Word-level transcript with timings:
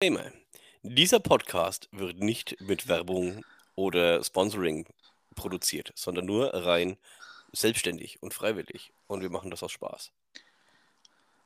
Disclaimer. 0.00 0.30
Dieser 0.84 1.18
Podcast 1.18 1.88
wird 1.90 2.20
nicht 2.20 2.56
mit 2.60 2.86
Werbung 2.86 3.44
oder 3.74 4.22
Sponsoring 4.22 4.86
produziert, 5.34 5.90
sondern 5.96 6.24
nur 6.24 6.54
rein 6.54 6.96
selbstständig 7.52 8.22
und 8.22 8.32
freiwillig. 8.32 8.92
Und 9.08 9.22
wir 9.22 9.30
machen 9.30 9.50
das 9.50 9.64
aus 9.64 9.72
Spaß. 9.72 10.12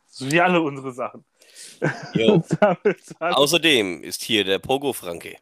So 0.07 0.31
wie 0.31 0.39
alle 0.39 0.61
unsere 0.61 0.93
Sachen. 0.93 1.25
Außerdem 3.21 4.03
ist 4.03 4.23
hier 4.23 4.45
der 4.45 4.59
Pogo 4.59 4.93
Franke. 4.93 5.39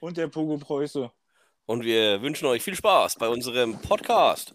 Und 0.00 0.16
der 0.16 0.28
Pogo 0.28 0.56
Preuße. 0.56 1.10
Und 1.66 1.84
wir 1.84 2.22
wünschen 2.22 2.46
euch 2.46 2.62
viel 2.62 2.74
Spaß 2.74 3.16
bei 3.16 3.28
unserem 3.28 3.78
Podcast. 3.82 4.54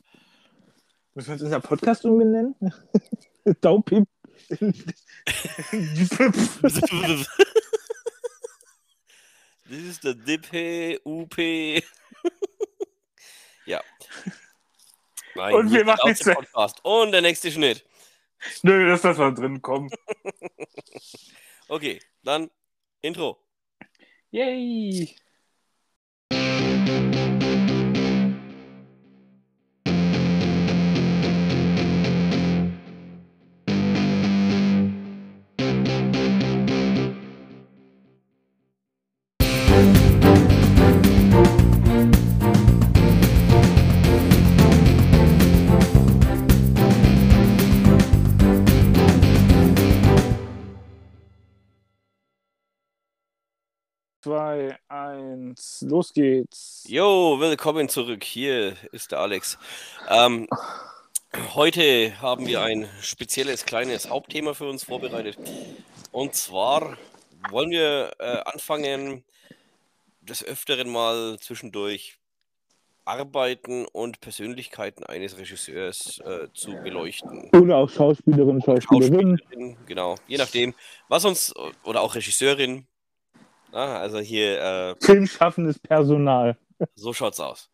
Müssen 1.13 1.27
wir 1.27 1.33
uns 1.33 1.43
unser 1.43 1.59
Podcast 1.59 2.04
umbenennen? 2.04 2.55
Daupip. 3.61 4.07
Das 9.71 9.79
ist 9.79 10.04
der 10.04 10.15
DP, 10.15 11.00
UP. 11.05 11.37
ja. 13.65 13.82
Nein, 15.36 15.54
Und 15.55 15.71
wir 15.71 15.86
machen 15.86 16.09
jetzt- 16.09 16.25
Podcast. 16.25 16.83
Und 16.83 17.13
der 17.13 17.21
nächste 17.21 17.50
Schnitt. 17.50 17.86
Nö, 18.63 18.89
lass 18.89 19.01
das 19.04 19.18
mal 19.18 19.33
drin 19.33 19.61
kommen. 19.61 19.89
Okay, 21.69 22.01
dann 22.23 22.51
Intro. 23.01 23.41
Yay! 24.32 25.15
Zwei, 54.31 54.77
eins, 54.87 55.83
los 55.89 56.13
geht's. 56.13 56.85
Jo, 56.87 57.37
willkommen 57.41 57.89
zurück. 57.89 58.23
Hier 58.23 58.77
ist 58.93 59.11
der 59.11 59.19
Alex. 59.19 59.57
Ähm, 60.07 60.47
heute 61.53 62.13
haben 62.21 62.47
wir 62.47 62.61
ein 62.61 62.88
spezielles 63.01 63.65
kleines 63.65 64.09
Hauptthema 64.09 64.53
für 64.53 64.69
uns 64.69 64.85
vorbereitet. 64.85 65.38
Und 66.13 66.33
zwar 66.33 66.97
wollen 67.49 67.71
wir 67.71 68.13
äh, 68.19 68.38
anfangen, 68.45 69.25
des 70.21 70.45
Öfteren 70.45 70.89
mal 70.89 71.38
zwischendurch 71.41 72.17
Arbeiten 73.03 73.85
und 73.85 74.21
Persönlichkeiten 74.21 75.03
eines 75.03 75.38
Regisseurs 75.38 76.19
äh, 76.19 76.47
zu 76.53 76.71
beleuchten. 76.81 77.49
Oder 77.53 77.75
auch 77.75 77.89
Schauspielerin, 77.89 78.61
Schauspielerin. 78.61 79.38
Schauspielerin, 79.38 79.77
genau. 79.88 80.16
Je 80.25 80.38
nachdem, 80.38 80.73
was 81.09 81.25
uns, 81.25 81.53
oder 81.83 81.99
auch 81.99 82.16
Regisseurin. 82.16 82.88
Ah, 83.73 84.00
also 84.00 84.19
hier, 84.19 84.59
äh, 84.61 84.95
Filmschaffendes 85.05 85.80
Personal. 85.80 86.58
so 86.95 87.14
schaut's 87.14 87.39
aus. 87.39 87.69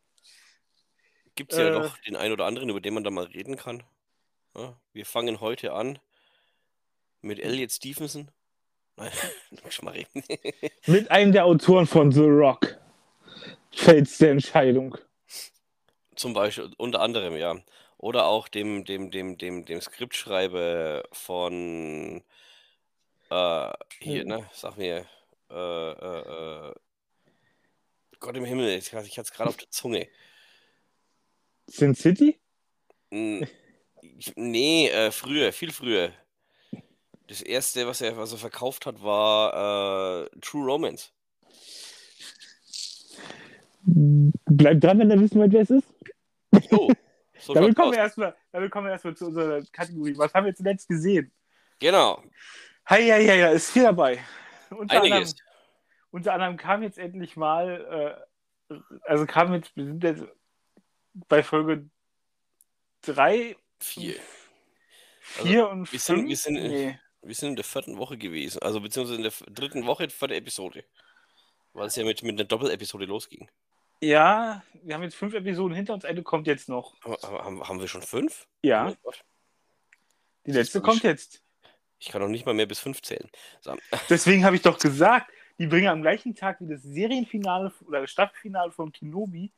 Gibt 1.35 1.53
es 1.53 1.59
ja 1.59 1.67
Äh. 1.67 1.71
doch 1.71 1.97
den 1.99 2.15
einen 2.15 2.33
oder 2.33 2.45
anderen, 2.45 2.69
über 2.69 2.81
den 2.81 2.93
man 2.93 3.03
da 3.03 3.09
mal 3.11 3.25
reden 3.25 3.57
kann. 3.57 3.83
Ja, 4.55 4.75
wir 4.93 5.05
fangen 5.05 5.39
heute 5.39 5.73
an 5.73 5.99
mit 7.21 7.39
Elliot 7.39 7.71
Stevenson. 7.71 8.29
Nein, 8.95 9.11
schon 9.69 9.85
mal 9.85 9.91
reden. 9.91 10.23
Mit 10.87 11.11
einem 11.11 11.31
der 11.31 11.45
Autoren 11.45 11.85
von 11.85 12.11
The 12.11 12.23
Rock. 12.23 12.77
Fällt's 13.71 14.17
der 14.17 14.31
Entscheidung. 14.31 14.97
Zum 16.15 16.33
Beispiel, 16.33 16.71
unter 16.77 17.01
anderem, 17.01 17.35
ja. 17.35 17.55
Oder 17.99 18.25
auch 18.25 18.47
dem, 18.47 18.85
dem, 18.85 19.11
dem, 19.11 19.37
dem, 19.37 19.65
dem 19.65 19.81
Skriptschreiber 19.81 21.03
von 21.11 22.23
äh, 23.29 23.73
hier, 23.99 24.25
ne? 24.25 24.49
Sag 24.51 24.77
mir, 24.77 25.05
äh, 25.49 25.91
äh, 25.91 26.69
äh, 26.69 26.73
Gott 28.19 28.35
im 28.37 28.45
Himmel, 28.45 28.69
ich, 28.69 28.87
ich 28.87 28.93
hatte 28.93 29.21
es 29.21 29.31
gerade 29.31 29.49
auf 29.49 29.57
der 29.57 29.69
Zunge. 29.69 30.07
Sin 31.67 31.95
City? 31.95 32.39
Ich- 33.09 34.33
Nee, 34.35 34.87
äh, 34.89 35.11
früher, 35.11 35.51
viel 35.53 35.71
früher. 35.71 36.11
Das 37.27 37.41
erste, 37.41 37.85
was 37.87 38.01
er, 38.01 38.17
was 38.17 38.31
er 38.31 38.37
verkauft 38.37 38.85
hat, 38.85 39.01
war 39.03 40.23
äh, 40.25 40.39
True 40.39 40.65
Romance. 40.65 41.11
Bleibt 43.83 44.83
dran, 44.83 44.99
wenn 44.99 45.11
ihr 45.11 45.19
wissen 45.19 45.39
wollt, 45.39 45.51
wer 45.53 45.61
es 45.61 45.69
ist. 45.69 45.87
So, 46.69 46.89
so 47.39 47.53
Damit 47.53 47.75
kommen, 47.75 47.91
wir 47.91 47.99
erstmal, 47.99 48.35
damit 48.51 48.71
kommen 48.71 48.87
wir 48.87 48.91
erstmal 48.91 49.15
zu 49.15 49.27
unserer 49.27 49.61
Kategorie. 49.71 50.17
Was 50.17 50.33
haben 50.33 50.45
wir 50.45 50.55
zuletzt 50.55 50.87
gesehen? 50.87 51.31
Genau, 51.79 52.23
Hi, 52.85 53.01
ja, 53.05 53.17
ja, 53.17 53.33
ja, 53.33 53.49
ist 53.49 53.71
viel 53.71 53.83
dabei. 53.83 54.19
Unter 54.69 55.01
anderem, 55.01 55.33
unter 56.11 56.33
anderem 56.33 56.57
kam 56.57 56.83
jetzt 56.83 56.97
endlich 56.97 57.35
mal, 57.35 58.25
äh, 58.69 58.75
also 59.03 59.25
kam 59.25 59.53
jetzt, 59.53 59.75
wir 59.75 59.85
sind 59.85 60.03
jetzt 60.03 60.23
bei 61.27 61.43
Folge 61.43 61.89
3, 63.01 63.55
Vier. 63.79 64.15
4 65.21 65.69
und 65.69 65.91
wir 65.91 65.99
5. 65.99 66.03
sind- 66.03 66.27
wir 66.29 66.37
sind- 66.37 66.53
nee. 66.55 66.99
Wir 67.23 67.35
sind 67.35 67.49
in 67.49 67.55
der 67.57 67.65
vierten 67.65 67.97
Woche 67.97 68.17
gewesen, 68.17 68.61
also 68.61 68.79
beziehungsweise 68.79 69.17
in 69.17 69.23
der 69.23 69.33
dritten 69.53 69.85
Woche 69.85 70.07
der 70.07 70.37
Episode. 70.37 70.85
Weil 71.73 71.87
es 71.87 71.95
ja 71.95 72.05
mit, 72.05 72.23
mit 72.23 72.33
einer 72.39 72.45
Doppelepisode 72.45 73.05
losging. 73.05 73.49
Ja, 73.99 74.63
wir 74.83 74.95
haben 74.95 75.03
jetzt 75.03 75.15
fünf 75.15 75.33
Episoden 75.33 75.75
hinter 75.75 75.93
uns, 75.93 76.05
eine 76.05 76.23
kommt 76.23 76.47
jetzt 76.47 76.69
noch. 76.69 76.95
Aber, 77.03 77.21
aber 77.23 77.43
haben, 77.43 77.67
haben 77.67 77.79
wir 77.79 77.87
schon 77.87 78.03
fünf? 78.03 78.47
Ja, 78.61 78.93
Oh 79.03 79.11
die 80.45 80.51
letzte 80.51 80.81
kommt 80.81 81.03
jetzt. 81.03 81.43
Ich 81.99 82.09
kann 82.09 82.21
noch 82.21 82.27
nicht 82.27 82.45
mal 82.45 82.53
mehr 82.53 82.65
bis 82.65 82.79
fünf 82.79 83.01
zählen. 83.01 83.29
So, 83.61 83.75
Deswegen 84.09 84.45
habe 84.45 84.55
ich 84.55 84.61
doch 84.61 84.77
gesagt, 84.77 85.31
die 85.59 85.67
bringen 85.67 85.87
am 85.87 86.01
gleichen 86.01 86.35
Tag 86.35 86.57
wie 86.59 86.67
das 86.67 86.83
Serienfinale 86.83 87.73
oder 87.85 88.01
das 88.01 88.11
Staffelfinale 88.11 88.71
von 88.71 88.91
Kenobi 88.91 89.51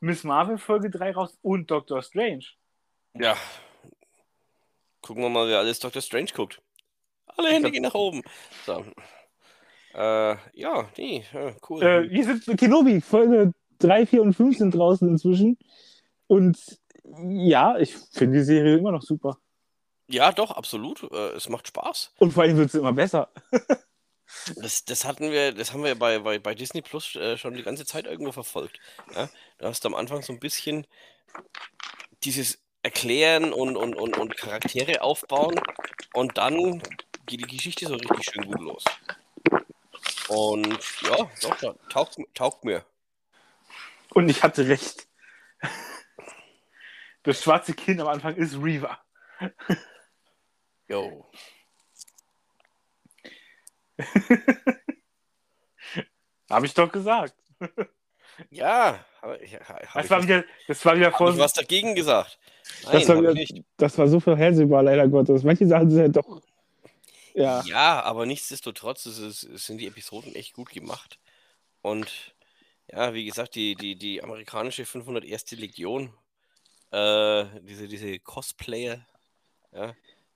Miss 0.00 0.24
Marvel 0.24 0.58
Folge 0.58 0.90
3 0.90 1.12
raus 1.12 1.38
und 1.42 1.70
Doctor 1.70 2.02
Strange. 2.02 2.44
ja. 3.14 3.36
Gucken 5.00 5.22
wir 5.22 5.28
mal, 5.28 5.46
wer 5.46 5.58
alles 5.58 5.78
Doctor 5.80 6.00
Strange 6.00 6.30
guckt. 6.34 6.62
Alle 7.26 7.50
Hände 7.50 7.70
gehen 7.70 7.82
nach 7.82 7.94
oben. 7.94 8.22
So. 8.64 8.84
Äh, 9.94 10.36
ja, 10.54 10.88
nee, 10.96 11.24
ja, 11.32 11.54
cool. 11.68 11.82
Äh, 11.82 12.10
wir 12.10 12.24
sind 12.24 12.48
mit 12.48 12.58
Kenobi, 12.58 13.00
Folge 13.02 13.52
3, 13.80 14.06
4 14.06 14.22
und 14.22 14.32
5 14.34 14.56
sind 14.56 14.74
draußen 14.74 15.06
inzwischen. 15.06 15.58
Und 16.26 16.58
ja, 17.22 17.78
ich 17.78 17.94
finde 17.94 18.38
die 18.38 18.44
Serie 18.44 18.78
immer 18.78 18.92
noch 18.92 19.02
super. 19.02 19.38
Ja, 20.06 20.32
doch, 20.32 20.50
absolut. 20.50 21.02
Äh, 21.10 21.32
es 21.32 21.48
macht 21.48 21.68
Spaß. 21.68 22.12
Und 22.18 22.32
vor 22.32 22.42
allem 22.42 22.56
wird 22.56 22.70
sie 22.70 22.78
immer 22.78 22.92
besser. 22.92 23.30
Das, 24.56 24.84
das 24.84 25.04
hatten 25.04 25.30
wir, 25.30 25.52
das 25.52 25.72
haben 25.72 25.84
wir 25.84 25.94
bei, 25.94 26.18
bei, 26.18 26.38
bei 26.38 26.54
Disney 26.54 26.82
Plus 26.82 27.14
äh, 27.14 27.36
schon 27.36 27.54
die 27.54 27.62
ganze 27.62 27.84
Zeit 27.86 28.06
irgendwo 28.06 28.32
verfolgt. 28.32 28.80
Ja? 29.14 29.28
Du 29.58 29.66
hast 29.66 29.84
am 29.86 29.94
Anfang 29.94 30.22
so 30.22 30.32
ein 30.32 30.40
bisschen 30.40 30.86
dieses 32.24 32.58
Erklären 32.82 33.52
und, 33.52 33.76
und, 33.76 33.94
und, 33.94 34.16
und 34.16 34.36
Charaktere 34.36 35.02
aufbauen 35.02 35.60
und 36.14 36.36
dann 36.36 36.82
geht 37.26 37.40
die 37.40 37.56
Geschichte 37.56 37.86
so 37.86 37.94
richtig 37.94 38.32
schön 38.32 38.46
gut 38.46 38.60
los. 38.60 38.84
Und 40.28 40.78
ja, 41.02 41.30
doch, 41.42 41.76
taugt, 41.88 42.18
taugt 42.34 42.64
mir. 42.64 42.84
Und 44.10 44.28
ich 44.28 44.42
hatte 44.42 44.68
recht. 44.68 45.06
Das 47.22 47.42
schwarze 47.42 47.72
Kind 47.72 48.00
am 48.00 48.08
Anfang 48.08 48.36
ist 48.36 48.56
Reaver. 48.56 48.98
Jo. 50.88 51.26
Habe 56.50 56.66
ich 56.66 56.74
doch 56.74 56.92
gesagt. 56.92 57.34
Ja, 58.50 59.04
ich, 59.40 59.54
hab 59.54 59.92
Das 59.94 60.10
war 60.10 60.22
wieder, 60.22 60.44
das 60.66 60.84
war 60.84 60.96
wieder 60.96 61.12
vor. 61.12 61.30
ich 61.30 61.38
was 61.38 61.52
dagegen 61.52 61.94
gesagt. 61.94 62.38
Nein, 62.84 62.92
Das 62.92 63.08
war, 63.08 63.22
wieder, 63.22 63.34
das 63.76 63.96
war 63.98 64.08
so 64.08 64.20
vorhersehbar, 64.20 64.82
leider 64.82 65.08
Gottes. 65.08 65.44
Manche 65.44 65.66
Sachen 65.66 65.90
sind 65.90 66.00
ja 66.00 66.08
doch. 66.08 66.42
Ja. 67.34 67.62
Ja, 67.64 68.02
aber 68.02 68.26
nichtsdestotrotz 68.26 69.06
es 69.06 69.18
ist, 69.18 69.44
es 69.44 69.66
sind 69.66 69.78
die 69.78 69.86
Episoden 69.86 70.34
echt 70.34 70.54
gut 70.54 70.70
gemacht. 70.70 71.18
Und 71.82 72.34
ja, 72.90 73.14
wie 73.14 73.24
gesagt, 73.24 73.54
die, 73.54 73.74
die, 73.74 73.96
die 73.96 74.22
amerikanische 74.22 74.84
501. 74.84 75.52
Legion, 75.52 76.12
äh, 76.90 77.44
diese, 77.62 77.88
diese 77.88 78.18
Cosplayer, 78.20 79.06
ja, 79.72 79.94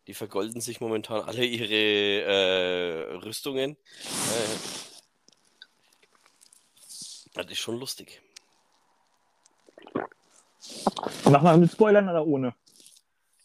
die 0.08 0.14
vergolden 0.14 0.60
sich 0.62 0.80
momentan 0.80 1.22
alle 1.22 1.44
ihre 1.44 2.22
äh, 2.24 3.14
Rüstungen. 3.16 3.72
Äh, 3.72 4.56
das 7.34 7.46
ist 7.50 7.58
schon 7.58 7.78
lustig. 7.78 8.22
Mach 11.26 11.42
mal 11.42 11.58
mit 11.58 11.70
Spoilern 11.70 12.08
oder 12.08 12.26
ohne? 12.26 12.54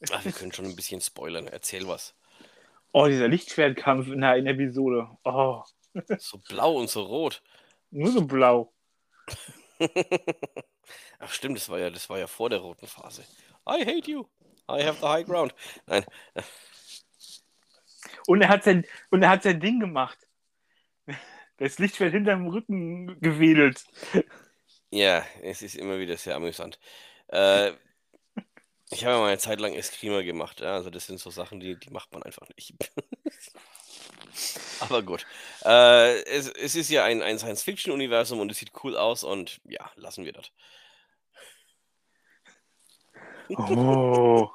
Ach, 0.10 0.24
wir 0.24 0.32
können 0.32 0.54
schon 0.54 0.66
ein 0.66 0.76
bisschen 0.76 1.02
spoilern. 1.02 1.48
Erzähl 1.48 1.86
was. 1.86 2.16
Oh, 2.94 3.08
dieser 3.08 3.28
Lichtschwertkampf 3.28 4.08
in 4.08 4.22
der, 4.22 4.38
in 4.38 4.46
der 4.46 4.54
Episode. 4.54 5.10
Oh. 5.26 5.64
So 6.18 6.38
blau 6.48 6.78
und 6.78 6.90
so 6.90 7.04
rot. 7.04 7.44
Nur 7.92 8.12
so 8.12 8.26
blau. 8.26 8.74
Ach 11.20 11.32
stimmt, 11.32 11.58
das 11.58 11.68
war 11.68 11.80
ja, 11.80 11.90
das 11.90 12.10
war 12.10 12.20
ja 12.20 12.28
vor 12.28 12.50
der 12.50 12.60
roten 12.60 12.88
Phase. 12.88 13.24
I 13.68 13.86
hate 13.86 14.10
you. 14.10 14.26
I 14.70 14.84
have 14.84 15.00
the 15.00 15.08
high 15.08 15.26
ground. 15.26 15.54
Nein. 15.88 16.06
Und 18.28 18.42
er 18.42 18.50
hat 18.50 18.64
sein, 18.64 18.86
und 19.10 19.24
er 19.24 19.30
hat 19.30 19.44
sein 19.44 19.60
Ding 19.60 19.80
gemacht. 19.80 20.18
Das 21.58 21.80
Lichtschwert 21.80 22.14
hinterm 22.14 22.48
Rücken 22.48 23.20
gewedelt. 23.20 23.84
Ja, 24.90 25.26
es 25.42 25.62
ist 25.62 25.76
immer 25.76 26.00
wieder 26.00 26.18
sehr 26.18 26.36
amüsant. 26.36 26.80
Äh, 27.28 27.72
ich 28.92 29.04
habe 29.06 29.16
ja 29.16 29.20
mal 29.20 29.28
eine 29.30 29.38
Zeit 29.40 29.60
lang 29.60 29.74
Eskrima 29.74 30.22
gemacht. 30.22 30.62
Ja? 30.62 30.76
Also 30.76 30.90
das 30.90 31.08
sind 31.08 31.20
so 31.20 31.30
Sachen, 31.30 31.60
die, 31.60 31.80
die 31.80 31.90
macht 31.90 32.12
man 32.12 32.24
einfach 32.24 32.48
nicht. 32.56 32.76
Aber 34.80 35.02
gut. 35.02 35.26
Äh, 35.64 36.22
es, 36.24 36.48
es 36.50 36.76
ist 36.76 36.90
ja 36.90 37.04
ein, 37.04 37.22
ein 37.22 37.40
Science-Fiction-Universum 37.40 38.40
und 38.40 38.52
es 38.52 38.60
sieht 38.60 38.72
cool 38.84 38.96
aus 38.96 39.24
und 39.24 39.60
ja, 39.66 39.90
lassen 39.96 40.26
wir 40.26 40.34
das. 40.34 40.52
Oh. 43.50 44.50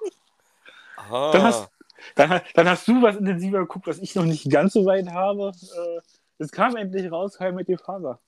Aha. 0.97 1.33
Dann 1.33 1.43
hast, 1.43 1.71
dann, 2.15 2.41
dann 2.55 2.69
hast 2.69 2.89
du 2.89 3.03
was 3.03 3.17
intensiver 3.17 3.61
geguckt, 3.61 3.87
was 3.87 3.99
ich 3.99 4.15
noch 4.15 4.25
nicht 4.25 4.51
ganz 4.51 4.73
so 4.73 4.85
weit 4.85 5.09
habe. 5.09 5.53
Äh, 5.63 6.01
Es 6.39 6.53
kam 6.53 6.77
endlich 6.77 7.11
raus, 7.11 7.41
Heim 7.41 7.57
mit 7.57 7.69
dem 7.69 7.79
Vater. 7.79 8.21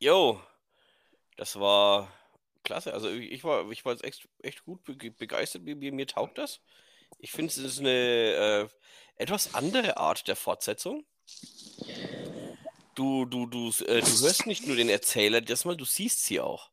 Jo, 0.00 0.40
das 1.36 1.58
war 1.58 2.08
klasse. 2.64 2.92
Also 2.92 3.08
ich 3.08 3.44
war, 3.44 3.70
ich 3.70 3.84
war 3.84 3.92
jetzt 3.92 4.04
echt, 4.04 4.28
echt 4.42 4.64
gut 4.64 4.82
be 4.84 4.94
begeistert. 5.10 5.62
Mir, 5.62 5.76
mir, 5.76 5.92
mir 5.92 6.06
taugt 6.06 6.38
das. 6.38 6.60
Ich 7.18 7.30
finde, 7.30 7.50
es 7.50 7.58
ist 7.58 7.78
eine 7.78 7.90
äh, 7.90 8.68
etwas 9.16 9.54
andere 9.54 9.96
Art 9.96 10.26
der 10.28 10.36
Fortsetzung. 10.36 11.04
Du, 12.94 13.26
du, 13.26 13.46
du, 13.46 13.68
äh, 13.84 14.00
du 14.00 14.10
hörst 14.22 14.46
nicht 14.46 14.66
nur 14.66 14.74
den 14.76 14.88
Erzähler, 14.88 15.40
das 15.40 15.64
mal, 15.64 15.76
du 15.76 15.84
siehst 15.84 16.24
sie 16.24 16.40
auch. 16.40 16.70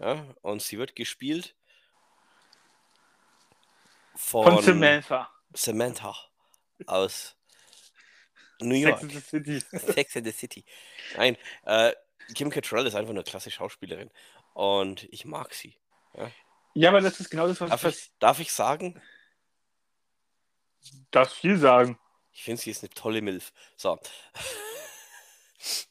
Ja, 0.00 0.24
und 0.42 0.62
sie 0.62 0.78
wird 0.78 0.94
gespielt 0.94 1.54
Von 4.20 4.44
von 4.54 4.62
Samantha. 4.64 5.30
Samantha 5.54 6.14
aus 6.86 7.36
New 8.60 8.74
Sex 8.74 8.82
York. 8.88 9.02
and 9.02 9.12
the 9.12 9.20
City. 9.20 9.60
Sex 9.94 10.16
and 10.16 10.26
the 10.26 10.32
City. 10.32 10.64
Nein, 11.16 11.36
äh, 11.64 11.92
Kim 12.34 12.50
Cattrall 12.50 12.86
ist 12.86 12.94
einfach 12.96 13.10
eine 13.10 13.22
klasse 13.22 13.50
Schauspielerin 13.52 14.10
und 14.54 15.04
ich 15.12 15.24
mag 15.24 15.54
sie. 15.54 15.76
Ja, 16.74 16.88
aber 16.90 17.00
das 17.00 17.20
ist 17.20 17.30
genau 17.30 17.46
das, 17.46 17.60
was 17.60 17.70
Darf 17.70 17.84
ich, 17.84 18.10
darf 18.18 18.40
ich 18.40 18.52
sagen? 18.52 19.00
darf 21.12 21.32
viel 21.32 21.56
sagen. 21.58 21.98
Ich 22.32 22.42
finde, 22.42 22.60
sie 22.60 22.70
ist 22.70 22.82
eine 22.82 22.90
tolle 22.90 23.22
Milf. 23.22 23.52
So, 23.76 23.98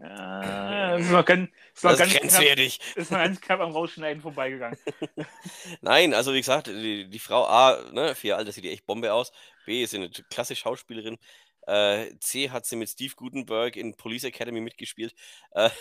Ah, 0.00 0.92
das 0.96 1.06
ist 1.06 1.10
noch 1.12 1.24
ganz, 1.24 1.50
ist 1.74 1.84
noch 1.84 1.90
das 1.92 1.98
ganz 1.98 2.14
ist 2.14 2.20
knapp, 2.26 2.36
grenzwertig. 2.36 2.80
ist 2.96 3.10
noch 3.12 3.18
ganz 3.18 3.40
knapp 3.40 3.60
am 3.60 3.70
Rausschneiden 3.72 4.22
vorbeigegangen. 4.22 4.78
Nein, 5.82 6.14
also 6.14 6.32
wie 6.34 6.40
gesagt, 6.40 6.66
die, 6.66 7.08
die 7.08 7.18
Frau 7.20 7.46
A, 7.46 7.80
ne, 7.92 8.14
für 8.14 8.28
ihr 8.28 8.36
Alter 8.36 8.52
sieht 8.52 8.64
die 8.64 8.70
echt 8.72 8.86
Bombe 8.86 9.12
aus. 9.12 9.32
B 9.64 9.82
ist 9.82 9.94
eine 9.94 10.10
klasse 10.10 10.56
Schauspielerin. 10.56 11.18
Äh, 11.66 12.16
C 12.18 12.50
hat 12.50 12.66
sie 12.66 12.76
mit 12.76 12.88
Steve 12.90 13.14
Gutenberg 13.16 13.76
in 13.76 13.96
Police 13.96 14.24
Academy 14.24 14.60
mitgespielt. 14.60 15.14
Äh, 15.52 15.70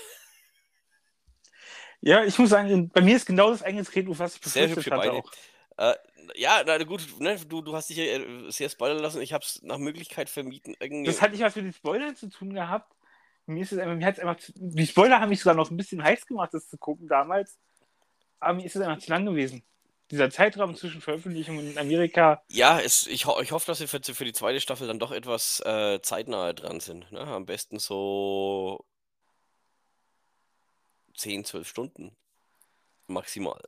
Ja, 2.02 2.24
ich 2.26 2.38
muss 2.38 2.50
sagen, 2.50 2.90
bei 2.90 3.02
mir 3.02 3.16
ist 3.16 3.26
genau 3.26 3.50
das 3.50 3.64
eingetreten, 3.64 4.18
was 4.20 4.36
ich 4.36 4.42
befürchtet 4.42 4.76
hübsche 4.78 4.92
hatte 4.92 5.08
Beine. 5.08 5.14
auch. 5.14 5.32
äh, 5.78 5.96
ja, 6.36 6.62
na 6.66 6.78
gut, 6.84 7.08
ne, 7.20 7.38
du, 7.48 7.62
du 7.62 7.76
hast 7.76 7.90
dich 7.90 7.98
ja 7.98 8.04
äh, 8.04 8.52
sehr 8.52 8.70
spoilern 8.70 9.00
lassen. 9.00 9.22
Ich 9.22 9.34
habe 9.34 9.44
es 9.44 9.62
nach 9.64 9.78
Möglichkeit 9.78 10.30
vermieden. 10.30 10.76
Irgendwie. 10.80 11.06
Das 11.06 11.22
hat 11.22 11.32
nicht 11.32 11.42
was 11.42 11.56
mit 11.56 11.66
den 11.66 11.74
Spoilern 11.74 12.16
zu 12.16 12.30
tun 12.30 12.54
gehabt. 12.54 12.94
Mir 13.46 13.62
ist 13.62 13.74
es 13.74 13.80
einfach, 13.80 13.96
mir 13.96 14.06
hat's 14.06 14.20
einfach 14.20 14.38
zu, 14.38 14.54
die 14.56 14.88
Spoiler 14.88 15.20
haben 15.20 15.30
mich 15.30 15.42
sogar 15.42 15.56
noch 15.56 15.70
ein 15.70 15.78
bisschen 15.78 16.04
heiß 16.04 16.26
gemacht, 16.26 16.54
das 16.54 16.70
zu 16.70 16.78
gucken 16.78 17.08
damals. 17.08 17.58
Aber 18.40 18.54
mir 18.54 18.66
ist 18.66 18.76
es 18.76 18.82
einfach 18.82 19.04
zu 19.04 19.10
lang 19.10 19.26
gewesen. 19.26 19.64
Dieser 20.12 20.30
Zeitraum 20.30 20.76
zwischen 20.76 21.02
Veröffentlichung 21.02 21.60
in 21.60 21.78
Amerika, 21.78 22.44
Ja, 22.50 22.80
es, 22.80 23.08
ich, 23.08 23.26
ho 23.26 23.40
ich 23.42 23.52
hoffe, 23.52 23.66
dass 23.68 23.80
sie 23.80 23.88
für, 23.88 24.02
für 24.02 24.26
die 24.26 24.34
zweite 24.34 24.62
Staffel 24.62 24.88
dann 24.88 25.00
doch 25.00 25.12
etwas 25.12 25.62
äh, 25.66 26.02
zeitnahe 26.02 26.54
dran 26.54 26.80
sind. 26.80 27.12
Ne? 27.12 27.20
Am 27.22 27.46
besten 27.46 27.80
so 27.80 28.86
10, 31.16 31.46
12 31.46 31.68
Stunden. 31.68 32.16
Maximal. 33.08 33.62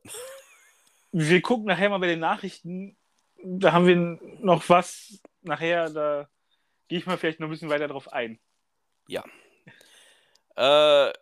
wir 1.11 1.41
gucken 1.41 1.65
nachher 1.65 1.89
mal 1.89 1.99
bei 1.99 2.07
den 2.07 2.19
Nachrichten, 2.19 2.97
da 3.43 3.71
haben 3.73 3.87
wir 3.87 3.95
noch 4.39 4.67
was 4.69 5.19
nachher, 5.41 5.89
da 5.89 6.29
gehe 6.87 6.99
ich 6.99 7.05
mal 7.05 7.17
vielleicht 7.17 7.39
noch 7.39 7.47
ein 7.47 7.51
bisschen 7.51 7.69
weiter 7.69 7.87
drauf 7.87 8.11
ein. 8.11 8.39
Äh, 10.55 11.13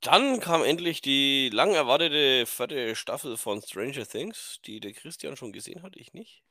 dann 0.00 0.40
kam 0.40 0.64
endlich 0.64 1.02
die 1.02 1.50
lang 1.52 1.74
erwartete 1.74 2.46
vierte 2.46 2.96
Staffel 2.96 3.36
von 3.36 3.60
Stranger 3.60 4.06
Things, 4.06 4.60
die 4.64 4.80
der 4.80 4.92
Christian 4.92 5.36
schon 5.36 5.52
gesehen 5.52 5.82
hat, 5.82 5.96
ich 5.96 6.14
nicht. 6.14 6.42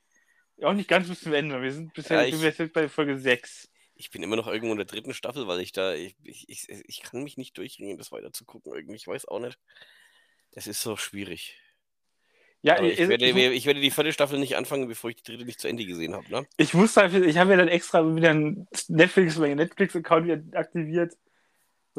Auch 0.62 0.74
nicht 0.74 0.90
ganz 0.90 1.08
bis 1.08 1.22
zum 1.22 1.34
Ende, 1.34 1.62
wir 1.62 1.72
sind 1.72 1.94
bisher 1.94 2.22
Ja, 2.22 2.26
ich- 2.26 2.42
wir 2.42 2.74
bei 2.74 2.90
Folge 2.90 3.18
6. 3.18 3.70
Ich 3.96 4.12
bin 4.12 4.24
immer 4.24 4.36
noch 4.36 4.48
irgendwo 4.48 4.72
in 4.72 4.78
der 4.78 4.86
dritten 4.86 5.14
Staffel, 5.14 5.48
weil 5.48 5.60
ich 5.60 5.74
da, 5.74 5.94
ich, 5.94 6.16
ich, 6.24 6.70
ich, 6.70 7.02
kann 7.02 7.22
mich 7.22 7.36
nicht 7.38 7.58
durchringen, 7.58 7.98
das 7.98 8.14
weiter 8.14 8.32
zu 8.32 8.46
gucken. 8.46 8.74
Irgendwie, 8.74 8.96
ich 8.96 9.08
weiß 9.08 9.28
auch 9.28 9.40
nicht. 9.40 9.60
Das 10.54 10.68
ist 10.68 10.82
so 10.82 10.96
schwierig. 10.96 11.58
Ja, 12.62 12.78
Aber 12.78 12.88
ich, 12.88 13.00
ich, 13.00 13.10
werde, 13.10 13.26
ich, 13.26 13.66
werde 13.66 13.82
die 13.82 13.92
vierte 13.92 14.14
Staffel 14.14 14.40
nicht 14.40 14.56
anfangen, 14.56 14.88
bevor 14.88 15.10
ich 15.10 15.18
die 15.18 15.24
dritte 15.24 15.46
nicht 15.46 15.60
zu 15.60 15.68
Ende 15.68 15.86
gesehen 15.86 16.14
habe. 16.14 16.30
Ne? 16.30 16.48
ich 16.58 16.74
wusste 16.76 17.06
ich 17.26 17.38
habe 17.38 17.52
ja 17.52 17.58
dann 17.58 17.68
extra 17.68 18.16
wieder 18.16 18.30
ein 18.30 18.68
Netflix, 18.88 19.38
meinen 19.38 19.58
Netflix-Account 19.58 20.56
aktiviert, 20.56 21.14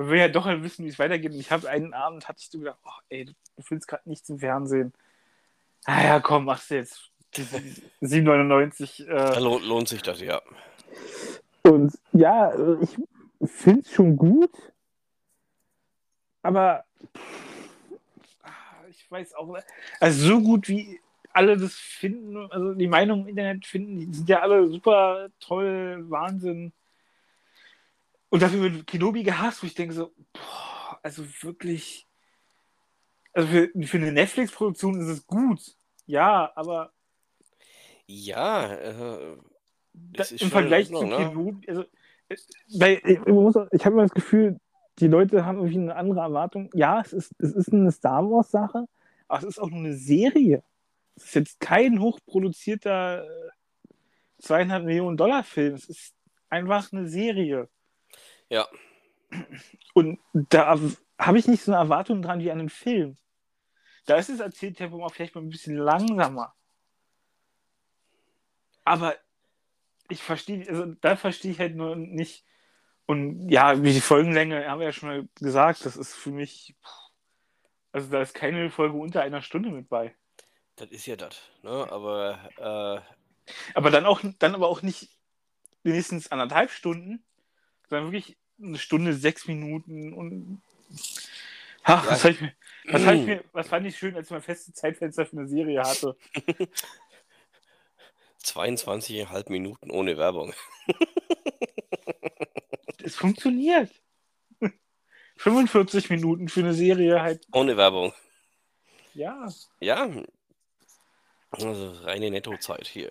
weil 0.00 0.10
wir 0.10 0.16
ja 0.18 0.28
doch 0.28 0.46
halt 0.46 0.62
wissen, 0.62 0.84
wie 0.84 0.88
es 0.88 0.98
weitergeht. 0.98 1.32
Und 1.32 1.40
ich 1.40 1.50
habe 1.50 1.68
einen 1.68 1.92
Abend, 1.92 2.26
hatte 2.26 2.38
ich 2.40 2.48
so 2.48 2.58
gedacht, 2.58 2.78
oh, 2.84 2.90
ey, 3.10 3.26
du 3.26 3.34
findest 3.60 3.86
gerade 3.88 4.08
nichts 4.08 4.28
im 4.30 4.38
Fernsehen. 4.38 4.94
Ah 5.84 6.02
ja, 6.02 6.20
komm, 6.20 6.46
machst 6.46 6.70
du 6.70 6.76
jetzt. 6.76 7.10
Die 7.36 7.42
7,99. 7.42 9.06
Da 9.06 9.34
Äh, 9.34 9.40
lohnt, 9.40 9.64
lohnt 9.64 9.88
sich 9.88 10.02
das, 10.02 10.20
ja. 10.20 10.40
und 11.62 11.98
ja, 12.12 12.52
ich 12.80 12.96
finde 13.44 13.80
es 13.80 13.92
schon 13.92 14.16
gut, 14.16 14.50
aber 16.42 16.84
ich 18.88 19.10
weiß 19.10 19.34
auch, 19.34 19.56
also 20.00 20.26
so 20.28 20.40
gut 20.40 20.68
wie 20.68 20.98
alle 21.32 21.56
das 21.56 21.74
finden, 21.74 22.36
also 22.50 22.74
die 22.74 22.88
Meinung 22.88 23.22
im 23.22 23.28
Internet 23.28 23.66
finden, 23.66 23.98
die 23.98 24.14
sind 24.16 24.28
ja 24.28 24.40
alle 24.40 24.66
super 24.68 25.28
toll, 25.40 26.04
Wahnsinn. 26.08 26.72
Und 28.30 28.42
dafür 28.42 28.62
wird 28.62 28.86
Kenobi 28.86 29.22
gehasst, 29.22 29.62
wo 29.62 29.66
ich 29.66 29.74
denke 29.74 29.94
so, 29.94 30.12
boah, 30.32 30.98
also 31.02 31.24
wirklich, 31.42 32.06
also 33.32 33.48
für, 33.48 33.70
für 33.84 33.96
eine 33.98 34.12
Netflix-Produktion 34.12 35.00
ist 35.00 35.08
es 35.08 35.26
gut, 35.26 35.60
ja, 36.06 36.50
aber 36.56 36.92
Ja, 38.06 38.72
äh, 38.72 39.36
da, 39.92 40.24
im 40.24 40.50
Vergleich 40.50 40.92
zu 40.92 41.06
ne? 41.06 41.30
Kenobi, 41.30 41.68
also, 41.68 41.82
äh, 42.28 42.36
weil, 42.74 43.00
ich, 43.04 43.20
auch- 43.20 43.68
ich 43.72 43.84
habe 43.84 43.94
immer 43.94 44.02
das 44.02 44.14
Gefühl, 44.14 44.58
die 44.98 45.08
Leute 45.08 45.44
haben 45.44 45.58
irgendwie 45.58 45.78
eine 45.78 45.96
andere 45.96 46.20
Erwartung. 46.20 46.70
Ja, 46.74 47.00
es 47.00 47.12
ist, 47.12 47.32
es 47.38 47.52
ist 47.52 47.72
eine 47.72 47.90
Star 47.92 48.28
Wars-Sache, 48.30 48.86
aber 49.28 49.38
es 49.38 49.44
ist 49.44 49.58
auch 49.58 49.70
nur 49.70 49.78
eine 49.80 49.94
Serie. 49.96 50.62
Es 51.16 51.24
ist 51.26 51.34
jetzt 51.34 51.60
kein 51.60 52.00
hochproduzierter 52.00 53.24
äh, 53.24 53.50
zweieinhalb 54.38 54.84
Millionen 54.84 55.16
Dollar 55.16 55.44
Film. 55.44 55.74
Es 55.74 55.88
ist 55.88 56.14
einfach 56.48 56.92
eine 56.92 57.08
Serie. 57.08 57.68
Ja. 58.50 58.68
Und 59.94 60.18
da 60.32 60.78
habe 61.18 61.38
ich 61.38 61.48
nicht 61.48 61.62
so 61.64 61.72
eine 61.72 61.80
Erwartung 61.80 62.20
dran 62.22 62.40
wie 62.40 62.50
an 62.50 62.60
einen 62.60 62.68
Film. 62.68 63.16
Da 64.06 64.16
ist 64.16 64.28
das 64.28 64.40
Erzähltempo 64.40 65.04
auch 65.04 65.14
vielleicht 65.14 65.34
mal 65.34 65.40
ein 65.40 65.50
bisschen 65.50 65.76
langsamer. 65.76 66.54
Aber 68.84 69.14
ich 70.08 70.22
verstehe, 70.22 70.68
also 70.68 70.86
da 70.86 71.16
verstehe 71.16 71.52
ich 71.52 71.60
halt 71.60 71.76
nur 71.76 71.96
nicht. 71.96 72.44
Und 73.06 73.48
ja, 73.48 73.82
wie 73.82 73.92
die 73.92 74.00
Folgenlänge, 74.00 74.68
haben 74.68 74.80
wir 74.80 74.86
ja 74.86 74.92
schon 74.92 75.08
mal 75.08 75.28
gesagt, 75.36 75.86
das 75.86 75.96
ist 75.96 76.14
für 76.14 76.30
mich, 76.30 76.76
also 77.92 78.10
da 78.10 78.20
ist 78.20 78.34
keine 78.34 78.70
Folge 78.70 78.96
unter 78.96 79.22
einer 79.22 79.42
Stunde 79.42 79.70
mit 79.70 79.88
bei. 79.88 80.14
das 80.76 80.90
ist 80.90 81.06
ja 81.06 81.16
das. 81.16 81.40
Ne? 81.62 81.86
Aber 81.90 83.04
äh, 83.06 83.14
Aber 83.74 83.90
dann 83.90 84.06
auch, 84.06 84.20
dann 84.38 84.54
aber 84.54 84.68
auch 84.68 84.82
nicht 84.82 85.10
wenigstens 85.82 86.30
anderthalb 86.30 86.70
Stunden, 86.70 87.24
sondern 87.88 88.12
wirklich 88.12 88.36
eine 88.62 88.78
Stunde, 88.78 89.14
sechs 89.14 89.46
Minuten 89.46 90.12
und 90.12 90.62
ach, 91.82 92.06
was, 92.06 92.24
ich 92.24 92.40
mir, 92.40 92.52
was, 92.86 93.02
ich 93.02 93.26
mir, 93.26 93.44
was 93.52 93.68
fand 93.68 93.86
ich 93.86 93.96
schön, 93.96 94.14
als 94.16 94.26
ich 94.26 94.32
mein 94.32 94.42
festes 94.42 94.74
Zeitfenster 94.74 95.26
für 95.26 95.38
eine 95.38 95.48
Serie 95.48 95.82
hatte. 95.82 96.16
22,5 98.44 99.50
Minuten 99.50 99.90
ohne 99.90 100.16
Werbung. 100.16 100.54
Es 103.02 103.16
funktioniert. 103.16 103.90
45 105.38 106.10
Minuten 106.10 106.48
für 106.48 106.60
eine 106.60 106.74
Serie 106.74 107.22
halt, 107.22 107.46
Ohne 107.50 107.76
Werbung. 107.78 108.12
ja. 109.14 109.48
Ja. 109.80 110.08
Also 111.50 111.92
reine 112.04 112.30
Nettozeit 112.30 112.86
hier. 112.86 113.10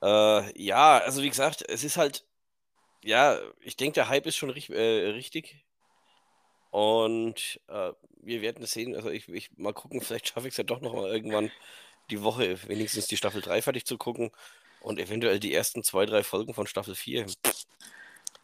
Äh, 0.00 0.62
ja, 0.62 0.98
also 0.98 1.22
wie 1.22 1.28
gesagt, 1.28 1.64
es 1.68 1.84
ist 1.84 1.96
halt 1.96 2.24
ja, 3.06 3.38
ich 3.60 3.76
denke, 3.76 3.94
der 3.94 4.08
Hype 4.08 4.26
ist 4.26 4.36
schon 4.36 4.50
richtig. 4.50 4.76
Äh, 4.76 5.10
richtig. 5.10 5.64
Und 6.70 7.60
äh, 7.68 7.92
wir 8.20 8.42
werden 8.42 8.62
es 8.62 8.72
sehen. 8.72 8.96
Also 8.96 9.10
ich, 9.10 9.28
ich 9.28 9.56
mal 9.56 9.72
gucken, 9.72 10.00
vielleicht 10.02 10.28
schaffe 10.28 10.48
ich 10.48 10.52
es 10.52 10.58
ja 10.58 10.64
doch 10.64 10.80
noch 10.80 10.94
mal 10.94 11.10
irgendwann 11.10 11.50
die 12.10 12.22
Woche 12.22 12.58
wenigstens 12.68 13.06
die 13.06 13.16
Staffel 13.16 13.40
3 13.42 13.62
fertig 13.62 13.84
zu 13.86 13.96
gucken 13.98 14.30
und 14.80 14.98
eventuell 14.98 15.40
die 15.40 15.54
ersten 15.54 15.82
zwei, 15.82 16.06
drei 16.06 16.22
Folgen 16.22 16.54
von 16.54 16.66
Staffel 16.66 16.94
4. 16.94 17.26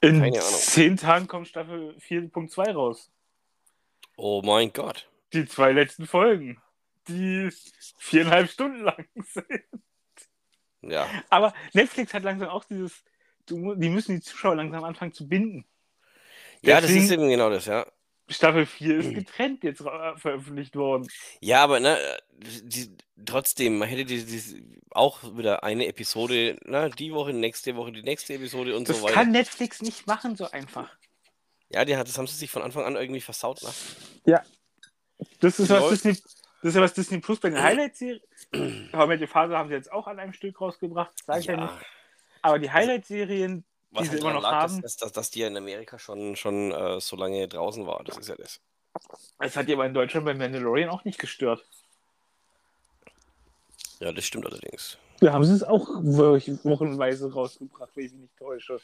In 0.00 0.20
Keine 0.20 0.38
Ahnung. 0.38 0.42
zehn 0.42 0.96
Tagen 0.96 1.28
kommt 1.28 1.48
Staffel 1.48 1.96
4.2 1.98 2.72
raus. 2.72 3.10
Oh 4.16 4.42
mein 4.44 4.72
Gott. 4.72 5.08
Die 5.32 5.46
zwei 5.46 5.72
letzten 5.72 6.06
Folgen, 6.06 6.60
die 7.08 7.50
viereinhalb 7.98 8.50
Stunden 8.50 8.80
lang 8.80 9.06
sind. 9.24 9.46
Ja. 10.82 11.08
Aber 11.30 11.54
Netflix 11.72 12.12
hat 12.14 12.24
langsam 12.24 12.48
auch 12.48 12.64
dieses, 12.64 13.04
die 13.48 13.88
müssen 13.88 14.16
die 14.16 14.22
Zuschauer 14.22 14.56
langsam 14.56 14.84
anfangen 14.84 15.12
zu 15.12 15.28
binden. 15.28 15.64
Ja, 16.62 16.80
Deswegen, 16.80 17.00
das 17.00 17.04
ist 17.06 17.10
eben 17.12 17.28
genau 17.28 17.50
das, 17.50 17.66
ja. 17.66 17.86
Staffel 18.28 18.66
4 18.66 18.98
ist 18.98 19.14
getrennt 19.14 19.64
jetzt 19.64 19.82
veröffentlicht 19.82 20.76
worden. 20.76 21.08
Ja, 21.40 21.62
aber 21.62 21.80
ne, 21.80 21.98
die, 22.62 22.96
trotzdem, 23.24 23.78
man 23.78 23.88
hätte 23.88 24.04
die, 24.04 24.24
die, 24.24 24.80
auch 24.90 25.22
wieder 25.36 25.64
eine 25.64 25.86
Episode, 25.86 26.56
ne, 26.64 26.90
die 26.90 27.12
Woche, 27.12 27.32
nächste 27.32 27.76
Woche, 27.76 27.92
die 27.92 28.02
nächste 28.02 28.34
Episode 28.34 28.76
und 28.76 28.88
das 28.88 28.98
so 28.98 29.02
weiter. 29.02 29.14
Das 29.14 29.22
kann 29.24 29.32
Netflix 29.32 29.82
nicht 29.82 30.06
machen, 30.06 30.36
so 30.36 30.50
einfach. 30.50 30.88
Ja, 31.68 31.84
die 31.84 31.96
hat, 31.96 32.08
das 32.08 32.18
haben 32.18 32.26
sie 32.26 32.36
sich 32.36 32.50
von 32.50 32.62
Anfang 32.62 32.84
an 32.84 32.96
irgendwie 32.96 33.20
versaut, 33.20 33.62
ne? 33.62 33.70
Ja. 34.26 34.42
Das 35.40 35.58
ist, 35.58 35.70
was 35.70 35.88
Disney, 35.90 36.12
das 36.12 36.68
ist 36.70 36.74
ja 36.74 36.80
was 36.80 36.94
Disney 36.94 37.18
Plus 37.18 37.40
bei 37.40 37.50
den 37.50 37.62
Highlight-Serien. 37.62 38.20
How 38.92 39.08
Met 39.08 39.28
Phase 39.28 39.56
haben 39.56 39.68
sie 39.68 39.74
jetzt 39.74 39.90
auch 39.90 40.06
an 40.06 40.18
einem 40.18 40.32
Stück 40.32 40.60
rausgebracht, 40.60 41.12
sage 41.24 41.40
ich 41.40 41.46
ja. 41.46 41.54
ja 41.54 41.62
nicht. 41.62 41.74
Aber 42.42 42.58
die 42.58 42.70
Highlight-Serien, 42.70 43.64
was 43.92 44.10
die 44.10 44.16
immer 44.16 44.32
noch 44.32 44.42
lag, 44.42 44.52
haben. 44.62 44.82
Dass, 44.82 44.96
dass, 44.96 45.12
dass 45.12 45.30
die 45.30 45.40
ja 45.40 45.46
in 45.46 45.56
Amerika 45.56 45.98
schon, 45.98 46.36
schon 46.36 46.72
äh, 46.72 47.00
so 47.00 47.16
lange 47.16 47.46
draußen 47.48 47.86
war. 47.86 48.02
Das 48.04 48.18
ist 48.18 48.28
ja 48.28 48.36
das. 48.36 48.60
Es 49.38 49.56
hat 49.56 49.68
ja 49.68 49.74
aber 49.74 49.86
in 49.86 49.94
Deutschland 49.94 50.26
bei 50.26 50.34
Mandalorian 50.34 50.90
auch 50.90 51.04
nicht 51.04 51.18
gestört. 51.18 51.64
Ja, 54.00 54.12
das 54.12 54.24
stimmt 54.24 54.46
allerdings. 54.46 54.98
Ja, 55.20 55.32
haben 55.32 55.44
sie 55.44 55.54
es 55.54 55.62
auch 55.62 55.86
wochenweise 55.88 57.32
rausgebracht, 57.32 57.90
wenn 57.94 58.06
ich 58.06 58.12
mich 58.12 58.22
nicht 58.22 58.36
täusche. 58.36 58.80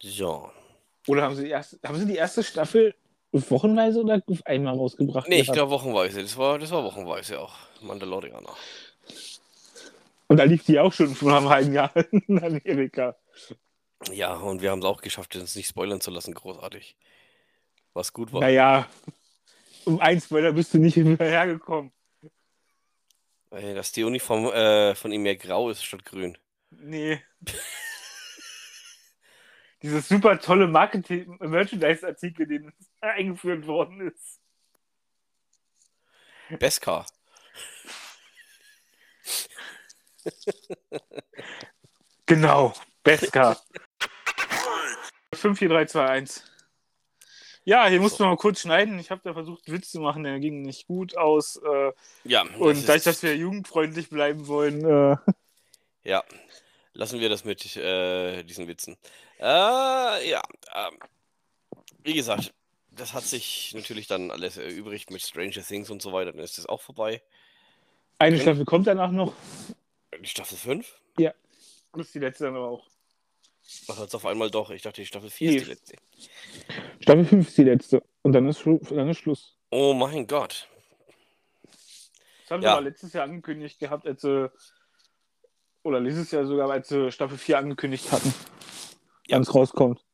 Ja. 0.00 0.50
Oder 1.06 1.22
haben 1.22 1.34
sie, 1.34 1.44
die 1.44 1.50
erste, 1.50 1.78
haben 1.82 1.98
sie 1.98 2.06
die 2.06 2.16
erste 2.16 2.42
Staffel 2.42 2.94
wochenweise 3.32 4.02
oder 4.02 4.22
einmal 4.44 4.76
rausgebracht? 4.76 5.28
Nee, 5.28 5.40
ich 5.40 5.52
glaube 5.52 5.70
wochenweise. 5.70 6.20
Das 6.20 6.36
war, 6.36 6.58
das 6.58 6.70
war 6.70 6.84
wochenweise 6.84 7.40
auch. 7.40 7.54
Mandalorianer. 7.80 8.54
Und 10.30 10.36
da 10.36 10.44
lief 10.44 10.62
die 10.64 10.78
auch 10.78 10.92
schon 10.92 11.12
vor 11.16 11.36
einem 11.36 11.48
halben 11.48 11.72
Jahr 11.72 11.92
in 12.12 12.40
Amerika. 12.40 13.16
Ja, 14.12 14.34
und 14.36 14.62
wir 14.62 14.70
haben 14.70 14.78
es 14.78 14.84
auch 14.84 15.02
geschafft, 15.02 15.34
uns 15.34 15.56
nicht 15.56 15.66
spoilern 15.66 16.00
zu 16.00 16.12
lassen, 16.12 16.34
großartig. 16.34 16.96
Was 17.94 18.12
gut 18.12 18.32
war. 18.32 18.40
Naja, 18.40 18.86
um 19.86 19.98
einen 19.98 20.20
Spoiler 20.20 20.52
bist 20.52 20.72
du 20.72 20.78
nicht 20.78 20.94
hinterhergekommen. 20.94 21.90
Dass 23.50 23.90
die 23.90 24.04
Uniform 24.04 24.44
äh, 24.52 24.94
von 24.94 25.10
ihm 25.10 25.24
mehr 25.24 25.34
grau 25.34 25.68
ist 25.68 25.82
statt 25.82 26.04
grün. 26.04 26.38
Nee. 26.70 27.20
Dieses 29.82 30.06
super 30.06 30.38
tolle 30.38 30.68
Marketing-Merchandise-Artikel, 30.68 32.46
den 32.46 32.72
eingeführt 33.00 33.66
worden 33.66 34.12
ist. 34.12 34.40
Beskar. 36.60 37.04
genau, 42.26 42.72
Beskar. 43.02 43.60
5, 45.34 45.58
4, 45.58 45.68
3, 45.68 45.84
2, 45.86 46.06
1. 46.06 46.44
Ja, 47.64 47.86
hier 47.86 48.00
mussten 48.00 48.20
wir 48.20 48.26
mal 48.26 48.36
kurz 48.36 48.60
schneiden. 48.60 48.98
Ich 48.98 49.10
habe 49.10 49.20
da 49.22 49.32
versucht, 49.32 49.70
Witz 49.70 49.90
zu 49.90 50.00
machen, 50.00 50.24
der 50.24 50.40
ging 50.40 50.62
nicht 50.62 50.86
gut 50.86 51.16
aus. 51.16 51.56
Äh, 51.56 51.92
ja. 52.24 52.42
Und 52.58 52.88
dadurch, 52.88 53.04
dass 53.04 53.22
wir 53.22 53.36
jugendfreundlich 53.36 54.08
bleiben 54.08 54.46
wollen. 54.48 54.84
Äh, 54.84 55.16
ja, 56.02 56.24
lassen 56.94 57.20
wir 57.20 57.28
das 57.28 57.44
mit 57.44 57.76
äh, 57.76 58.42
diesen 58.42 58.66
Witzen. 58.66 58.96
Äh, 59.38 59.44
ja, 59.44 60.42
ähm, 60.74 60.98
wie 62.02 62.14
gesagt, 62.14 62.52
das 62.90 63.12
hat 63.12 63.24
sich 63.24 63.72
natürlich 63.74 64.06
dann 64.06 64.30
alles 64.30 64.56
erübrigt 64.56 65.10
mit 65.10 65.22
Stranger 65.22 65.62
Things 65.62 65.90
und 65.90 66.02
so 66.02 66.12
weiter. 66.12 66.32
Dann 66.32 66.42
ist 66.42 66.58
das 66.58 66.66
auch 66.66 66.80
vorbei. 66.80 67.22
Eine 68.18 68.36
okay. 68.36 68.42
Staffel 68.42 68.64
kommt 68.64 68.86
danach 68.86 69.10
noch. 69.10 69.32
Die 70.18 70.28
Staffel 70.28 70.56
5? 70.56 71.00
Ja. 71.18 71.32
Das 71.92 72.06
ist 72.06 72.14
die 72.14 72.18
letzte 72.18 72.44
dann 72.44 72.56
aber 72.56 72.68
auch. 72.68 72.86
Ach, 73.88 74.00
jetzt 74.00 74.14
auf 74.14 74.26
einmal 74.26 74.50
doch. 74.50 74.70
Ich 74.70 74.82
dachte, 74.82 75.00
die 75.00 75.06
Staffel 75.06 75.30
4 75.30 75.50
nee. 75.50 75.56
ist 75.56 75.66
die 75.66 75.70
letzte. 75.70 75.96
Staffel 77.00 77.24
5 77.24 77.48
ist 77.48 77.58
die 77.58 77.64
letzte. 77.64 78.02
Und 78.22 78.32
dann 78.32 78.48
ist, 78.48 78.64
dann 78.64 79.08
ist 79.08 79.18
Schluss. 79.18 79.56
Oh 79.70 79.94
mein 79.94 80.26
Gott. 80.26 80.68
Das 82.42 82.50
haben 82.50 82.62
ja. 82.62 82.76
wir 82.76 82.82
letztes 82.82 83.12
Jahr 83.12 83.24
angekündigt 83.24 83.78
gehabt, 83.78 84.06
als 84.06 84.22
sie, 84.22 84.50
oder 85.84 86.00
letztes 86.00 86.30
Jahr 86.32 86.44
sogar, 86.44 86.68
als 86.70 86.88
sie 86.88 87.12
Staffel 87.12 87.38
4 87.38 87.58
angekündigt 87.58 88.10
hatten. 88.10 88.34
Ja. 89.26 89.36
Wenn 89.36 89.42
es 89.42 89.54
rauskommt. 89.54 90.04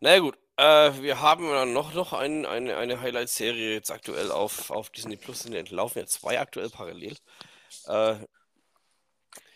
Na 0.00 0.10
naja, 0.10 0.20
gut. 0.20 0.38
Äh, 0.56 1.02
wir 1.02 1.20
haben 1.20 1.48
dann 1.48 1.72
noch, 1.72 1.94
noch 1.94 2.12
ein, 2.12 2.46
eine, 2.46 2.76
eine 2.76 3.00
Highlight-Serie 3.00 3.74
jetzt 3.74 3.90
aktuell 3.90 4.30
auf, 4.30 4.70
auf 4.70 4.90
Disney 4.90 5.16
Plus. 5.16 5.44
Es 5.44 5.70
laufen 5.70 5.98
jetzt 5.98 6.14
zwei 6.14 6.40
aktuell 6.40 6.70
parallel. 6.70 7.16
Äh, 7.86 8.16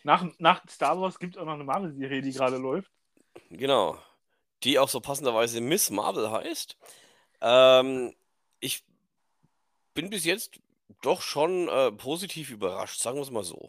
nach, 0.06 0.24
nach 0.38 0.62
Star 0.70 1.00
Wars 1.00 1.18
gibt 1.18 1.34
es 1.34 1.42
auch 1.42 1.44
noch 1.44 1.54
eine 1.54 1.64
Marvel-Serie, 1.64 2.22
die 2.22 2.30
gerade 2.30 2.58
läuft. 2.58 2.92
Genau. 3.50 3.98
Die 4.62 4.78
auch 4.78 4.88
so 4.88 5.00
passenderweise 5.00 5.60
Miss 5.60 5.90
Marvel 5.90 6.30
heißt. 6.30 6.76
Ähm, 7.40 8.14
ich 8.60 8.84
bin 9.94 10.08
bis 10.08 10.24
jetzt 10.24 10.60
doch 11.02 11.20
schon 11.20 11.68
äh, 11.68 11.90
positiv 11.90 12.50
überrascht, 12.50 13.00
sagen 13.00 13.16
wir 13.16 13.22
es 13.22 13.32
mal 13.32 13.42
so. 13.42 13.68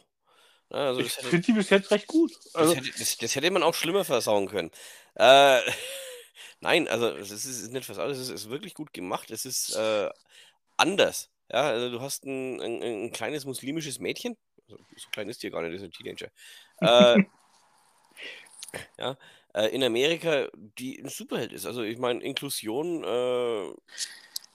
Also 0.70 1.00
ich 1.00 1.12
finde 1.13 1.39
die 1.39 1.53
bis 1.53 1.72
jetzt 1.72 1.89
recht 1.89 2.06
gut. 2.06 2.32
Also, 2.53 2.75
das, 2.75 2.84
hätte, 2.84 3.00
das, 3.00 3.17
das, 3.17 3.36
hätte, 3.36 3.50
man 3.50 3.63
auch 3.63 3.74
schlimmer 3.74 4.06
versauen 4.06 4.48
können. 4.48 4.70
Äh, 5.15 5.62
nein, 6.60 6.88
also 6.88 7.08
es 7.08 7.32
ist, 7.32 7.46
ist 7.46 7.72
nicht 7.72 7.86
versaut, 7.86 8.12
es 8.12 8.20
ist, 8.20 8.29
ist, 8.29 8.50
wirklich 8.50 8.75
gut 8.75 8.94
gemacht. 8.94 9.32
Es 9.32 9.44
ist 9.46 9.75
äh, 9.75 10.10
anders. 10.75 11.32
Ja, 11.51 11.70
also 11.70 11.89
du 11.89 12.00
hast 12.00 12.25
ein, 12.25 12.62
ein, 12.62 12.84
ein 12.84 13.12
kleines 13.12 13.46
muslimisches 13.46 13.98
Mädchen, 13.98 14.38
so, 14.68 14.78
so 14.96 15.10
klein 15.12 15.30
ist 15.30 15.42
die 15.44 15.50
gar 15.50 15.62
nicht, 15.62 15.74
das 15.74 15.82
ist 15.82 15.88
ein 15.88 15.92
Teenager. 15.92 16.28
Äh, 16.82 17.24
ja, 19.00 19.18
äh, 19.54 19.68
in 19.68 19.84
Amerika, 19.84 20.50
die 20.78 21.00
ein 21.00 21.10
Superheld 21.10 21.54
ist. 21.54 21.66
Also 21.66 21.84
ich 21.84 21.98
meine, 21.98 22.22
Inklusion. 22.22 23.04
Äh, 23.04 23.74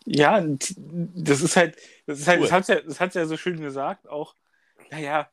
ja, 0.04 0.44
das 0.44 1.42
ist 1.42 1.56
halt, 1.56 1.76
das 2.06 2.20
ist 2.20 2.28
halt, 2.28 2.40
cool. 2.40 2.46
das 2.46 2.52
hat 2.52 2.68
ja, 2.68 2.80
das 2.80 3.00
hat's 3.00 3.14
ja 3.14 3.26
so 3.26 3.36
schön 3.36 3.60
gesagt, 3.60 4.08
auch, 4.08 4.34
naja, 4.90 5.30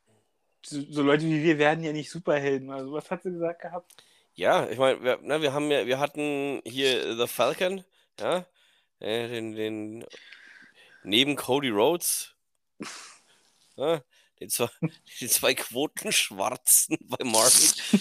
so, 0.64 0.80
so, 0.90 1.02
Leute 1.02 1.24
wie 1.24 1.42
wir 1.42 1.58
werden 1.58 1.82
ja 1.84 1.92
nicht 1.92 2.10
Superhelden. 2.10 2.70
Also 2.70 2.92
was 2.92 3.10
hat 3.10 3.22
sie 3.22 3.32
gesagt 3.32 3.62
gehabt? 3.62 3.92
Ja, 4.34 4.68
ich 4.68 4.78
meine, 4.78 5.02
wir, 5.02 5.18
ne, 5.18 5.42
wir 5.42 5.52
haben 5.52 5.70
ja, 5.70 5.86
wir 5.86 5.98
hatten 5.98 6.62
hier 6.64 7.16
The 7.16 7.26
Falcon, 7.26 7.84
ja, 8.18 8.46
äh, 9.00 9.28
den, 9.28 9.52
den 9.54 10.06
neben 11.02 11.36
Cody 11.36 11.70
Rhodes. 11.70 12.34
Ja, 13.76 14.02
die 14.40 14.48
zwei, 14.48 14.68
die 15.20 15.28
zwei 15.28 15.54
Quotenschwarzen 15.54 16.98
bei 17.08 17.24
Marvel, 17.24 17.70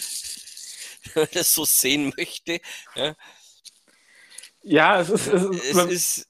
wenn 1.13 1.23
man 1.23 1.27
das 1.33 1.51
so 1.51 1.65
sehen 1.65 2.13
möchte. 2.17 2.61
Ja, 2.95 3.15
ja 4.63 5.01
es 5.01 5.09
ist. 5.09 5.27
Es, 5.27 5.75
es 5.75 5.91
ist 5.91 6.29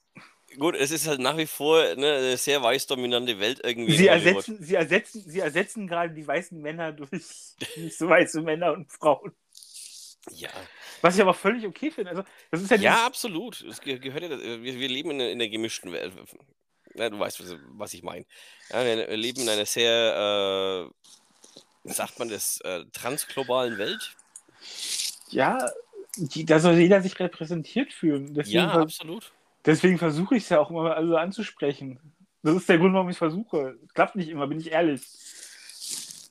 gut, 0.58 0.74
es 0.74 0.90
ist 0.90 1.06
halt 1.06 1.20
nach 1.20 1.36
wie 1.36 1.46
vor 1.46 1.82
ne, 1.96 2.14
eine 2.14 2.36
sehr 2.36 2.62
weiß 2.62 2.86
dominante 2.86 3.38
Welt 3.38 3.60
irgendwie. 3.62 3.96
Sie 3.96 4.08
ersetzen, 4.08 4.62
sie, 4.62 4.74
ersetzen, 4.74 5.24
sie 5.26 5.40
ersetzen 5.40 5.86
gerade 5.86 6.12
die 6.12 6.26
weißen 6.26 6.60
Männer 6.60 6.92
durch 6.92 7.10
nicht 7.76 7.96
so 7.96 8.08
weiße 8.08 8.42
Männer 8.42 8.72
und 8.72 8.90
Frauen. 8.90 9.32
Ja. 10.32 10.50
Was 11.00 11.14
ich 11.14 11.22
aber 11.22 11.32
völlig 11.34 11.66
okay 11.66 11.90
finde. 11.90 12.10
Also, 12.10 12.24
das 12.50 12.62
ist 12.62 12.70
ja, 12.70 12.76
ja 12.76 13.06
absolut. 13.06 13.62
Es 13.62 13.80
gehört 13.80 14.22
ja, 14.22 14.30
wir, 14.30 14.62
wir 14.62 14.88
leben 14.88 15.12
in, 15.12 15.20
in 15.20 15.40
einer 15.40 15.48
gemischten 15.48 15.92
Welt. 15.92 16.12
Ja, 16.94 17.10
du 17.10 17.18
weißt, 17.18 17.42
was 17.74 17.94
ich 17.94 18.02
meine. 18.02 18.26
Ja, 18.70 18.84
wir 18.84 19.16
leben 19.16 19.42
in 19.42 19.48
einer 19.48 19.66
sehr, 19.66 20.90
äh, 21.84 21.90
sagt 21.92 22.18
man 22.18 22.28
das, 22.28 22.60
äh, 22.62 22.84
transglobalen 22.92 23.78
Welt. 23.78 24.16
Ja, 25.28 25.70
die, 26.16 26.44
da 26.44 26.58
soll 26.58 26.74
jeder 26.78 27.00
sich 27.02 27.18
repräsentiert 27.18 27.92
fühlen. 27.92 28.34
Deswegen, 28.34 28.56
ja, 28.56 28.72
absolut. 28.72 29.32
Deswegen 29.64 29.98
versuche 29.98 30.36
ich 30.36 30.44
es 30.44 30.48
ja 30.48 30.58
auch 30.58 30.70
immer 30.70 30.96
alle 30.96 31.20
anzusprechen. 31.20 32.00
Das 32.42 32.56
ist 32.56 32.68
der 32.68 32.78
Grund, 32.78 32.94
warum 32.94 33.08
ich 33.08 33.14
es 33.14 33.18
versuche. 33.18 33.78
Klappt 33.94 34.16
nicht 34.16 34.28
immer, 34.28 34.46
bin 34.46 34.60
ich 34.60 34.72
ehrlich. 34.72 35.02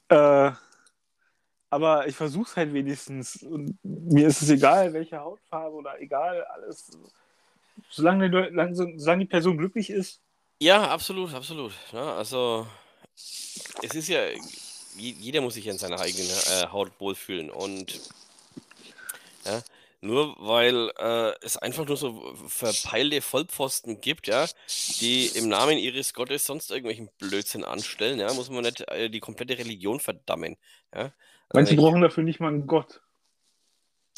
Äh, 0.10 0.51
aber 1.70 2.08
ich 2.08 2.16
versuche 2.16 2.50
es 2.50 2.58
halt 2.58 2.74
wenigstens. 2.74 3.44
Und 3.44 3.78
mir 3.84 4.28
ist 4.28 4.42
es 4.42 4.50
egal, 4.50 4.92
welche 4.94 5.20
Hautfarbe 5.20 5.75
oder 5.75 6.01
egal, 6.01 6.44
alles. 6.46 6.92
Solange 7.89 8.30
die, 8.30 8.74
solange 8.74 9.24
die 9.24 9.30
Person 9.30 9.58
glücklich 9.58 9.89
ist, 9.89 10.22
ja, 10.60 10.89
absolut, 10.89 11.34
absolut. 11.34 11.74
Ja, 11.92 12.16
also, 12.16 12.68
es 13.16 13.96
ist 13.96 14.08
ja 14.10 14.22
jeder 15.00 15.42
muss 15.42 15.54
sich 15.56 15.68
in 15.68 15.78
seiner 15.78 16.00
eigenen 16.00 16.30
äh, 16.30 16.68
Haut 16.72 16.92
wohlfühlen. 17.00 17.50
Und 17.50 18.00
ja, 19.46 19.62
nur 20.01 20.36
weil 20.39 20.92
äh, 20.98 21.34
es 21.42 21.58
einfach 21.58 21.86
nur 21.86 21.98
so 21.98 22.36
verpeilte 22.48 23.22
Vollpfosten 23.22 24.01
gibt, 24.01 24.28
ja, 24.28 24.48
die 25.00 25.28
im 25.28 25.50
Namen 25.50 25.78
ihres 25.78 26.13
Gottes 26.13 26.46
sonst 26.46 26.72
irgendwelchen 26.72 27.10
Blödsinn 27.18 27.63
anstellen, 27.63 28.20
ja, 28.20 28.34
muss 28.34 28.50
man 28.50 28.63
nicht 28.63 28.82
äh, 28.89 29.10
die 29.10 29.20
komplette 29.20 29.58
Religion 29.58 30.00
verdammen. 30.00 30.58
Ja. 30.94 31.13
Also 31.50 31.75
brauchen 31.75 32.01
dafür 32.01 32.24
nicht 32.24 32.39
mal 32.39 32.50
einen 32.50 32.68
Gott. 32.68 33.01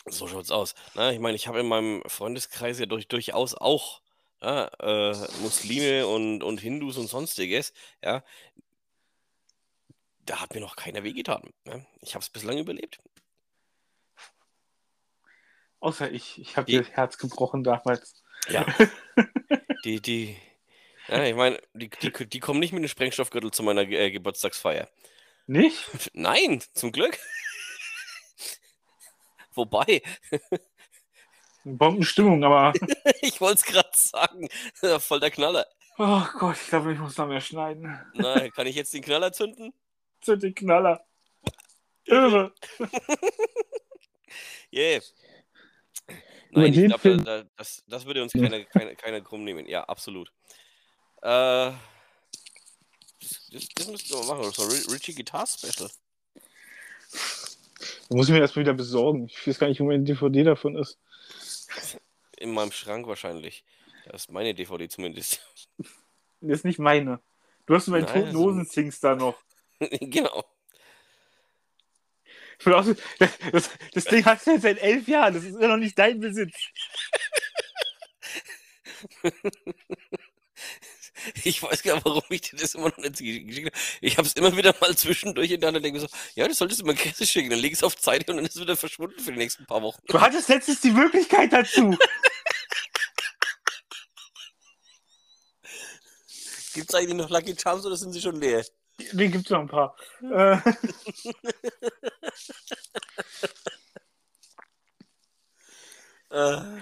So 0.08 0.28
schaut's 0.28 0.52
aus. 0.52 0.74
Na, 0.96 1.12
ich 1.12 1.20
meine, 1.20 1.36
ich 1.36 1.48
habe 1.48 1.60
in 1.60 1.68
meinem 1.68 2.02
Freundeskreis 2.08 2.80
ja 2.80 2.88
durch, 2.88 3.08
durchaus 3.08 3.54
auch 3.54 4.02
ja, 4.42 4.66
äh, 4.80 5.28
Muslime 5.42 6.08
und, 6.08 6.44
und 6.44 6.60
Hindus 6.60 6.98
und 6.98 7.08
sonstiges, 7.08 7.74
ja. 8.04 8.24
Da 10.26 10.40
hat 10.40 10.54
mir 10.54 10.62
noch 10.62 10.76
keiner 10.76 11.04
wehgetan. 11.04 11.52
Ja. 11.66 11.84
Ich 12.02 12.14
habe 12.14 12.24
es 12.24 12.30
bislang 12.30 12.58
überlebt. 12.58 13.00
Außer 15.80 16.12
ich. 16.12 16.40
Ich 16.40 16.58
habe 16.58 16.72
das 16.72 16.90
Herz 16.92 17.18
gebrochen 17.18 17.64
damals. 17.64 18.24
Ja. 18.48 18.66
die, 19.84 20.00
die, 20.00 20.38
ja, 21.08 21.26
ich 21.26 21.36
meine, 21.36 21.60
die, 21.74 21.90
die, 21.90 22.12
die 22.12 22.40
kommen 22.40 22.60
nicht 22.60 22.72
mit 22.72 22.84
dem 22.84 22.88
Sprengstoffgürtel 22.88 23.52
zu 23.52 23.64
meiner 23.64 23.82
äh, 23.82 24.12
Geburtstagsfeier. 24.12 24.90
Nicht? 25.48 26.12
Nein, 26.14 26.64
zum 26.74 26.92
Glück. 26.92 27.18
Wobei. 29.54 30.02
Bombenstimmung, 31.64 32.44
aber. 32.44 32.74
ich 33.22 33.40
wollte 33.40 33.60
es 33.60 33.66
gerade 33.66 33.90
sagen. 33.94 34.50
Voll 35.00 35.20
der 35.20 35.32
Knaller. 35.32 35.66
Oh 35.98 36.24
Gott, 36.40 36.58
ich 36.62 36.70
glaube, 36.70 36.94
ich 36.94 37.00
muss 37.00 37.18
noch 37.18 37.28
mehr 37.28 37.42
schneiden. 37.42 38.00
Nein, 38.14 38.52
kann 38.56 38.68
ich 38.68 38.76
jetzt 38.76 38.94
den 38.94 39.04
Knaller 39.04 39.32
zünden? 39.32 39.74
Zünd 40.22 40.44
den 40.44 40.56
Knaller. 40.56 41.06
Irre. 42.06 42.54
yeah. 44.74 45.02
Nein, 46.50 46.74
ich 46.74 46.88
glaube, 46.88 47.18
da, 47.18 47.44
das, 47.56 47.84
das 47.88 48.06
würde 48.06 48.24
uns 48.24 48.34
keiner 48.34 48.64
keine, 48.66 48.96
keine 48.96 49.22
krumm 49.22 49.44
nehmen. 49.44 49.68
Ja, 49.68 49.84
absolut. 49.84 50.32
Äh, 51.22 51.72
das, 53.52 53.70
das 53.76 53.88
müssten 53.88 54.14
wir 54.14 54.26
machen. 54.26 54.52
So 54.52 54.64
Richie 54.92 55.14
Guitar 55.14 55.46
Special. 55.46 55.90
Da 58.10 58.16
muss 58.16 58.28
ich 58.28 58.34
mir 58.34 58.40
erstmal 58.40 58.66
wieder 58.66 58.74
besorgen. 58.74 59.28
Ich 59.28 59.48
weiß 59.48 59.60
gar 59.60 59.68
nicht, 59.68 59.80
wo 59.80 59.86
meine 59.86 60.04
DVD 60.04 60.44
davon 60.44 60.76
ist. 60.76 60.98
In 62.38 62.52
meinem 62.52 62.72
Schrank 62.72 63.08
wahrscheinlich. 63.08 63.64
Das 64.06 64.24
ist 64.24 64.32
meine 64.32 64.54
DVD 64.54 64.88
zumindest. 64.90 65.42
Das 66.44 66.58
ist 66.58 66.66
nicht 66.66 66.80
meine. 66.80 67.22
Du 67.68 67.76
hast 67.76 67.86
meinen 67.86 68.08
toten 68.08 68.36
Hosen-Sings 68.36 69.00
da 69.00 69.16
noch. 69.16 69.38
genau. 69.80 70.44
Das, 72.64 72.96
das, 73.52 73.70
das, 73.94 74.06
Ding 74.06 74.24
hast 74.26 74.46
du 74.46 74.52
jetzt 74.52 74.62
seit 74.62 74.78
elf 74.80 75.08
Jahren. 75.08 75.34
Das 75.34 75.44
ist 75.44 75.56
immer 75.56 75.70
noch 75.70 75.78
nicht 75.78 75.98
dein 75.98 76.20
Besitz. 76.20 76.56
Ich 81.44 81.62
weiß 81.62 81.84
gar 81.84 81.96
nicht, 81.96 82.06
warum 82.06 82.24
ich 82.30 82.42
dir 82.42 82.58
das 82.58 82.76
immer 82.76 82.90
noch 82.90 82.98
nicht 82.98 83.18
geschickt 83.18 83.68
habe. 83.68 83.84
Ich 84.02 84.18
habe 84.18 84.28
es 84.28 84.34
immer 84.34 84.56
wieder 84.56 84.76
mal 84.80 84.96
zwischendurch 84.96 85.52
in 85.52 85.62
der 85.62 85.72
Hand 85.72 85.84
denke 85.84 86.00
so, 86.00 86.08
ja, 86.36 86.48
das 86.48 86.58
solltest 86.58 86.82
du 86.82 86.86
mal 86.86 86.96
Kresse 86.96 87.26
schicken. 87.26 87.50
Dann 87.50 87.60
leg 87.60 87.74
es 87.74 87.84
auf 87.84 87.98
Zeit 87.98 88.30
und 88.30 88.38
dann 88.38 88.46
ist 88.46 88.56
es 88.56 88.62
wieder 88.62 88.76
verschwunden 88.78 89.20
für 89.20 89.32
die 89.32 89.38
nächsten 89.38 89.66
paar 89.66 89.82
Wochen. 89.82 90.02
Du 90.08 90.20
hattest 90.20 90.50
letztens 90.50 90.82
die 90.82 90.92
Möglichkeit 90.92 91.54
dazu. 91.54 91.98
Gibt 96.74 96.90
es 96.90 96.96
eigentlich 96.96 97.16
noch 97.16 97.30
Lucky 97.30 97.54
Charms 97.56 97.86
oder 97.86 97.98
sind 97.98 98.14
sie 98.14 98.22
schon 98.22 98.40
leer? 98.40 98.66
Nee, 99.14 99.28
gibt 99.30 99.46
es 99.46 99.52
noch 99.52 99.62
ein 99.62 99.68
paar. 99.68 99.96
äh. 100.22 100.58
äh, 106.32 106.82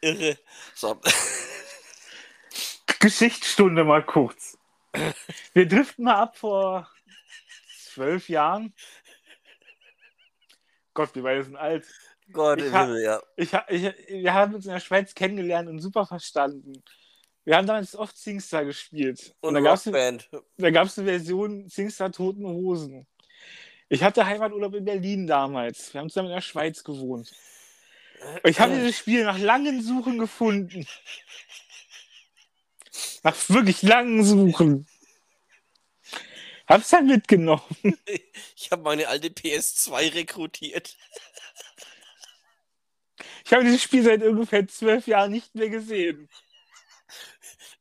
irre. 0.00 0.38
So. 0.74 1.00
Geschichtsstunde 2.98 3.84
mal 3.84 4.04
kurz. 4.04 4.58
Wir 5.52 5.66
driften 5.66 6.04
mal 6.04 6.16
ab 6.16 6.36
vor 6.36 6.90
zwölf 7.78 8.28
Jahren. 8.28 8.74
Gott, 10.94 11.14
wir 11.14 11.22
beide 11.22 11.44
sind 11.44 11.56
alt. 11.56 11.86
Gott, 12.32 12.60
ich 12.60 12.72
ha, 12.72 12.96
ja. 12.96 13.22
Ich, 13.36 13.52
ich, 13.68 13.82
wir 14.08 14.34
haben 14.34 14.54
uns 14.54 14.66
in 14.66 14.72
der 14.72 14.80
Schweiz 14.80 15.14
kennengelernt 15.14 15.68
und 15.68 15.78
super 15.80 16.06
verstanden. 16.06 16.82
Wir 17.44 17.56
haben 17.56 17.66
damals 17.66 17.94
oft 17.94 18.16
Singstar 18.16 18.64
gespielt. 18.64 19.34
Und, 19.40 19.50
und 19.50 19.54
da 19.54 19.60
gab 19.60 20.86
es 20.86 20.98
eine, 20.98 21.08
Version 21.08 21.68
Singstar 21.68 22.10
Toten 22.10 22.44
Hosen. 22.44 23.06
Ich 23.88 24.02
hatte 24.02 24.26
Heimaturlaub 24.26 24.74
in 24.74 24.84
Berlin 24.84 25.26
damals. 25.28 25.94
Wir 25.94 26.00
haben 26.00 26.08
zusammen 26.08 26.30
in 26.30 26.34
der 26.34 26.40
Schweiz 26.40 26.82
gewohnt. 26.82 27.32
Und 28.42 28.50
ich 28.50 28.58
habe 28.58 28.74
dieses 28.74 28.98
Spiel 28.98 29.24
nach 29.24 29.38
langen 29.38 29.80
Suchen 29.80 30.18
gefunden. 30.18 30.86
Nach 33.22 33.36
wirklich 33.48 33.82
langen 33.82 34.24
Suchen. 34.24 34.86
Hab's 36.68 36.90
dann 36.90 37.06
mitgenommen. 37.06 37.62
Ich 38.56 38.72
habe 38.72 38.82
meine 38.82 39.06
alte 39.06 39.28
PS2 39.28 40.14
rekrutiert. 40.14 40.96
Ich 43.44 43.52
habe 43.52 43.62
dieses 43.62 43.82
Spiel 43.82 44.02
seit 44.02 44.22
ungefähr 44.22 44.66
zwölf 44.66 45.06
Jahren 45.06 45.30
nicht 45.30 45.54
mehr 45.54 45.68
gesehen. 45.68 46.28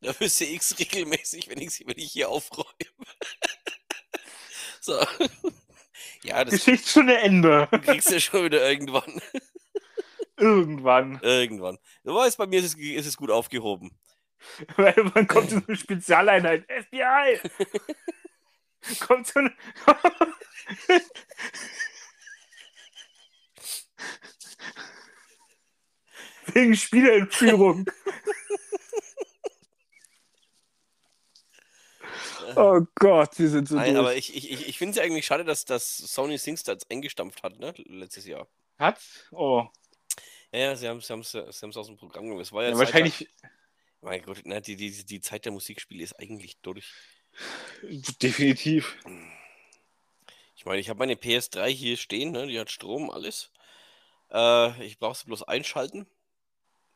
Da 0.02 0.20
wüsste 0.20 0.46
X 0.46 0.78
regelmäßig, 0.78 1.50
wenn 1.50 1.60
ich, 1.60 1.82
wenn 1.88 1.98
ich 1.98 2.12
hier 2.12 2.30
aufräume. 2.30 2.68
so. 4.82 5.00
Ja, 6.24 6.44
das 6.44 6.54
Geschichtsstunde 6.54 7.18
Ende. 7.18 7.68
Du 7.72 7.80
kriegst 7.80 8.12
ja 8.12 8.20
schon 8.20 8.46
wieder 8.46 8.70
irgendwann. 8.70 9.20
Irgendwann. 10.38 11.20
Irgendwann. 11.24 11.80
Du 12.04 12.14
weißt, 12.14 12.38
bei 12.38 12.46
mir 12.46 12.60
ist 12.60 12.66
es, 12.66 12.76
ist 12.76 13.08
es 13.08 13.18
gut 13.18 13.32
aufgehoben. 13.32 13.98
Weil 14.78 14.96
man 15.14 15.28
kommt 15.28 15.52
in 15.52 15.64
eine 15.66 15.76
Spezialeinheit. 15.76 16.66
FBI! 16.70 17.40
kommt 19.00 19.28
so 19.28 19.40
eine. 19.40 19.54
Wegen 26.48 26.76
Spieleentführung. 26.76 27.86
oh 32.56 32.82
Gott, 32.96 33.38
wir 33.40 33.50
sind 33.50 33.68
so 33.68 33.76
Nein, 33.76 33.96
durch. 33.96 34.06
aber 34.06 34.16
ich, 34.16 34.36
ich, 34.36 34.68
ich 34.70 34.78
finde 34.78 34.92
es 34.92 34.98
ja 34.98 35.04
eigentlich 35.04 35.26
schade, 35.26 35.44
dass, 35.44 35.66
dass 35.66 35.98
Sony 35.98 36.38
SingStar 36.38 36.78
eingestampft 36.90 37.44
hat, 37.44 37.60
ne? 37.60 37.74
Letztes 37.88 38.26
Jahr. 38.26 38.48
Hat? 38.78 39.00
Oh. 39.32 39.68
Ja, 40.52 40.60
ja, 40.60 40.76
sie 40.76 40.88
haben 40.88 41.00
es 41.00 41.08
sie 41.32 41.40
aus 41.44 41.60
dem 41.60 41.98
Programm 41.98 42.26
genommen. 42.26 42.42
Es 42.42 42.54
war 42.54 42.64
ja, 42.64 42.70
ja 42.70 42.78
wahrscheinlich. 42.78 43.28
Mein 44.02 44.22
Gott, 44.22 44.42
na, 44.44 44.60
die, 44.60 44.76
die, 44.76 45.06
die 45.06 45.22
Zeit 45.22 45.46
der 45.46 45.52
Musikspiele 45.52 46.04
ist 46.04 46.20
eigentlich 46.20 46.58
durch. 46.62 46.94
Definitiv. 48.22 48.98
Ich 50.56 50.66
meine, 50.66 50.80
ich 50.80 50.90
habe 50.90 51.00
meine 51.00 51.16
PS3 51.16 51.68
hier 51.68 51.98
stehen, 51.98 52.32
ne? 52.32 52.48
die 52.48 52.60
hat 52.60 52.72
Strom, 52.72 53.10
alles. 53.10 53.52
Äh, 54.32 54.84
ich 54.86 55.00
brauche 55.00 55.16
sie 55.16 55.26
bloß 55.26 55.44
einschalten 55.44 56.08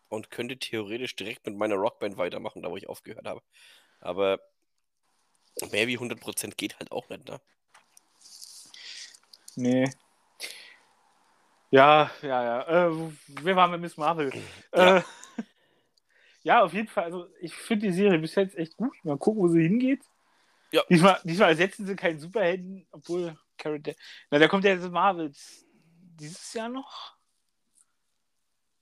und 0.08 0.32
könnte 0.32 0.58
theoretisch 0.58 1.16
direkt 1.16 1.46
mit 1.46 1.56
meiner 1.56 1.76
Rockband 1.76 2.18
weitermachen, 2.18 2.62
da 2.62 2.70
wo 2.72 2.78
ich 2.78 2.88
aufgehört 2.88 3.28
habe. 3.28 3.42
Aber 4.00 4.40
mehr 5.72 5.88
wie 5.88 5.98
100% 5.98 6.56
geht 6.56 6.80
halt 6.80 6.92
auch 6.92 7.10
nicht, 7.10 7.28
ne? 7.28 7.40
Nee. 9.56 9.90
Ja, 11.72 12.10
ja, 12.22 12.44
ja. 12.44 12.88
Äh, 12.88 13.12
wer 13.28 13.56
war 13.56 13.68
mit 13.68 13.82
Miss 13.82 13.98
Marvel? 13.98 14.32
Ja. 14.74 14.98
Äh, 14.98 15.04
ja, 16.50 16.64
auf 16.64 16.74
jeden 16.74 16.88
Fall. 16.88 17.04
Also, 17.04 17.28
ich 17.40 17.54
finde 17.54 17.86
die 17.86 17.94
Serie 17.94 18.18
bis 18.18 18.34
jetzt 18.34 18.58
echt 18.58 18.76
gut. 18.76 18.94
Mal 19.04 19.20
gucken, 19.20 19.44
wo 19.44 19.48
sie 19.50 19.62
hingeht. 19.62 20.02
Ja. 20.72 20.82
Diesmal, 20.90 21.20
diesmal 21.24 21.50
ersetzen 21.50 21.86
sie 21.86 21.96
keinen 21.96 22.20
Superhelden, 22.20 22.88
obwohl 22.90 23.38
Carol 23.60 23.80
Dan 23.80 23.94
Na, 24.32 24.40
da 24.40 24.48
kommt 24.48 24.64
ja 24.64 24.72
jetzt 24.72 24.90
Marvels 24.90 25.68
dieses 26.20 26.52
Jahr 26.56 26.70
noch. 26.70 27.16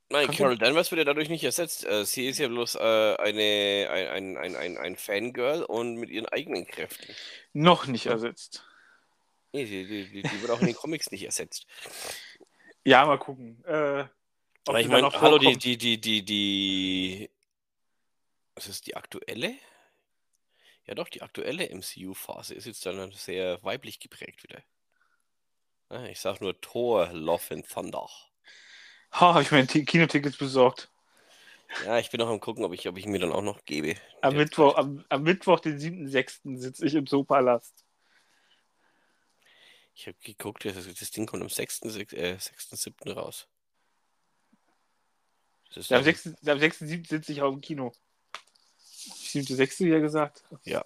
Nein, 0.10 0.27
Carol 0.32 0.58
Danvers 0.58 0.91
wird 0.91 0.99
ja 0.99 1.03
dadurch 1.03 1.27
nicht 1.27 1.43
ersetzt. 1.43 1.86
Äh, 1.86 2.06
sie 2.06 2.27
ist 2.27 2.39
ja 2.39 2.47
bloß 2.47 2.75
äh, 2.75 3.15
eine, 3.17 3.89
ein, 3.91 4.38
ein, 4.38 4.56
ein, 4.56 4.77
ein 4.77 4.95
Fangirl 4.95 5.63
und 5.63 5.95
mit 5.95 6.10
ihren 6.10 6.27
eigenen 6.27 6.65
Kräften. 6.67 7.13
Noch 7.51 7.86
nicht 7.86 8.06
ersetzt. 8.06 8.63
Nee, 9.51 9.65
die, 9.65 9.86
die, 9.86 10.10
die, 10.10 10.21
die 10.21 10.41
wird 10.41 10.51
auch 10.51 10.62
in 10.62 10.67
den 10.67 10.75
Comics 10.75 11.12
nicht 11.12 11.25
ersetzt. 11.25 11.67
Ja, 12.86 13.06
mal 13.06 13.19
gucken. 13.19 13.62
Äh, 13.65 14.06
ich 14.80 14.88
meine, 14.88 15.12
hallo, 15.12 15.38
die, 15.38 15.58
die, 15.58 15.77
die, 15.77 15.99
die, 15.99 16.23
die 16.23 17.30
ist 18.65 18.88
die 18.88 18.96
aktuelle? 18.96 19.54
Ja 20.88 20.96
doch, 20.96 21.10
die 21.10 21.22
aktuelle 21.22 21.70
MCU-Phase 21.70 22.56
ist 22.56 22.65
jetzt 22.65 22.86
dann 22.86 23.12
sehr 23.12 23.62
weiblich 23.63 24.00
geprägt 24.00 24.41
wieder. 24.43 24.63
Ich 26.10 26.20
sag 26.20 26.41
nur 26.41 26.60
Thor, 26.60 27.12
Love 27.13 27.54
and 27.54 27.70
Thunder. 27.70 28.10
Ha, 29.12 29.38
oh, 29.38 29.39
ich 29.39 29.52
meine 29.52 29.67
Kinotickets 29.67 30.38
besorgt. 30.38 30.89
Ja, 31.86 32.00
ich 32.00 32.10
bin 32.10 32.20
noch 32.20 32.30
am 32.30 32.39
gucken, 32.39 32.63
ob 32.63 32.74
ich, 32.74 32.88
ob 32.88 32.98
ich 32.98 33.06
mir 33.06 33.20
dann 33.20 33.32
auch 33.32 33.41
noch 33.41 33.63
gebe. 33.65 33.96
Am 34.22 34.36
Mittwoch, 34.36 34.76
am, 34.76 35.06
am 35.10 35.24
Mittwoch, 35.24 35.60
den 35.60 35.78
7.6. 35.78 36.58
sitze 36.58 36.86
ich 36.86 36.96
im 36.96 37.06
Zoopalast. 37.08 37.86
Ich 39.93 40.08
habe 40.08 40.17
geguckt, 40.22 40.63
das, 40.63 40.76
das 40.76 41.12
Ding 41.12 41.26
kommt 41.26 41.41
am 41.41 41.50
6.7. 41.50 42.15
Äh, 42.15 42.39
6. 42.39 42.91
raus. 43.08 43.48
Ja, 45.72 45.98
am 45.98 46.04
6.7. 46.04 47.08
sitze 47.08 47.32
ich 47.32 47.41
auch 47.41 47.52
im 47.52 47.62
Kino. 47.62 47.93
7.6. 49.41 49.86
ja 49.88 50.00
gesagt. 50.00 50.43
Ja. 50.63 50.84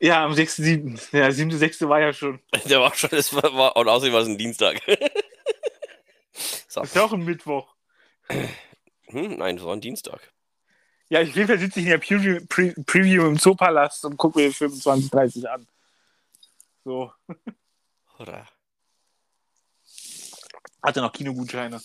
Ja, 0.00 0.24
am 0.24 0.32
6.7. 0.32 1.16
Ja, 1.16 1.28
7.6. 1.28 1.88
war 1.88 2.00
ja 2.00 2.12
schon. 2.12 2.40
Der 2.66 2.80
war 2.80 2.94
schon, 2.94 3.10
das 3.10 3.32
war, 3.34 3.54
war 3.54 3.76
und 3.76 3.88
außerdem 3.88 4.12
war 4.12 4.22
es 4.22 4.28
ein 4.28 4.38
Dienstag. 4.38 4.80
so. 6.68 6.80
Das 6.80 6.90
ist 6.90 6.96
ja 6.96 7.04
auch 7.04 7.12
ein 7.12 7.24
Mittwoch. 7.24 7.74
Hm, 9.06 9.38
nein, 9.38 9.56
das 9.56 9.64
war 9.64 9.74
ein 9.74 9.80
Dienstag. 9.80 10.32
Ja, 11.08 11.20
ich 11.20 11.34
jeden 11.34 11.46
Fall 11.46 11.58
sitze 11.58 11.80
ich 11.80 11.86
in 11.86 11.90
der 11.92 11.98
Preview, 11.98 12.44
Pre 12.48 12.74
Preview 12.86 13.26
im 13.26 13.38
Zoopalast 13.38 14.04
und 14.04 14.16
gucke 14.16 14.40
mir 14.40 14.52
25, 14.52 15.10
30 15.10 15.48
an. 15.48 15.66
So. 16.84 17.12
Oder? 18.18 18.46
Hatte 20.82 21.00
noch 21.00 21.12
Kinogutscheine. 21.12 21.80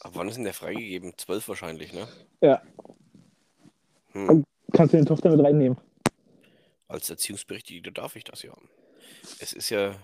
Ab 0.00 0.12
wann 0.14 0.28
ist 0.28 0.36
denn 0.36 0.44
der 0.44 0.54
freigegeben? 0.54 1.16
12 1.16 1.48
wahrscheinlich, 1.48 1.92
ne? 1.92 2.06
Ja. 2.40 2.62
Hm. 4.26 4.44
Kannst 4.72 4.92
du 4.92 4.96
deine 4.96 5.06
Tochter 5.06 5.30
mit 5.30 5.44
reinnehmen? 5.44 5.78
Als 6.88 7.08
Erziehungsberechtigte 7.10 7.92
darf 7.92 8.16
ich 8.16 8.24
das 8.24 8.42
ja. 8.42 8.52
Es 9.40 9.52
ist 9.52 9.70
ja 9.70 9.94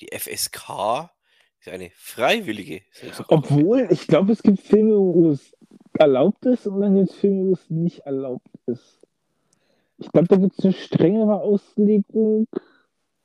die 0.00 0.08
FSK, 0.16 1.10
ist 1.60 1.68
eine 1.68 1.90
freiwillige. 1.96 2.82
Obwohl, 3.28 3.88
ich 3.90 4.06
glaube, 4.06 4.32
es 4.32 4.42
gibt 4.42 4.60
Filme, 4.60 4.96
wo 4.96 5.30
es 5.30 5.54
erlaubt 5.98 6.44
ist 6.46 6.66
und 6.66 6.80
dann 6.80 6.96
gibt 6.96 7.10
es 7.10 7.16
Filme, 7.16 7.48
wo 7.48 7.52
es 7.54 7.70
nicht 7.70 8.00
erlaubt 8.00 8.48
ist. 8.66 9.06
Ich 9.98 10.12
glaube, 10.12 10.28
da 10.28 10.36
gibt 10.36 10.58
es 10.58 10.64
eine 10.64 10.74
strengere 10.74 11.40
Auslegung. 11.40 12.46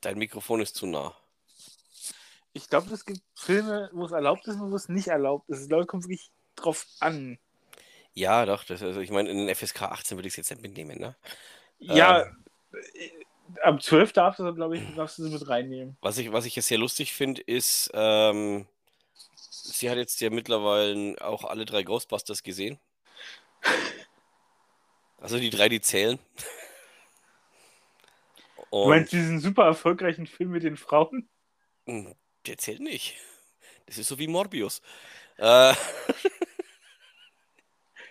Dein 0.00 0.18
Mikrofon 0.18 0.60
ist 0.60 0.74
zu 0.74 0.86
nah. 0.86 1.14
Ich 2.54 2.68
glaube, 2.68 2.92
es 2.92 3.04
gibt 3.04 3.22
Filme, 3.34 3.90
wo 3.92 4.06
es 4.06 4.12
erlaubt 4.12 4.46
ist 4.48 4.60
und 4.60 4.70
wo 4.70 4.76
es 4.76 4.88
nicht 4.88 5.08
erlaubt 5.08 5.48
ist. 5.48 5.70
Leute 5.70 5.86
kommt 5.86 6.04
wirklich 6.04 6.30
drauf 6.56 6.86
an. 7.00 7.38
Ja, 8.14 8.44
doch. 8.46 8.64
Das, 8.64 8.82
also 8.82 9.00
ich 9.00 9.10
meine, 9.10 9.30
in 9.30 9.38
den 9.38 9.54
FSK 9.54 9.82
18 9.82 10.18
würde 10.18 10.28
ich 10.28 10.32
es 10.32 10.36
jetzt 10.36 10.50
nicht 10.50 10.62
mitnehmen, 10.62 10.98
ne? 10.98 11.16
Ja, 11.78 12.22
ähm, 12.22 12.46
ab 13.62 13.82
12 13.82 14.12
darfst 14.12 14.40
du, 14.40 14.54
glaube 14.54 14.76
ich, 14.76 14.82
darfst 14.94 15.18
du 15.18 15.24
sie 15.24 15.30
mit 15.30 15.48
reinnehmen. 15.48 15.96
Was 16.00 16.18
ich, 16.18 16.32
was 16.32 16.44
ich 16.44 16.56
jetzt 16.56 16.68
sehr 16.68 16.78
lustig 16.78 17.12
finde, 17.12 17.40
ist, 17.42 17.90
ähm, 17.94 18.66
sie 19.34 19.90
hat 19.90 19.96
jetzt 19.96 20.20
ja 20.20 20.30
mittlerweile 20.30 21.16
auch 21.20 21.44
alle 21.44 21.64
drei 21.64 21.82
Ghostbusters 21.82 22.42
gesehen. 22.42 22.78
Also 25.18 25.38
die 25.38 25.50
drei, 25.50 25.68
die 25.68 25.80
zählen. 25.80 26.18
Und 28.70 28.84
du 28.84 28.88
meinst 28.88 29.12
diesen 29.12 29.40
super 29.40 29.64
erfolgreichen 29.64 30.26
Film 30.26 30.50
mit 30.50 30.62
den 30.62 30.76
Frauen? 30.76 31.28
Hm, 31.86 32.14
der 32.46 32.58
zählt 32.58 32.80
nicht. 32.80 33.14
Das 33.86 33.98
ist 33.98 34.08
so 34.08 34.18
wie 34.18 34.28
Morbius. 34.28 34.82
Äh... 35.38 35.74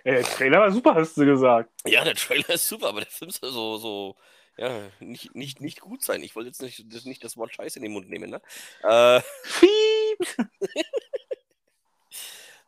der 0.05 0.23
Trailer 0.23 0.59
war 0.59 0.71
super, 0.71 0.95
hast 0.95 1.17
du 1.17 1.25
gesagt. 1.25 1.69
Ja, 1.85 2.03
der 2.03 2.15
Trailer 2.15 2.49
ist 2.49 2.67
super, 2.67 2.89
aber 2.89 3.01
der 3.01 3.09
Film 3.09 3.29
ist 3.29 3.41
so, 3.41 3.77
so 3.77 4.15
ja, 4.57 4.91
nicht, 4.99 5.33
nicht, 5.35 5.61
nicht 5.61 5.81
gut 5.81 6.03
sein. 6.03 6.21
Ich 6.23 6.35
wollte 6.35 6.49
jetzt 6.49 6.61
nicht 6.61 6.93
das, 6.93 7.05
nicht 7.05 7.23
das 7.23 7.37
Wort 7.37 7.53
Scheiße 7.53 7.79
in 7.79 7.83
den 7.83 7.93
Mund 7.93 8.09
nehmen, 8.09 8.29
ne? 8.29 8.41
Äh... 8.83 9.21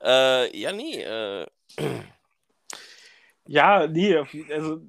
äh, 0.04 0.58
ja, 0.58 0.72
nee. 0.72 1.02
Äh... 1.02 1.48
Ja, 3.46 3.88
nee, 3.88 4.16
also, 4.16 4.82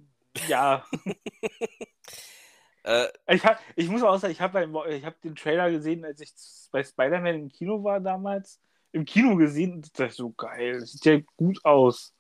ja. 0.46 0.87
äh, 2.85 3.09
ich, 3.26 3.44
hab, 3.44 3.59
ich 3.74 3.88
muss 3.88 4.04
auch 4.04 4.16
sagen, 4.16 4.33
ich 4.33 4.40
habe 4.40 4.61
hab 5.04 5.20
den 5.22 5.35
Trailer 5.35 5.72
gesehen, 5.72 6.04
als 6.04 6.20
ich 6.20 6.33
bei 6.70 6.85
Spider-Man 6.85 7.35
im 7.35 7.48
Kino 7.48 7.83
war 7.83 7.98
damals. 7.98 8.61
Im 8.92 9.04
Kino 9.04 9.35
gesehen 9.35 9.72
und 9.74 9.98
das 9.98 10.12
ist 10.12 10.18
so 10.18 10.30
geil. 10.30 10.78
Das 10.78 10.92
sieht 10.92 11.04
ja 11.04 11.18
gut 11.37 11.64
aus. 11.64 12.13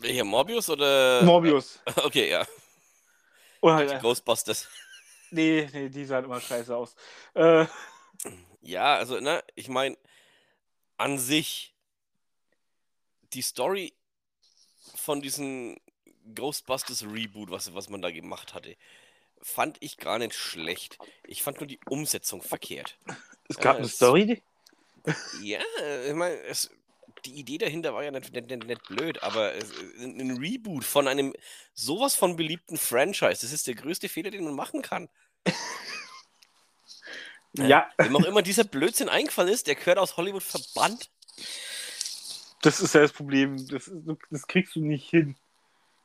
Welcher 0.00 0.24
Morbius 0.24 0.70
oder? 0.70 1.22
Morbius. 1.22 1.80
Okay, 2.04 2.30
ja. 2.30 2.46
Oder 3.60 3.74
halt, 3.74 4.02
Ghostbusters. 4.02 4.68
Nee, 5.30 5.68
nee, 5.72 5.88
die 5.88 6.04
sahen 6.04 6.24
immer 6.24 6.40
scheiße 6.40 6.74
aus. 6.76 6.94
Äh, 7.34 7.66
ja, 8.60 8.96
also, 8.96 9.20
ne, 9.20 9.42
ich 9.54 9.68
meine, 9.68 9.96
an 10.96 11.18
sich, 11.18 11.74
die 13.32 13.42
Story 13.42 13.92
von 14.94 15.20
diesem 15.20 15.78
Ghostbusters 16.34 17.04
Reboot, 17.04 17.50
was, 17.50 17.74
was 17.74 17.88
man 17.88 18.02
da 18.02 18.10
gemacht 18.10 18.54
hatte, 18.54 18.76
fand 19.42 19.76
ich 19.80 19.96
gar 19.96 20.18
nicht 20.18 20.34
schlecht. 20.34 20.98
Ich 21.26 21.42
fand 21.42 21.60
nur 21.60 21.66
die 21.66 21.80
Umsetzung 21.88 22.42
verkehrt. 22.42 22.98
Es 23.48 23.56
gab 23.56 23.74
ja, 23.74 23.78
eine 23.78 23.86
es, 23.86 23.96
Story? 23.96 24.42
Ja, 25.42 25.60
ich 26.06 26.14
meine, 26.14 26.36
die 27.26 27.34
Idee 27.38 27.58
dahinter 27.58 27.92
war 27.94 28.04
ja 28.04 28.10
nicht, 28.10 28.32
nicht, 28.32 28.48
nicht, 28.48 28.66
nicht 28.66 28.88
blöd, 28.88 29.22
aber 29.22 29.54
es, 29.54 29.70
ein 29.98 30.38
Reboot 30.38 30.84
von 30.84 31.08
einem 31.08 31.32
sowas 31.74 32.14
von 32.14 32.36
beliebten 32.36 32.76
Franchise, 32.76 33.40
das 33.42 33.52
ist 33.52 33.66
der 33.66 33.74
größte 33.74 34.08
Fehler, 34.08 34.30
den 34.30 34.44
man 34.44 34.54
machen 34.54 34.82
kann. 34.82 35.08
ja. 37.54 37.90
Äh, 37.98 38.04
wem 38.04 38.16
auch 38.16 38.24
immer 38.24 38.42
dieser 38.42 38.64
Blödsinn 38.64 39.08
eingefallen 39.08 39.52
ist, 39.52 39.66
der 39.66 39.74
gehört 39.74 39.98
aus 39.98 40.16
Hollywood 40.16 40.42
verbannt. 40.42 41.10
Das 42.62 42.80
ist 42.80 42.94
ja 42.94 43.02
das 43.02 43.12
Problem. 43.12 43.68
Das, 43.68 43.90
das 44.30 44.46
kriegst 44.46 44.76
du 44.76 44.80
nicht 44.80 45.08
hin. 45.08 45.36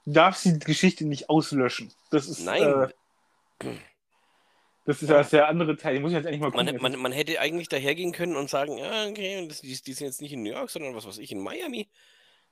Du 0.05 0.13
darfst 0.13 0.45
die 0.45 0.59
Geschichte 0.59 1.05
nicht 1.05 1.29
auslöschen. 1.29 1.93
Das 2.09 2.27
ist. 2.27 2.41
Nein. 2.41 2.91
Äh, 3.59 3.67
das 4.99 5.01
ist 5.03 5.09
ja 5.09 5.23
der 5.23 5.47
andere 5.47 5.77
Teil. 5.77 5.93
Den 5.93 6.01
muss 6.01 6.11
ich 6.11 6.17
jetzt 6.17 6.25
endlich 6.25 6.41
mal 6.41 6.51
gucken. 6.51 6.65
Man, 6.65 6.93
man, 6.93 7.01
man 7.01 7.11
hätte 7.11 7.39
eigentlich 7.39 7.69
dahergehen 7.69 8.11
können 8.11 8.35
und 8.35 8.49
sagen: 8.49 8.77
Ja, 8.77 9.07
okay, 9.07 9.47
das, 9.47 9.61
die, 9.61 9.79
die, 9.81 9.93
sind 9.93 10.07
jetzt 10.07 10.21
nicht 10.21 10.33
in 10.33 10.43
New 10.43 10.51
York, 10.51 10.69
sondern 10.69 10.95
was 10.95 11.05
weiß 11.05 11.17
ich, 11.17 11.31
in 11.31 11.39
Miami. 11.39 11.89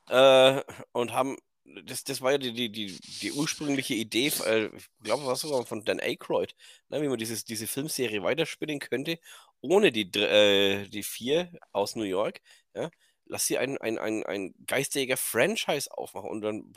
Äh, 0.10 0.62
und 0.92 1.14
haben. 1.14 1.38
Das, 1.86 2.04
das 2.04 2.22
war 2.22 2.32
ja 2.32 2.40
die, 2.40 2.52
die, 2.52 2.72
die, 2.72 3.00
die 3.22 3.32
ursprüngliche 3.32 3.94
Idee, 3.94 4.32
äh, 4.48 4.70
ich 4.76 4.90
glaube, 5.04 5.28
was 5.28 5.42
sogar 5.42 5.68
von 5.68 5.86
Dan 5.86 6.00
Aykroyd, 6.00 6.56
ne, 6.90 7.00
wie 7.00 7.08
man 7.08 7.20
dieses, 7.20 7.46
diese 7.46 7.68
Filmserie 7.68 8.24
weiterspielen 8.24 8.80
könnte, 8.80 9.20
ohne 9.62 9.92
die, 9.92 10.10
äh, 10.20 10.88
die 10.88 11.04
vier 11.04 11.52
aus 11.72 11.96
New 11.96 12.06
York. 12.06 12.42
Ja? 12.74 12.90
lass 13.30 13.46
sie 13.46 13.58
ein, 13.58 13.78
ein, 13.78 13.98
ein, 13.98 14.26
ein 14.26 14.54
geistiger 14.68 15.16
Franchise 15.16 15.90
aufmachen 15.96 16.30
und 16.30 16.42
dann 16.42 16.74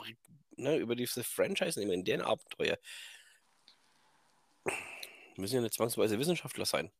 ne, 0.55 0.77
über 0.77 0.95
diese 0.95 1.23
Franchise 1.23 1.79
nehmen 1.79 1.91
in 1.91 2.05
deren 2.05 2.21
Abenteuer. 2.21 2.77
Müssen 5.37 5.55
ja 5.55 5.61
nicht 5.61 5.73
zwangsweise 5.73 6.19
Wissenschaftler 6.19 6.65
sein. 6.65 6.91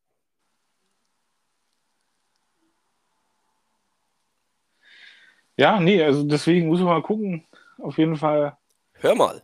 Ja, 5.56 5.78
nee, 5.78 6.02
also 6.02 6.24
deswegen 6.24 6.66
muss 6.68 6.80
man 6.80 6.88
mal 6.88 7.02
gucken. 7.02 7.46
Auf 7.78 7.98
jeden 7.98 8.16
Fall. 8.16 8.56
Hör 8.94 9.14
mal. 9.14 9.42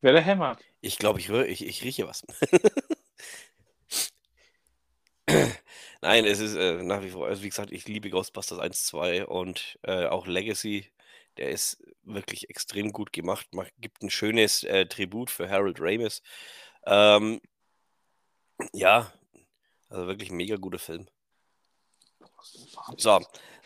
Wer 0.00 0.12
der 0.12 0.22
hämmert. 0.22 0.62
Ich 0.80 0.98
glaube, 0.98 1.18
ich, 1.18 1.28
ich, 1.28 1.66
ich 1.66 1.84
rieche 1.84 2.06
was. 2.06 2.24
Nein, 6.02 6.24
es 6.24 6.40
ist 6.40 6.54
äh, 6.56 6.82
nach 6.82 7.02
wie 7.02 7.10
vor, 7.10 7.26
also 7.26 7.42
wie 7.42 7.48
gesagt, 7.48 7.72
ich 7.72 7.86
liebe 7.86 8.10
Ghostbusters 8.10 8.58
1, 8.58 8.86
2 8.86 9.26
und 9.26 9.78
äh, 9.82 10.06
auch 10.06 10.26
Legacy. 10.26 10.86
Der 11.36 11.50
ist 11.50 11.82
wirklich 12.02 12.48
extrem 12.50 12.92
gut 12.92 13.12
gemacht. 13.12 13.46
Macht, 13.54 13.72
gibt 13.78 14.02
ein 14.02 14.10
schönes 14.10 14.64
äh, 14.64 14.86
Tribut 14.86 15.30
für 15.30 15.48
Harold 15.48 15.78
Ramis. 15.80 16.22
Ähm, 16.86 17.40
ja, 18.72 19.12
also 19.88 20.06
wirklich 20.06 20.30
ein 20.30 20.36
mega 20.36 20.56
guter 20.56 20.78
Film. 20.78 21.06
So, 22.96 23.20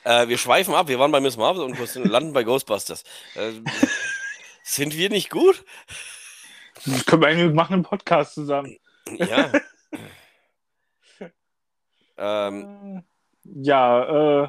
äh, 0.05 0.29
wir 0.29 0.39
schweifen 0.39 0.75
ab. 0.75 0.89
Wir 0.89 0.99
waren 0.99 1.13
bei 1.13 1.21
Miss 1.21 1.37
Marvel 1.37 1.63
und 1.63 1.95
landen 2.05 2.33
bei 2.33 2.45
Ghostbusters. 2.45 3.05
Äh, 3.35 3.53
sind 4.65 4.97
wir 4.97 5.11
nicht 5.11 5.31
gut? 5.31 5.65
Das 6.85 7.07
können 7.07 7.23
wir 7.23 7.29
eigentlich 7.29 7.55
machen 7.55 7.75
einen 7.75 7.83
Podcast 7.85 8.35
zusammen. 8.35 8.77
Ja. 9.09 9.53
Ähm, 12.17 13.03
ja, 13.43 14.45
äh. 14.45 14.49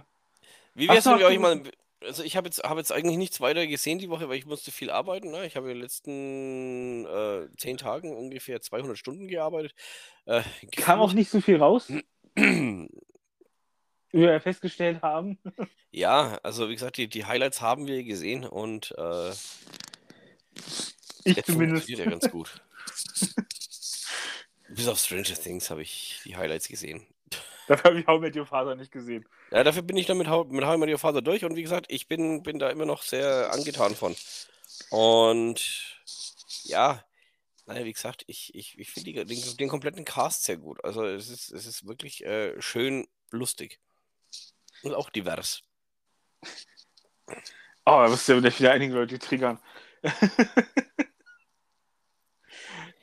Wie 0.76 0.88
wär's, 0.88 1.06
wenn 1.06 1.20
wir 1.20 1.26
euch 1.28 1.40
mal. 1.40 1.64
Also, 2.06 2.24
ich 2.24 2.38
habe 2.38 2.48
jetzt, 2.48 2.64
hab 2.64 2.78
jetzt 2.78 2.92
eigentlich 2.92 3.18
nichts 3.18 3.42
weiter 3.42 3.68
gesehen 3.68 4.00
die 4.00 4.10
Woche, 4.10 4.30
weil 4.30 4.38
ich 4.38 4.46
musste 4.46 4.72
viel 4.72 4.90
arbeiten. 4.90 5.32
Ne? 5.32 5.46
Ich 5.46 5.56
habe 5.56 5.68
in 5.68 5.76
den 5.76 5.82
letzten 5.82 7.06
äh, 7.06 7.48
zehn 7.58 7.78
Tagen 7.78 8.16
ungefähr 8.16 8.62
200 8.62 8.98
Stunden 8.98 9.28
gearbeitet. 9.28 9.74
Äh, 10.26 10.44
Kam 10.76 11.00
auch 11.00 11.14
nicht 11.14 11.30
so 11.30 11.42
viel 11.42 11.58
raus. 11.58 11.92
wie 14.16 14.22
wir 14.22 14.40
festgestellt 14.40 15.02
haben. 15.02 15.38
ja, 15.92 16.40
also 16.42 16.70
wie 16.70 16.74
gesagt, 16.74 16.96
die, 16.98 17.10
die 17.10 17.26
Highlights 17.26 17.62
haben 17.62 17.86
wir 17.86 18.04
gesehen 18.04 18.46
und 18.46 18.94
äh, 18.98 19.32
ich 21.26 21.44
zumindest. 21.44 21.90
ja 21.90 22.06
ganz 22.06 22.30
gut. 22.32 22.62
Bis 24.70 24.88
auf 24.88 25.00
Stranger 25.00 25.36
Things 25.36 25.70
habe 25.70 25.82
ich 25.82 26.22
die 26.24 26.38
Highlights 26.38 26.70
gesehen. 26.70 27.06
Dafür 27.68 27.92
habe 27.92 28.00
ich 28.00 28.08
How 28.08 28.22
Met 28.22 28.36
Your 28.36 28.46
Father 28.46 28.76
nicht 28.76 28.92
gesehen. 28.92 29.28
Ja, 29.52 29.64
dafür 29.64 29.82
bin 29.82 29.98
ich 29.98 30.06
dann 30.06 30.18
mit 30.18 30.28
How, 30.28 30.48
mit 30.48 30.66
How 30.66 30.78
Met 30.78 30.90
Your 30.90 31.00
Father 31.00 31.22
durch 31.22 31.44
und 31.46 31.56
wie 31.56 31.64
gesagt, 31.64 31.88
ich 31.90 32.08
bin, 32.08 32.44
bin 32.44 32.60
da 32.60 32.70
immer 32.70 32.86
noch 32.86 33.02
sehr 33.02 33.52
angetan 33.52 33.96
von. 33.96 34.16
Und 34.90 36.00
ja, 36.64 37.04
naja, 37.66 37.86
wie 37.86 37.94
gesagt, 37.94 38.24
ich, 38.28 38.54
ich, 38.54 38.78
ich 38.78 38.92
finde 38.92 39.26
den, 39.26 39.58
den 39.58 39.70
kompletten 39.70 40.06
Cast 40.06 40.44
sehr 40.44 40.58
gut. 40.58 40.84
Also 40.84 41.06
es 41.06 41.30
ist, 41.30 41.52
es 41.52 41.66
ist 41.66 41.88
wirklich 41.88 42.24
äh, 42.24 42.62
schön 42.62 43.08
lustig. 43.32 43.80
Und 44.84 44.94
auch 44.94 45.10
divers. 45.10 45.64
Oh, 47.88 48.02
da 48.02 48.10
wirst 48.10 48.28
du 48.28 48.34
ja 48.40 48.44
wieder 48.44 48.72
einige 48.72 48.96
Leute 48.96 49.20
triggern. 49.20 49.60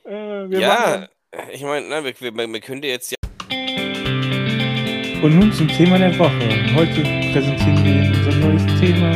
äh, 0.05 0.47
ja, 0.59 1.09
ich 1.53 1.63
meine, 1.63 2.03
wir, 2.03 2.21
wir, 2.21 2.35
wir 2.53 2.61
können 2.61 2.83
jetzt 2.83 3.13
ja. 3.13 3.32
Und 5.23 5.39
nun 5.39 5.53
zum 5.53 5.69
Thema 5.69 5.99
der 5.99 6.19
Woche. 6.19 6.75
Heute 6.75 7.01
präsentieren 7.33 7.85
wir 7.85 7.93
Ihnen 7.93 8.13
unser 8.13 8.35
neues 8.41 8.67
Thema, 8.81 9.13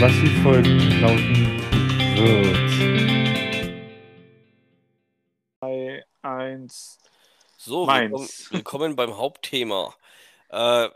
was 0.00 0.12
wie 0.20 0.42
folgt 0.42 0.66
lauten 1.00 1.62
wird. 2.16 2.56
3, 5.60 6.04
1. 6.22 6.98
So, 7.56 7.86
willkommen, 7.86 8.28
willkommen 8.50 8.96
beim 8.96 9.16
Hauptthema. 9.16 9.94
Äh, 10.48 10.88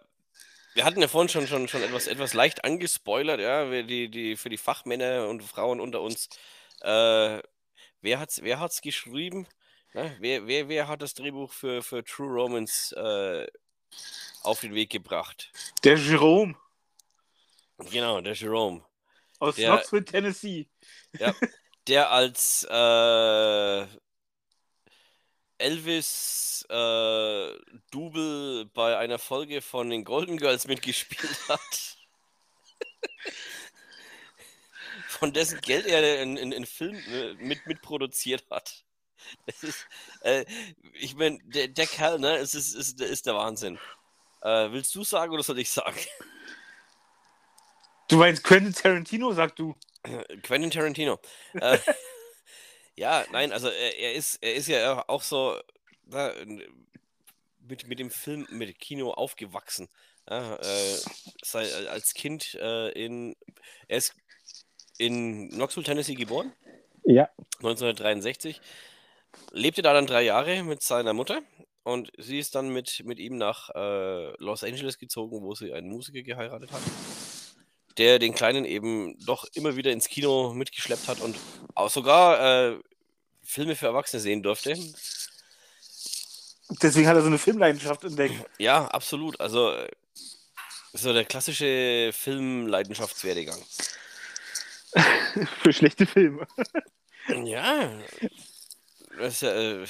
wir 0.75 0.85
hatten 0.85 1.01
ja 1.01 1.07
vorhin 1.07 1.29
schon, 1.29 1.47
schon, 1.47 1.69
schon 1.69 1.85
etwas, 1.85 2.09
etwas 2.09 2.35
leicht 2.35 2.65
angespoilert, 2.65 3.39
ja, 3.39 3.83
die, 3.85 4.09
die, 4.09 4.35
für 4.35 4.49
die 4.49 4.59
Fachmänner 4.59 5.29
und 5.29 5.45
Frauen 5.45 5.79
unter 5.79 6.01
uns. 6.01 6.29
Äh, 6.81 7.39
wer 8.01 8.19
hat 8.19 8.31
es 8.31 8.43
wer 8.43 8.59
hat's 8.59 8.81
geschrieben? 8.81 9.47
Ne? 9.95 10.17
Wer, 10.19 10.49
wer, 10.49 10.69
wer 10.69 10.89
hat 10.89 11.03
das 11.03 11.15
Drehbuch 11.15 11.53
für, 11.53 11.85
für 11.85 12.03
True 12.03 12.33
Romance 12.33 12.93
äh, 12.97 13.47
auf 14.43 14.61
den 14.61 14.75
Weg 14.75 14.91
gebracht? 14.91 15.51
Der 15.85 15.97
Jerome. 15.97 16.57
Genau, 17.91 18.21
der 18.21 18.35
Jerome. 18.35 18.85
Aus 19.39 19.57
der, 19.57 19.71
Knoxville, 19.71 20.05
Tennessee. 20.05 20.69
Ja, 21.19 21.35
der 21.87 22.11
als 22.11 22.67
äh, 22.71 23.87
Elvis 25.59 26.65
äh, 26.69 27.59
Double 27.91 28.67
bei 28.67 28.97
einer 28.99 29.19
Folge 29.19 29.61
von 29.63 29.91
den 29.91 30.05
Golden 30.05 30.37
Girls 30.37 30.67
mitgespielt 30.67 31.49
hat. 31.49 31.97
von 35.07 35.33
dessen 35.33 35.61
Geld 35.61 35.87
er 35.87 36.21
einen 36.21 36.67
Film 36.67 36.97
äh, 36.97 37.35
mit, 37.35 37.67
mitproduziert 37.67 38.45
hat. 38.51 38.85
Das 39.47 39.63
ist, 39.63 39.87
äh, 40.23 40.45
ich 40.95 41.15
meine, 41.17 41.39
der, 41.45 41.69
der, 41.69 41.87
Kerl, 41.87 42.19
ne, 42.19 42.37
es 42.37 42.55
ist, 42.55 42.75
ist, 42.75 43.01
ist 43.01 43.27
der 43.27 43.35
Wahnsinn. 43.35 43.79
Äh, 44.43 44.71
willst 44.73 44.95
du 44.95 45.05
sagen 45.05 45.33
oder 45.33 45.43
soll 45.43 45.59
ich 45.59 45.71
sagen? 45.71 45.99
Du 48.09 48.17
meinst 48.17 48.45
Quentin 48.45 48.75
Tarantino, 48.75 49.33
sag 49.33 49.57
du. 49.57 49.75
Quentin 50.43 50.71
Tarantino. 50.71 51.19
äh, 51.55 51.79
ja, 52.97 53.25
nein, 53.33 53.53
also 53.53 53.69
er, 53.69 53.99
er, 53.99 54.15
ist, 54.15 54.43
er 54.43 54.55
ist 54.55 54.69
ja 54.69 55.05
auch 55.09 55.23
so 55.23 55.59
na, 56.05 56.33
mit, 57.61 57.87
mit 57.87 57.99
dem 57.99 58.11
Film, 58.11 58.47
mit 58.51 58.79
Kino 58.79 59.13
aufgewachsen. 59.13 59.89
Ja, 60.29 60.57
äh, 60.57 60.99
sei, 61.43 61.89
als 61.89 62.15
Kind 62.15 62.55
äh, 62.55 62.91
in. 62.91 63.35
Er 63.89 63.99
ist 63.99 64.15
in 64.99 65.49
Knoxville, 65.51 65.85
Tennessee 65.85 66.15
geboren. 66.15 66.53
Ja. 67.05 67.29
1963. 67.59 68.61
Lebte 69.51 69.83
da 69.83 69.93
dann 69.93 70.07
drei 70.07 70.23
Jahre 70.23 70.63
mit 70.63 70.83
seiner 70.83 71.13
Mutter 71.13 71.43
und 71.83 72.11
sie 72.19 72.39
ist 72.39 72.55
dann 72.55 72.71
mit, 72.71 73.03
mit 73.05 73.19
ihm 73.19 73.37
nach 73.37 73.71
äh, 73.75 74.33
Los 74.43 74.65
Angeles 74.65 74.99
gezogen, 74.99 75.43
wo 75.43 75.55
sie 75.55 75.73
einen 75.73 75.89
Musiker 75.89 76.23
geheiratet 76.23 76.73
hat 76.73 76.83
der 77.99 78.19
den 78.19 78.35
Kleinen 78.35 78.65
eben 78.65 79.19
doch 79.25 79.45
immer 79.55 79.77
wieder 79.77 79.93
ins 79.93 80.09
Kino 80.09 80.53
mitgeschleppt 80.55 81.09
hat 81.09 81.21
und 81.21 81.37
auch 81.75 81.91
sogar 81.91 82.73
äh, 82.73 82.79
Filme 83.43 83.77
für 83.77 83.87
Erwachsene 83.87 84.21
sehen 84.21 84.43
durfte. 84.43 84.77
Deswegen 86.83 87.07
hat 87.07 87.17
er 87.17 87.23
so 87.23 87.27
eine 87.27 87.39
Filmleidenschaft 87.39 88.05
entdeckt. 88.05 88.35
Ja, 88.59 88.87
absolut. 88.87 89.39
Also 89.41 89.77
so 90.95 91.13
der 91.13 91.25
klassische 91.25 92.11
Filmleidenschaftswerdegang. 92.13 93.61
für 95.63 95.73
schlechte 95.73 96.07
Filme. 96.07 96.47
ja. 97.45 97.91
Das 99.19 99.41
ja, 99.41 99.51
äh, 99.53 99.87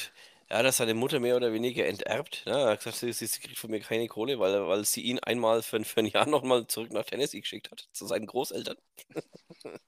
er 0.49 0.59
hat 0.59 0.67
das 0.67 0.77
seine 0.79 0.95
Mutter 0.95 1.19
mehr 1.21 1.37
oder 1.37 1.53
weniger 1.53 1.87
enterbt. 1.87 2.43
Ne? 2.47 2.53
Er 2.53 2.71
hat 2.73 2.79
gesagt, 2.85 2.99
sie, 2.99 3.13
sie 3.13 3.41
kriegt 3.41 3.59
von 3.59 3.71
mir 3.71 3.81
keine 3.81 4.07
Kohle, 4.09 4.39
weil, 4.39 4.67
weil 4.69 4.85
sie 4.85 5.01
ihn 5.03 5.19
einmal 5.21 5.63
für, 5.63 5.83
für 5.85 6.01
ein 6.01 6.07
Jahr 6.07 6.27
nochmal 6.29 6.67
zurück 6.67 6.93
nach 6.93 7.05
Tennessee 7.05 7.41
geschickt 7.41 7.71
hat, 7.71 7.89
zu 7.93 8.07
seinen 8.07 8.27
Großeltern. 8.27 8.77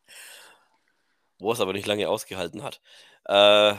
Wo 1.38 1.52
es 1.52 1.60
aber 1.60 1.72
nicht 1.72 1.86
lange 1.86 2.08
ausgehalten 2.08 2.62
hat. 2.62 2.80
Äh, 3.26 3.74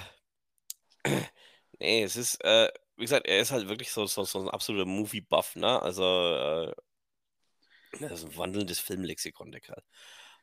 nee, 1.80 2.04
es 2.04 2.16
ist, 2.16 2.44
äh, 2.44 2.70
wie 2.98 3.04
gesagt, 3.04 3.28
er 3.28 3.40
ist 3.40 3.52
halt 3.52 3.68
wirklich 3.70 3.92
so, 3.92 4.06
so, 4.06 4.24
so 4.24 4.40
ein 4.42 4.50
absoluter 4.50 4.86
Movie-Buff, 4.86 5.56
ne? 5.56 5.82
Also, 5.82 6.04
äh, 6.04 6.74
das 8.00 8.12
ist 8.24 8.26
ein 8.26 8.38
wandelndes 8.38 8.80
Filmlexikon, 8.80 9.52
der 9.52 9.62
Kerl. 9.62 9.84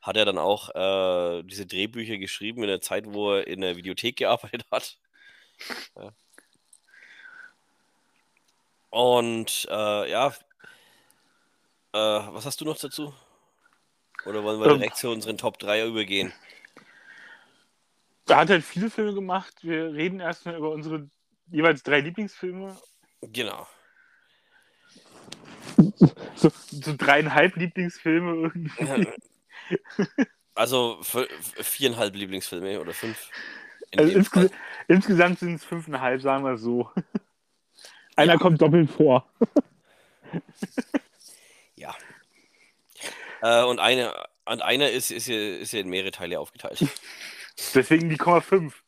Hat 0.02 0.16
er 0.16 0.24
dann 0.24 0.38
auch 0.38 0.68
äh, 0.74 1.42
diese 1.44 1.64
Drehbücher 1.64 2.18
geschrieben 2.18 2.62
in 2.62 2.68
der 2.68 2.80
Zeit, 2.80 3.04
wo 3.06 3.34
er 3.34 3.46
in 3.46 3.60
der 3.60 3.76
Videothek 3.76 4.16
gearbeitet 4.18 4.66
hat. 4.70 4.98
Ja. 5.96 6.12
Und 8.90 9.66
äh, 9.70 10.10
ja, 10.10 10.28
äh, 11.92 11.98
was 11.98 12.44
hast 12.44 12.60
du 12.60 12.64
noch 12.64 12.76
dazu? 12.76 13.14
Oder 14.26 14.44
wollen 14.44 14.60
wir 14.60 14.66
ähm, 14.66 14.78
direkt 14.78 14.96
zu 14.96 15.10
unseren 15.10 15.38
Top 15.38 15.58
3 15.58 15.86
übergehen? 15.86 16.32
Er 18.28 18.36
hat 18.36 18.50
halt 18.50 18.64
viele 18.64 18.90
Filme 18.90 19.14
gemacht. 19.14 19.54
Wir 19.62 19.92
reden 19.92 20.20
erstmal 20.20 20.56
über 20.56 20.70
unsere 20.70 21.08
jeweils 21.50 21.82
drei 21.82 22.00
Lieblingsfilme. 22.00 22.76
Genau. 23.20 23.66
So, 26.36 26.50
so 26.70 26.94
dreieinhalb 26.96 27.56
Lieblingsfilme 27.56 28.34
irgendwie. 28.34 29.08
Also 30.54 30.98
viereinhalb 31.02 32.14
Lieblingsfilme 32.14 32.80
oder 32.80 32.92
fünf. 32.92 33.30
Also 33.96 34.12
insges 34.12 34.50
insgesamt 34.88 35.38
sind 35.38 35.54
es 35.54 35.64
fünfeinhalb, 35.64 36.20
sagen 36.20 36.44
wir 36.44 36.58
so. 36.58 36.90
Einer 38.16 38.34
ja. 38.34 38.38
kommt 38.38 38.60
doppelt 38.60 38.90
vor. 38.90 39.26
ja. 41.76 41.94
Äh, 43.40 43.64
und, 43.64 43.78
eine, 43.78 44.12
und 44.44 44.62
einer 44.62 44.90
ist, 44.90 45.10
ist, 45.10 45.26
hier, 45.26 45.58
ist 45.58 45.70
hier 45.70 45.80
in 45.80 45.88
mehrere 45.88 46.10
Teile 46.10 46.38
aufgeteilt. 46.38 46.78
Deswegen 47.74 48.10
die 48.10 48.16
Komma 48.16 48.40
5. 48.40 48.82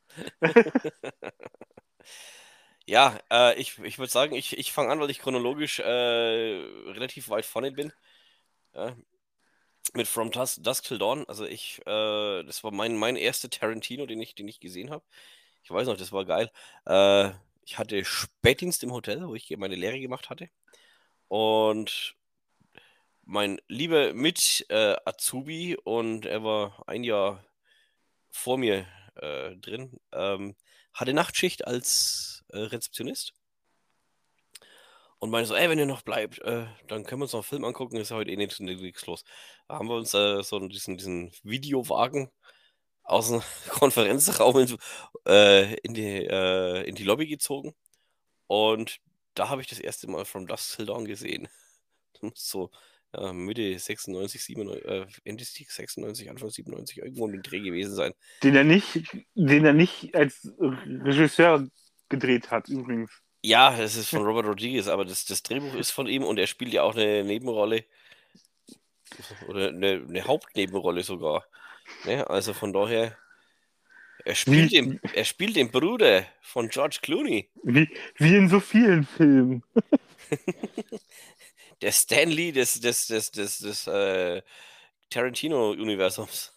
ja, 2.87 3.19
äh, 3.31 3.59
ich, 3.59 3.79
ich 3.79 3.99
würde 3.99 4.13
sagen, 4.13 4.35
ich, 4.35 4.59
ich 4.59 4.73
fange 4.73 4.91
an, 4.91 5.01
weil 5.01 5.11
ich 5.11 5.21
chronologisch 5.21 5.81
äh, 5.81 5.83
relativ 5.85 7.31
weit 7.31 7.47
vorne 7.47 7.73
bin. 7.73 7.93
Mit 9.97 10.09
From 10.09 10.31
Dusk, 10.31 10.63
Dusk 10.63 10.85
Till 10.85 10.99
Dawn. 10.99 11.25
Also 11.29 11.45
ich, 11.47 11.81
äh, 11.87 12.43
das 12.45 12.65
war 12.65 12.73
mein, 12.73 12.97
mein 12.97 13.17
erster 13.17 13.51
Tarantino, 13.51 14.07
den 14.07 14.21
ich, 14.21 14.35
den 14.35 14.49
ich 14.49 14.61
gesehen 14.61 14.91
habe. 14.91 15.05
Ich 15.63 15.71
weiß 15.71 15.87
noch, 15.87 15.97
das 15.97 16.13
war 16.13 16.25
geil. 16.25 16.51
Äh, 16.87 17.31
ich 17.63 17.79
hatte 17.79 18.05
Spätdienst 18.05 18.83
im 18.83 18.93
Hotel, 18.93 19.27
wo 19.27 19.35
ich 19.35 19.51
meine 19.57 19.77
Lehre 19.77 20.01
gemacht 20.01 20.31
hatte. 20.31 20.51
Und 21.29 22.17
mein 23.23 23.61
lieber 23.69 24.13
Mit-Azubi, 24.15 25.73
äh, 25.73 25.77
und 25.85 26.27
er 26.27 26.45
war 26.45 26.85
ein 26.87 27.05
Jahr 27.05 27.45
vor 28.31 28.59
mir 28.59 28.87
äh, 29.17 29.57
drin, 29.57 29.99
ähm, 30.13 30.57
hatte 30.93 31.15
Nachtschicht 31.15 31.67
als 31.67 32.45
äh, 32.49 32.59
Rezeptionist. 32.59 33.35
Und 35.25 35.31
meinte 35.31 35.49
so, 35.49 35.55
ey, 35.55 35.71
wenn 35.71 35.79
ihr 35.79 35.87
noch 35.87 36.03
bleibt, 36.03 36.39
äh, 36.41 36.67
dann 36.87 37.05
können 37.05 37.21
wir 37.21 37.23
uns 37.23 37.33
noch 37.33 37.39
einen 37.39 37.45
Film 37.45 37.65
angucken, 37.65 37.97
ist 37.97 38.11
ja 38.11 38.17
heute 38.17 38.31
eh 38.31 38.37
nichts, 38.37 38.61
nichts 38.61 39.07
los. 39.07 39.25
Da 39.67 39.77
haben 39.79 39.89
wir 39.89 39.95
uns 39.95 40.13
äh, 40.13 40.43
so 40.43 40.59
diesen, 40.69 40.99
diesen 40.99 41.33
Videowagen 41.43 42.31
aus 43.05 43.31
dem 43.31 43.41
Konferenzraum 43.71 44.59
in, 44.59 44.77
äh, 45.27 45.77
in, 45.77 45.95
die, 45.95 46.27
äh, 46.27 46.87
in 46.87 46.95
die 46.95 47.05
Lobby 47.05 47.27
gezogen. 47.27 47.75
Und 48.49 49.01
da 49.33 49.49
habe 49.49 49.63
ich 49.63 49.67
das 49.67 49.79
erste 49.79 50.11
Mal 50.11 50.27
From 50.27 50.47
Dust 50.47 50.77
Till 50.77 50.85
Dawn 50.85 51.07
gesehen. 51.07 51.49
so 52.35 52.71
Mitte 53.33 53.79
96, 53.79 54.45
97, 54.45 54.85
äh, 54.85 55.07
Ende 55.25 55.45
96, 55.47 56.29
Anfang 56.29 56.51
97, 56.51 56.99
irgendwo 56.99 57.27
im 57.29 57.43
Dreh 57.43 57.61
gewesen 57.61 57.95
sein. 57.95 58.13
Den 58.43 58.57
er 58.57 58.65
nicht, 58.65 59.01
den 59.35 59.65
er 59.65 59.73
nicht 59.73 60.15
als 60.15 60.53
Regisseur 60.59 61.67
gedreht 62.11 62.51
hat, 62.51 62.69
übrigens. 62.69 63.24
Ja, 63.45 63.77
das 63.77 63.95
ist 63.95 64.09
von 64.09 64.25
Robert 64.25 64.47
Rodriguez, 64.47 64.89
aber 64.89 65.05
das, 65.05 65.27
das 65.27 65.43
Drehbuch 65.43 65.75
ist 65.75 65.91
von 65.91 66.07
ihm 66.07 66.25
und 66.25 66.39
er 66.39 66.47
spielt 66.47 66.73
ja 66.73 66.83
auch 66.83 66.97
eine 66.97 67.23
Nebenrolle. 67.25 67.85
Oder 69.49 69.69
eine, 69.69 70.03
eine 70.09 70.25
Hauptnebenrolle 70.25 71.03
sogar. 71.03 71.45
Ne? 72.07 72.27
Also 72.31 72.55
von 72.55 72.73
daher, 72.73 73.19
er 74.25 74.35
spielt, 74.35 74.71
wie, 74.71 74.77
den, 74.77 75.01
er 75.13 75.27
spielt 75.27 75.57
den 75.57 75.71
Bruder 75.71 76.25
von 76.41 76.71
George 76.71 77.01
Clooney. 77.03 77.51
Wie, 77.63 77.87
wie 78.17 78.35
in 78.35 78.49
so 78.49 78.61
vielen 78.61 79.05
Filmen. 79.05 79.63
Der 81.83 81.93
Stanley 81.93 82.51
des, 82.51 82.81
des, 82.81 83.09
des, 83.09 83.31
des, 83.31 83.59
des 83.59 83.87
äh, 83.87 84.41
Tarantino-Universums. 85.11 86.55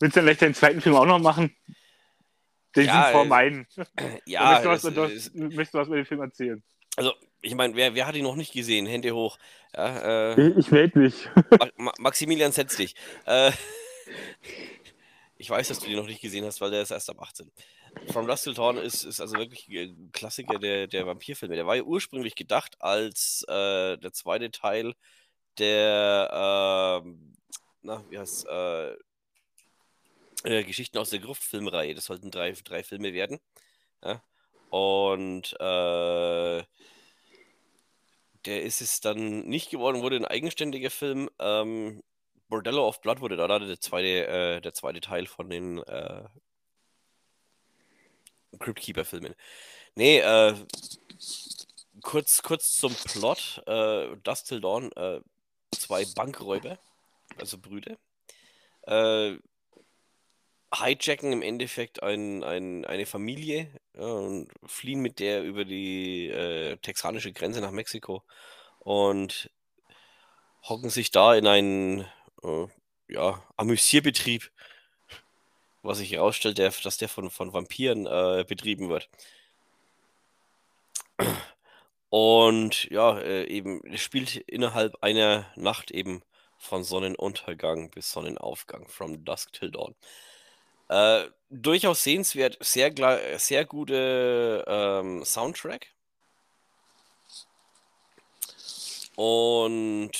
Willst 0.00 0.16
du 0.16 0.20
dann 0.20 0.26
vielleicht 0.26 0.42
deinen 0.42 0.54
zweiten 0.54 0.82
Film 0.82 0.96
auch 0.96 1.06
noch 1.06 1.18
machen? 1.18 1.56
Den 2.76 2.86
Ja, 2.86 2.92
sind 3.04 3.12
vor 3.12 3.22
äh, 3.22 3.28
meinen. 3.28 3.66
Ja, 4.26 4.60
möchtest, 4.60 4.84
du 4.84 4.96
was, 5.00 5.10
es, 5.10 5.32
du, 5.32 5.40
möchtest 5.40 5.74
du 5.74 5.78
was 5.78 5.86
über 5.88 5.96
den 5.96 6.06
Film 6.06 6.20
erzählen? 6.20 6.62
also 6.96 7.12
ich 7.42 7.54
meine, 7.54 7.74
wer, 7.76 7.94
wer 7.94 8.06
hat 8.06 8.16
ihn 8.16 8.24
noch 8.24 8.36
nicht 8.36 8.52
gesehen? 8.52 8.86
Hände 8.86 9.12
hoch. 9.14 9.38
Ja, 9.74 10.32
äh, 10.32 10.48
Ich, 10.50 10.56
ich 10.56 10.70
melde 10.70 10.98
mich. 10.98 11.28
Ma 11.58 11.68
Ma 11.76 11.92
Maximilian, 11.98 12.52
setz 12.52 12.76
dich. 12.76 12.94
Äh, 13.24 13.52
ich 15.38 15.50
weiß, 15.50 15.68
dass 15.68 15.80
du 15.80 15.86
den 15.86 15.96
noch 15.96 16.06
nicht 16.06 16.20
gesehen 16.20 16.44
hast, 16.44 16.60
weil 16.60 16.70
der 16.70 16.82
ist 16.82 16.90
erst 16.90 17.10
ab 17.10 17.20
18. 17.20 17.50
From 18.12 18.26
Dust 18.26 18.44
Till 18.44 18.54
Dawn 18.54 18.76
ist, 18.78 19.04
ist 19.04 19.20
also 19.20 19.36
wirklich 19.36 19.68
ein 19.68 20.10
Klassiker 20.12 20.58
der, 20.58 20.86
der 20.86 21.06
Vampirfilme. 21.06 21.54
Der 21.56 21.66
war 21.66 21.76
ja 21.76 21.82
ursprünglich 21.82 22.34
gedacht 22.34 22.76
als 22.80 23.44
äh, 23.48 23.96
der 23.96 24.12
zweite 24.12 24.50
Teil 24.50 24.94
der, 25.58 27.02
ähm, 27.04 27.32
na, 27.82 28.04
wie 28.10 28.18
heißt 28.18 28.46
äh, 28.46 28.96
äh, 30.44 30.64
Geschichten 30.64 30.98
aus 30.98 31.10
der 31.10 31.20
Gruft-Filmreihe. 31.20 31.94
Das 31.94 32.06
sollten 32.06 32.30
drei, 32.30 32.52
drei 32.52 32.82
Filme 32.82 33.12
werden. 33.12 33.40
Ja? 34.02 34.22
Und 34.70 35.52
äh, 35.60 36.64
der 38.44 38.62
ist 38.62 38.80
es 38.80 39.00
dann 39.00 39.40
nicht 39.46 39.70
geworden, 39.70 40.02
wurde 40.02 40.16
ein 40.16 40.24
eigenständiger 40.24 40.90
Film. 40.90 41.28
Ähm, 41.38 42.02
Bordello 42.48 42.86
of 42.86 43.00
Blood 43.00 43.20
wurde 43.20 43.36
da 43.36 43.58
der 43.58 43.80
zweite, 43.80 44.26
äh, 44.26 44.60
der 44.60 44.72
zweite 44.72 45.00
Teil 45.00 45.26
von 45.26 45.50
den 45.50 45.78
äh, 45.82 46.24
Crypt 48.58 48.80
Keeper-Filmen. 48.80 49.34
Nee, 49.94 50.20
äh, 50.20 50.54
kurz, 52.02 52.42
kurz 52.42 52.76
zum 52.76 52.94
Plot. 52.94 53.62
Äh, 53.66 54.16
Dust 54.22 54.48
Till 54.48 54.60
Dawn, 54.60 54.92
äh, 54.92 55.20
zwei 55.72 56.04
Bankräuber, 56.14 56.78
also 57.38 57.58
Brüder, 57.58 57.96
äh, 58.82 59.36
hijacken 60.80 61.32
im 61.32 61.42
Endeffekt 61.42 62.02
ein, 62.02 62.44
ein, 62.44 62.84
eine 62.84 63.06
Familie 63.06 63.70
ja, 63.94 64.06
und 64.06 64.48
fliehen 64.64 65.00
mit 65.00 65.18
der 65.20 65.42
über 65.42 65.64
die 65.64 66.28
äh, 66.28 66.76
texanische 66.78 67.32
Grenze 67.32 67.60
nach 67.60 67.70
Mexiko 67.70 68.22
und 68.80 69.50
hocken 70.62 70.90
sich 70.90 71.10
da 71.10 71.34
in 71.34 71.46
einen 71.46 72.00
äh, 72.42 72.66
ja, 73.08 73.42
Amüsierbetrieb, 73.56 74.50
was 75.82 75.98
sich 75.98 76.12
herausstellt, 76.12 76.58
der, 76.58 76.72
dass 76.82 76.98
der 76.98 77.08
von, 77.08 77.30
von 77.30 77.52
Vampiren 77.52 78.06
äh, 78.06 78.44
betrieben 78.46 78.88
wird. 78.88 79.08
Und 82.08 82.84
ja, 82.90 83.18
äh, 83.18 83.46
eben, 83.46 83.80
spielt 83.96 84.36
innerhalb 84.36 85.02
einer 85.02 85.50
Nacht 85.56 85.90
eben 85.90 86.22
von 86.58 86.82
Sonnenuntergang 86.84 87.90
bis 87.90 88.10
Sonnenaufgang, 88.12 88.88
from 88.88 89.24
dusk 89.24 89.52
till 89.52 89.70
dawn. 89.70 89.94
Äh, 90.88 91.24
durchaus 91.50 92.02
sehenswert, 92.02 92.58
sehr, 92.60 92.92
sehr 93.38 93.64
gute 93.64 94.64
ähm, 94.66 95.24
Soundtrack. 95.24 95.88
Und 99.16 100.12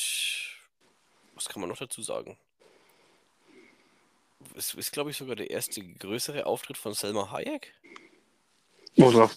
was 1.35 1.49
kann 1.49 1.61
man 1.61 1.69
noch 1.69 1.77
dazu 1.77 2.03
sagen? 2.03 2.39
Es 4.55 4.75
ist, 4.75 4.93
glaube 4.93 5.11
ich, 5.11 5.17
sogar 5.17 5.37
der 5.37 5.51
erste 5.51 5.83
größere 5.83 6.47
Auftritt 6.47 6.79
von 6.79 6.95
Selma 6.95 7.31
Hayek. 7.31 7.75
Oh, 8.99 9.11
da, 9.11 9.31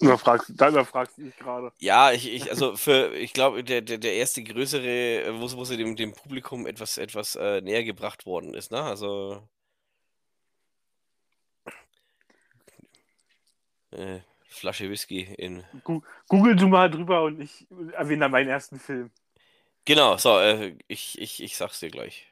überfragst, 0.00 0.52
da 0.54 0.68
überfragst 0.68 1.16
du 1.16 1.22
dich 1.22 1.36
gerade. 1.36 1.72
Ja, 1.78 2.12
ich, 2.12 2.30
ich, 2.30 2.50
also 2.50 2.76
für, 2.76 3.14
ich 3.14 3.32
glaube, 3.32 3.64
der, 3.64 3.80
der, 3.80 3.96
der 3.96 4.14
erste 4.14 4.42
größere, 4.42 5.40
wo, 5.40 5.46
sie- 5.48 5.56
wo 5.56 5.64
sie 5.64 5.78
dem, 5.78 5.96
dem 5.96 6.12
Publikum 6.12 6.66
etwas, 6.66 6.98
etwas 6.98 7.36
äh, 7.36 7.62
näher 7.62 7.84
gebracht 7.84 8.26
worden 8.26 8.52
ist, 8.52 8.70
ne? 8.70 8.82
Also. 8.82 9.48
Äh, 13.92 14.20
Flasche 14.52 14.90
Whisky 14.90 15.22
in. 15.38 15.64
Google 16.28 16.56
du 16.56 16.68
mal 16.68 16.90
drüber 16.90 17.22
und 17.22 17.40
ich 17.40 17.66
erwähne 17.92 18.20
dann 18.20 18.32
meinen 18.32 18.50
ersten 18.50 18.78
Film. 18.78 19.10
Genau, 19.84 20.16
so, 20.18 20.38
äh, 20.38 20.76
ich, 20.88 21.18
ich, 21.18 21.42
ich 21.42 21.56
sag's 21.56 21.80
dir 21.80 21.90
gleich. 21.90 22.26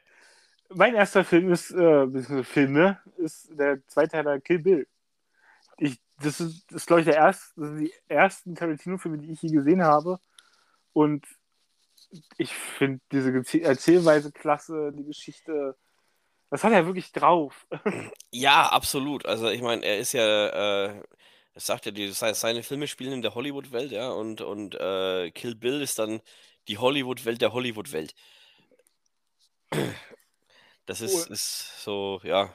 Mein 0.69 0.95
erster 0.95 1.25
Film 1.25 1.51
ist, 1.51 1.71
äh, 1.71 2.07
beziehungsweise 2.07 2.45
Film, 2.45 2.73
ne, 2.75 3.01
ist 3.17 3.49
der 3.59 3.85
Zweiteiler 3.89 4.39
Kill 4.39 4.61
Bill. 4.61 4.87
Ich, 5.79 5.99
das 6.23 6.41
ist, 6.41 6.71
ist 6.71 6.87
glaube 6.87 7.01
ich, 7.01 7.07
der 7.07 7.17
erste, 7.17 7.53
das 7.57 7.69
sind 7.71 7.79
die 7.81 7.95
ersten 8.07 8.55
Tarantino-Filme, 8.55 9.19
die 9.19 9.33
ich 9.33 9.43
je 9.43 9.51
gesehen 9.51 9.83
habe. 9.83 10.21
Und 10.93 11.27
ich 12.37 12.53
finde 12.53 13.01
diese 13.11 13.33
Erzählweise 13.63 14.31
klasse, 14.31 14.93
die 14.93 15.05
Geschichte, 15.05 15.77
das 16.51 16.65
hat 16.65 16.73
er 16.73 16.87
wirklich 16.87 17.13
drauf. 17.13 17.67
Ja, 18.33 18.69
absolut. 18.69 19.27
Also 19.27 19.49
ich 19.49 19.61
meine, 19.61 19.85
er 19.85 19.99
ist 19.99 20.13
ja, 20.13 20.85
äh, 20.85 21.03
das 21.55 21.67
sagt 21.67 21.87
ja, 21.87 22.13
se- 22.13 22.35
seine 22.35 22.63
Filme 22.63 22.87
spielen 22.87 23.13
in 23.13 23.23
der 23.23 23.35
Hollywood-Welt, 23.35 23.91
ja, 23.93 24.11
und, 24.11 24.41
und 24.41 24.75
äh, 24.75 25.31
Kill 25.33 25.55
Bill 25.55 25.83
ist 25.83 25.99
dann 25.99 26.21
die 26.69 26.79
Hollywood-Welt 26.79 27.41
der 27.41 27.53
Hollywood-Welt. 27.53 28.15
Das 30.87 31.01
ist, 31.01 31.27
Cool. 31.27 31.33
ist 31.33 31.83
so, 31.83 32.21
ja. 32.25 32.55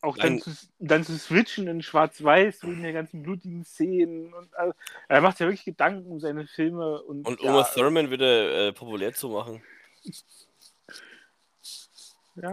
Auch 0.00 0.16
dann 0.16 0.40
zu, 0.40 0.50
dann 0.78 1.04
zu 1.04 1.18
switchen 1.18 1.66
in 1.66 1.82
Schwarz-Weiß, 1.82 2.62
in 2.62 2.82
den 2.82 2.94
ganzen 2.94 3.22
blutigen 3.22 3.64
Szenen. 3.64 4.32
Und, 4.32 4.54
also, 4.56 4.72
er 5.08 5.20
macht 5.20 5.40
ja 5.40 5.46
wirklich 5.46 5.64
Gedanken 5.64 6.10
um 6.10 6.20
seine 6.20 6.46
Filme. 6.46 7.02
Und, 7.02 7.26
Und 7.26 7.40
ja, 7.42 7.50
Uma 7.50 7.64
Thurman 7.64 8.10
wieder 8.10 8.68
äh, 8.68 8.72
populär 8.72 9.12
zu 9.12 9.28
machen. 9.30 9.62
Ja, 12.36 12.52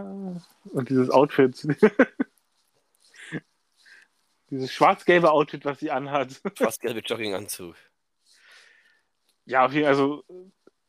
und 0.72 0.90
dieses 0.90 1.08
Outfit. 1.10 1.66
dieses 4.50 4.72
schwarz-gelbe 4.72 5.30
Outfit, 5.30 5.64
was 5.64 5.78
sie 5.80 5.90
anhat. 5.90 6.40
Fast 6.56 6.80
gelbe 6.80 7.00
Jogginganzug. 7.00 7.76
Ja, 9.44 9.64
auf 9.66 9.72
jeden 9.72 9.84
Fall, 9.84 9.94
also, 9.94 10.24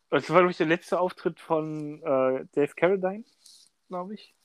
das 0.09 0.29
war, 0.29 0.37
glaube 0.39 0.51
ich, 0.51 0.57
der 0.57 0.67
letzte 0.67 0.99
Auftritt 0.99 1.39
von 1.39 2.01
äh, 2.01 2.45
Dave 2.53 2.73
Carradine, 2.75 3.23
glaube 3.87 4.15
ich. 4.15 4.35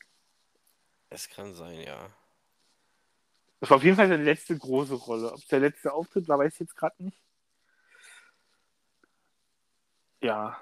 Es 1.09 1.29
kann 1.29 1.55
sein, 1.55 1.81
ja. 1.81 2.11
Das 3.61 3.70
war 3.70 3.77
auf 3.77 3.85
jeden 3.85 3.96
Fall 3.96 4.09
seine 4.09 4.25
letzte 4.25 4.59
große 4.59 4.94
Rolle. 4.94 5.33
Ob 5.33 5.38
es 5.38 5.46
der 5.46 5.61
letzte 5.61 5.92
Auftritt 5.92 6.27
war, 6.27 6.38
weiß 6.38 6.55
ich 6.55 6.61
jetzt 6.61 6.77
gerade 6.77 7.03
nicht. 7.05 7.22
Ja. 10.20 10.61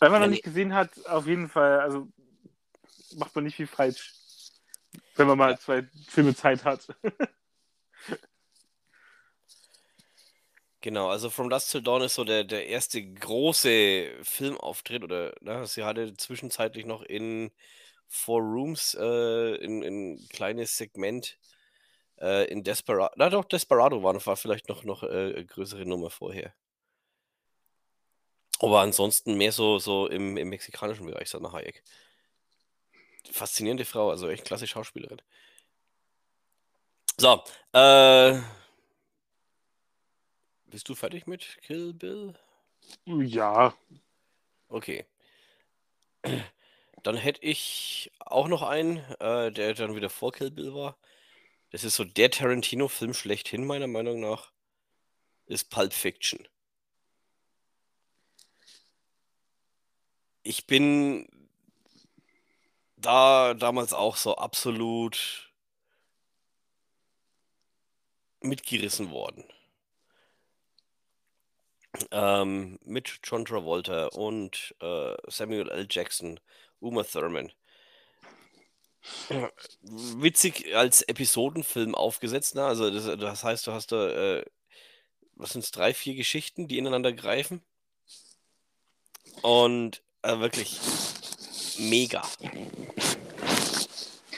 Wenn 0.00 0.12
man 0.12 0.20
Ja, 0.20 0.26
noch 0.26 0.30
nicht 0.30 0.44
gesehen 0.44 0.74
hat, 0.74 1.04
auf 1.06 1.26
jeden 1.26 1.48
Fall, 1.48 1.80
also 1.80 2.08
macht 3.16 3.34
man 3.34 3.44
nicht 3.44 3.56
viel 3.56 3.66
falsch. 3.66 4.14
Wenn 5.16 5.26
man 5.28 5.38
mal 5.38 5.58
zwei 5.58 5.84
Filme 6.08 6.34
Zeit 6.34 6.64
hat. 6.64 6.88
Genau, 10.84 11.08
also 11.08 11.30
From 11.30 11.48
Dusk 11.48 11.70
Till 11.70 11.80
Dawn 11.80 12.02
ist 12.02 12.14
so 12.14 12.24
der, 12.24 12.44
der 12.44 12.66
erste 12.66 13.02
große 13.02 14.10
Filmauftritt 14.22 15.02
oder 15.02 15.32
ne, 15.40 15.66
sie 15.66 15.82
hatte 15.82 16.14
zwischenzeitlich 16.14 16.84
noch 16.84 17.02
in 17.02 17.50
Four 18.06 18.42
Rooms 18.42 18.94
äh, 19.00 19.54
in, 19.64 19.82
in 19.82 20.28
kleines 20.28 20.76
Segment 20.76 21.38
äh, 22.20 22.46
in 22.50 22.62
Desperado. 22.64 23.14
Na 23.16 23.30
doch, 23.30 23.46
Desperado 23.46 24.02
war, 24.02 24.14
war 24.26 24.36
vielleicht 24.36 24.68
noch, 24.68 24.84
noch 24.84 25.02
äh, 25.04 25.06
eine 25.08 25.46
größere 25.46 25.86
Nummer 25.86 26.10
vorher. 26.10 26.52
Aber 28.60 28.80
ansonsten 28.80 29.36
mehr 29.36 29.52
so, 29.52 29.78
so 29.78 30.06
im, 30.06 30.36
im 30.36 30.48
mexikanischen 30.48 31.06
Bereich, 31.06 31.30
Salma 31.30 31.52
Hayek. 31.52 31.82
Faszinierende 33.30 33.84
Frau, 33.84 34.10
also 34.10 34.28
echt 34.28 34.44
klasse 34.44 34.66
Schauspielerin. 34.66 35.20
So, 37.16 37.42
äh, 37.72 38.40
bist 40.66 40.88
du 40.88 40.94
fertig 40.94 41.26
mit 41.26 41.58
Kill 41.62 41.92
Bill? 41.94 42.34
Ja, 43.06 43.74
Okay. 44.74 45.06
Dann 47.04 47.16
hätte 47.16 47.42
ich 47.42 48.10
auch 48.18 48.48
noch 48.48 48.62
einen, 48.62 48.98
äh, 49.20 49.52
der 49.52 49.74
dann 49.74 49.94
wieder 49.94 50.10
vor 50.10 50.32
Kill 50.32 50.50
Bill 50.50 50.74
war. 50.74 50.98
Das 51.70 51.84
ist 51.84 51.96
so 51.96 52.04
der 52.04 52.30
Tarantino-Film 52.30 53.14
schlechthin, 53.14 53.66
meiner 53.66 53.86
Meinung 53.88 54.20
nach. 54.20 54.52
Ist 55.46 55.70
Pulp 55.70 55.92
Fiction. 55.92 56.48
Ich 60.42 60.66
bin 60.66 61.28
da 63.04 63.54
damals 63.54 63.92
auch 63.92 64.16
so 64.16 64.36
absolut 64.36 65.50
mitgerissen 68.40 69.10
worden. 69.10 69.44
Ähm, 72.10 72.78
mit 72.84 73.20
John 73.22 73.44
Travolta 73.44 74.06
und 74.08 74.74
äh, 74.80 75.14
Samuel 75.28 75.70
L. 75.70 75.86
Jackson, 75.88 76.40
Uma 76.80 77.04
Thurman. 77.04 77.52
Witzig 79.82 80.74
als 80.74 81.02
Episodenfilm 81.02 81.94
aufgesetzt, 81.94 82.54
ne? 82.54 82.64
Also 82.64 82.90
das, 82.90 83.18
das 83.18 83.44
heißt, 83.44 83.66
du 83.66 83.72
hast 83.72 83.92
da, 83.92 84.08
äh, 84.38 84.44
was 85.34 85.50
sind 85.50 85.62
es, 85.62 85.70
drei, 85.70 85.94
vier 85.94 86.14
Geschichten, 86.14 86.68
die 86.68 86.78
ineinander 86.78 87.12
greifen. 87.12 87.62
Und 89.42 90.02
äh, 90.22 90.38
wirklich 90.38 90.80
mega. 91.78 92.22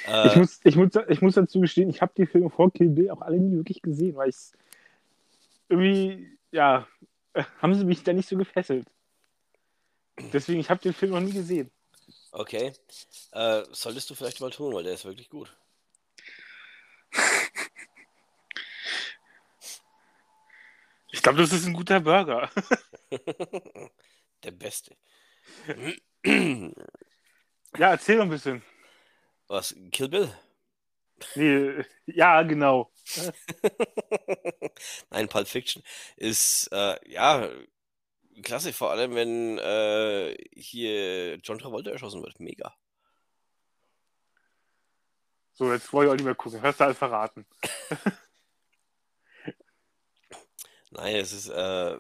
Äh, 0.07 0.29
Ich 0.29 0.37
muss, 0.37 0.61
ich, 0.65 0.77
muss, 0.77 0.91
ich 1.09 1.23
muss 1.23 1.35
dazu 1.35 1.61
gestehen, 1.61 1.91
ich 1.91 2.01
habe 2.01 2.13
die 2.17 2.27
Filme 2.27 2.51
vor 2.51 2.73
Kill 2.73 2.89
Bill 2.91 3.11
auch 3.11 3.23
alle 3.23 3.39
nie 3.39 3.57
wirklich 3.57 3.83
gesehen, 3.83 4.17
weil 4.17 4.31
ich 4.31 4.37
irgendwie, 5.69 6.39
ja, 6.53 6.87
haben 7.61 7.75
sie 7.75 7.85
mich 7.85 8.03
da 8.05 8.13
nicht 8.13 8.29
so 8.29 8.37
gefesselt. 8.37 8.87
Deswegen, 10.33 10.61
ich 10.61 10.71
habe 10.71 10.81
den 10.81 10.95
Film 10.95 11.13
noch 11.13 11.21
nie 11.21 11.33
gesehen. 11.33 11.71
okay. 12.33 12.73
Äh, 13.33 13.63
solltest 13.73 14.09
du 14.11 14.15
vielleicht 14.15 14.41
mal 14.41 14.51
tun, 14.51 14.73
weil 14.75 14.85
der 14.85 14.95
ist 14.95 15.05
wirklich 15.05 15.29
gut. 15.29 15.57
Ich 21.11 21.23
glaube, 21.23 21.39
das 21.39 21.53
ist 21.53 21.67
ein 21.67 21.73
guter 21.75 22.01
Burger. 22.01 22.51
Der 24.45 24.51
beste. 24.51 24.97
Ja, 27.79 27.91
erzähl 27.91 28.21
ein 28.21 28.31
bisschen. 28.31 28.63
Was? 29.49 29.75
Kill 29.93 30.09
Bill? 30.09 30.33
Nee, 31.35 31.85
ja, 32.07 32.43
genau. 32.43 32.91
Nein, 35.11 35.29
Pulp 35.29 35.49
Fiction 35.49 35.83
ist 36.17 36.69
äh, 36.73 36.97
ja 37.11 37.49
klasse, 38.43 38.73
vor 38.73 38.91
allem 38.91 39.15
wenn 39.15 39.59
äh, 39.59 40.37
hier 40.55 41.37
John 41.37 41.59
Travolta 41.59 41.91
erschossen 41.91 42.23
wird. 42.23 42.41
Mega. 42.41 42.75
So, 45.55 45.73
jetzt 45.73 45.93
wollte 45.93 46.09
ich 46.09 46.13
auch 46.13 46.17
nicht 46.17 46.25
mehr 46.25 46.35
gucken. 46.35 46.61
Hast 46.63 46.81
du 46.81 46.85
alles 46.85 46.99
verraten. 46.99 47.47
Nein, 50.91 51.17
es 51.17 51.33
ist, 51.33 51.49
äh, 51.49 51.97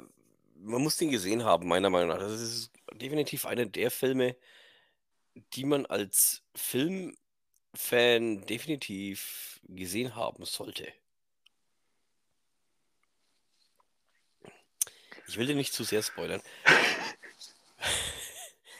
man 0.56 0.82
muss 0.82 0.96
den 0.96 1.10
gesehen 1.10 1.44
haben, 1.44 1.66
meiner 1.66 1.90
Meinung 1.90 2.08
nach. 2.08 2.18
Das 2.18 2.32
ist 2.32 2.70
definitiv 2.92 3.46
einer 3.46 3.66
der 3.66 3.90
Filme, 3.90 4.36
die 5.54 5.64
man 5.64 5.86
als 5.86 6.42
Filmfan 6.54 8.46
definitiv 8.46 9.60
gesehen 9.68 10.14
haben 10.14 10.44
sollte. 10.44 10.92
Ich 15.28 15.36
will 15.36 15.46
den 15.46 15.56
nicht 15.56 15.72
zu 15.72 15.84
sehr 15.84 16.02
spoilern. 16.02 16.42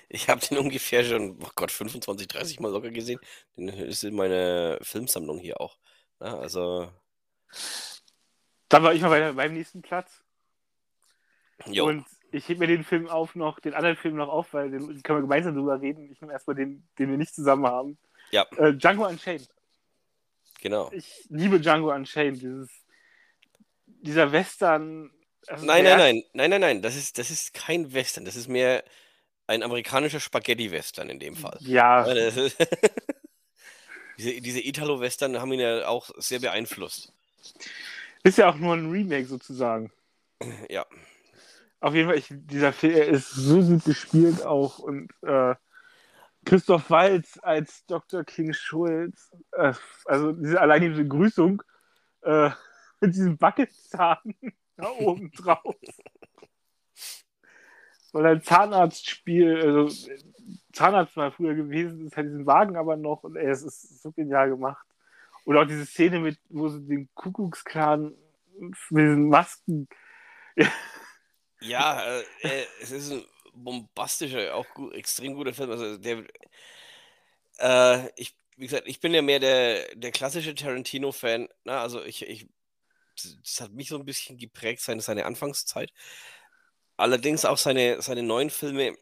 Ich 0.08 0.28
habe 0.28 0.40
den 0.40 0.58
ungefähr 0.58 1.04
schon, 1.04 1.38
oh 1.42 1.50
Gott, 1.56 1.72
25, 1.72 2.28
30 2.28 2.60
Mal 2.60 2.70
locker 2.70 2.90
gesehen. 2.90 3.18
Den 3.56 3.68
ist 3.68 4.04
in 4.04 4.14
meiner 4.14 4.78
Filmsammlung 4.80 5.38
hier 5.38 5.60
auch. 5.60 5.78
Ja, 6.20 6.38
also, 6.38 6.92
Dann 8.68 8.82
war 8.82 8.94
ich 8.94 9.00
mal 9.02 9.08
bei, 9.08 9.32
beim 9.32 9.52
nächsten 9.54 9.82
Platz. 9.82 10.22
jo, 11.66 11.86
Und 11.86 12.06
ich 12.36 12.48
heb 12.48 12.58
mir 12.58 12.66
den 12.66 12.84
Film 12.84 13.08
auf 13.08 13.34
noch, 13.34 13.60
den 13.60 13.74
anderen 13.74 13.96
Film 13.96 14.16
noch 14.16 14.28
auf, 14.28 14.52
weil 14.52 14.70
den 14.70 15.02
können 15.02 15.18
wir 15.18 15.22
gemeinsam 15.22 15.54
drüber 15.54 15.80
reden. 15.80 16.10
Ich 16.12 16.20
nehme 16.20 16.32
erstmal 16.32 16.56
den, 16.56 16.86
den 16.98 17.10
wir 17.10 17.16
nicht 17.16 17.34
zusammen 17.34 17.66
haben. 17.66 17.98
ja, 18.30 18.46
Äh, 18.56 18.74
Django 18.74 19.06
Unchained. 19.06 19.48
genau. 20.60 20.90
Ich 20.92 21.26
liebe 21.28 21.60
Django 21.60 21.92
Unchained. 21.92 22.40
Dieses, 22.40 22.70
dieser 23.86 24.32
Western. 24.32 25.10
also 25.46 25.66
Nein, 25.66 25.84
nein, 25.84 25.98
nein, 25.98 26.22
nein, 26.32 26.50
nein, 26.50 26.60
nein, 26.60 26.82
das 26.82 26.96
ist, 26.96 27.18
das 27.18 27.30
ist 27.30 27.54
kein 27.54 27.92
Western, 27.92 28.24
das 28.24 28.36
ist 28.36 28.48
mehr 28.48 28.84
ein 29.48 29.62
amerikanischer 29.62 30.18
Spaghetti-Western 30.20 31.08
in 31.08 31.20
dem 31.20 31.36
Fall. 31.36 31.56
Ja, 31.60 32.04
diese, 34.18 34.40
diese 34.40 34.60
Italo-Western 34.60 35.40
haben 35.40 35.52
ihn 35.52 35.60
ja 35.60 35.86
auch 35.86 36.10
sehr 36.16 36.40
beeinflusst. 36.40 37.12
ist 38.24 38.38
ja 38.38 38.50
auch 38.50 38.56
nur 38.56 38.74
ein 38.74 38.90
Remake 38.90 39.26
sozusagen. 39.26 39.92
Ja, 40.68 40.84
Auf 41.86 41.94
jeden 41.94 42.08
Fall, 42.08 42.18
ich, 42.18 42.26
dieser 42.32 42.72
Film 42.72 43.14
ist 43.14 43.30
so 43.30 43.62
gut 43.62 43.84
gespielt 43.84 44.44
auch 44.44 44.80
und 44.80 45.08
äh, 45.22 45.54
Christoph 46.44 46.90
Waltz 46.90 47.38
als 47.40 47.86
Dr. 47.86 48.24
King 48.24 48.52
Schulz, 48.54 49.30
äh, 49.52 49.72
also 50.04 50.32
diese, 50.32 50.60
allein 50.60 50.82
diese 50.82 51.04
Begrüßung 51.04 51.62
äh, 52.22 52.50
mit 53.00 53.14
diesem 53.14 53.38
Backelzahn 53.38 54.18
da 54.76 54.88
oben 54.98 55.30
drauf. 55.30 55.76
Weil 58.10 58.26
ein 58.26 58.42
Zahnarztspiel, 58.42 59.56
also 59.62 59.88
Zahnarzt 60.72 61.16
mal 61.16 61.30
früher 61.30 61.54
gewesen 61.54 62.04
ist, 62.04 62.16
hat 62.16 62.24
diesen 62.24 62.46
Wagen 62.46 62.76
aber 62.76 62.96
noch 62.96 63.22
und 63.22 63.36
ey, 63.36 63.46
es 63.46 63.62
ist 63.62 64.02
so 64.02 64.10
genial 64.10 64.48
gemacht. 64.48 64.84
Und 65.44 65.56
auch 65.56 65.66
diese 65.66 65.86
Szene 65.86 66.18
mit, 66.18 66.40
wo 66.48 66.68
sie 66.68 66.84
den 66.84 67.08
Kuckucksklan 67.14 68.12
mit 68.58 69.04
diesen 69.04 69.28
Masken 69.28 69.86
ja 70.56 70.66
äh, 71.68 72.24
äh, 72.42 72.66
es 72.80 72.90
ist 72.90 73.10
ein 73.12 73.24
bombastischer, 73.54 74.54
auch 74.54 74.66
gu 74.74 74.90
extrem 74.92 75.34
guter 75.34 75.54
Film. 75.54 75.70
Also 75.70 75.96
der, 75.96 76.24
äh, 77.58 78.10
ich, 78.16 78.36
wie 78.56 78.66
gesagt, 78.66 78.88
ich 78.88 79.00
bin 79.00 79.14
ja 79.14 79.22
mehr 79.22 79.38
der, 79.40 79.94
der 79.94 80.12
klassische 80.12 80.54
Tarantino-Fan. 80.54 81.48
ne? 81.64 81.78
Also 81.78 82.04
ich, 82.04 82.22
ich, 82.22 82.46
das 83.16 83.60
hat 83.60 83.72
mich 83.72 83.88
so 83.88 83.96
ein 83.98 84.04
bisschen 84.04 84.38
geprägt, 84.38 84.82
seine, 84.82 85.00
seine 85.02 85.26
Anfangszeit. 85.26 85.92
Allerdings 86.96 87.44
auch 87.44 87.58
seine, 87.58 88.00
seine 88.02 88.22
neuen 88.22 88.50
Filme 88.50 88.96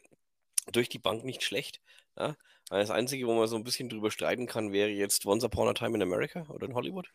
durch 0.72 0.88
die 0.88 0.98
Bank 0.98 1.24
nicht 1.24 1.42
schlecht. 1.42 1.80
Ja? 2.16 2.36
Das 2.68 2.90
Einzige, 2.90 3.26
wo 3.26 3.34
man 3.34 3.48
so 3.48 3.56
ein 3.56 3.64
bisschen 3.64 3.88
drüber 3.88 4.10
streiten 4.10 4.46
kann, 4.46 4.72
wäre 4.72 4.90
jetzt 4.90 5.26
Once 5.26 5.44
Upon 5.44 5.68
a 5.68 5.74
Time 5.74 5.96
in 5.96 6.02
America 6.02 6.46
oder 6.48 6.66
in 6.66 6.74
Hollywood. 6.74 7.08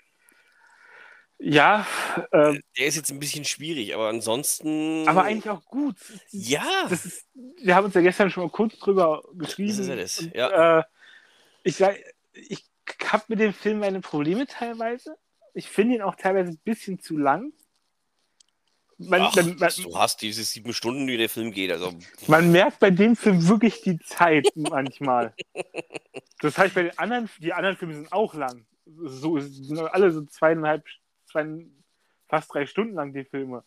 Ja, 1.41 1.87
ähm, 2.33 2.61
Der 2.77 2.87
ist 2.87 2.97
jetzt 2.97 3.11
ein 3.11 3.19
bisschen 3.19 3.45
schwierig, 3.45 3.95
aber 3.95 4.09
ansonsten. 4.09 5.07
aber 5.07 5.23
eigentlich 5.23 5.49
auch 5.49 5.63
gut. 5.63 5.95
Ja! 6.31 6.85
Das 6.89 7.05
ist, 7.05 7.27
wir 7.61 7.75
haben 7.75 7.85
uns 7.85 7.95
ja 7.95 8.01
gestern 8.01 8.29
schon 8.29 8.43
mal 8.43 8.49
kurz 8.49 8.77
drüber 8.77 9.23
geschrieben. 9.35 9.69
Das 9.69 9.79
ist 9.79 9.87
ja 9.87 9.95
das, 9.95 10.19
Und, 10.19 10.35
ja. 10.35 10.79
Äh, 10.79 10.83
ich 11.63 11.77
sag, 11.77 11.97
ich 12.33 12.65
habe 13.05 13.23
mit 13.29 13.39
dem 13.39 13.53
Film 13.53 13.79
meine 13.79 14.01
Probleme 14.01 14.47
teilweise. 14.47 15.15
Ich 15.53 15.69
finde 15.69 15.95
ihn 15.95 16.01
auch 16.01 16.15
teilweise 16.15 16.51
ein 16.51 16.59
bisschen 16.63 16.99
zu 16.99 17.17
lang. 17.17 17.53
Man, 18.97 19.21
Ach, 19.21 19.35
man, 19.37 19.55
man, 19.55 19.71
du 19.81 19.97
hast 19.97 20.21
diese 20.21 20.43
sieben 20.43 20.73
Stunden, 20.73 21.07
die 21.07 21.15
der 21.15 21.29
Film 21.29 21.51
geht. 21.51 21.71
Also, 21.71 21.93
man 22.27 22.51
merkt 22.51 22.79
bei 22.79 22.91
dem 22.91 23.15
Film 23.15 23.47
wirklich 23.47 23.81
die 23.81 23.97
Zeit 23.99 24.47
manchmal. 24.55 25.33
Das 26.41 26.57
heißt, 26.57 26.73
bei 26.73 26.83
den 26.83 26.97
anderen, 26.97 27.29
die 27.39 27.51
anderen 27.51 27.75
Filme 27.75 27.95
sind 27.95 28.13
auch 28.13 28.33
lang. 28.33 28.65
So 28.85 29.37
sind 29.41 29.77
alle 29.77 30.09
so 30.09 30.21
zweieinhalb, 30.21 30.85
zwei, 31.29 31.45
fast 32.27 32.53
drei 32.53 32.65
Stunden 32.65 32.95
lang 32.95 33.13
die 33.13 33.25
Filme. 33.25 33.63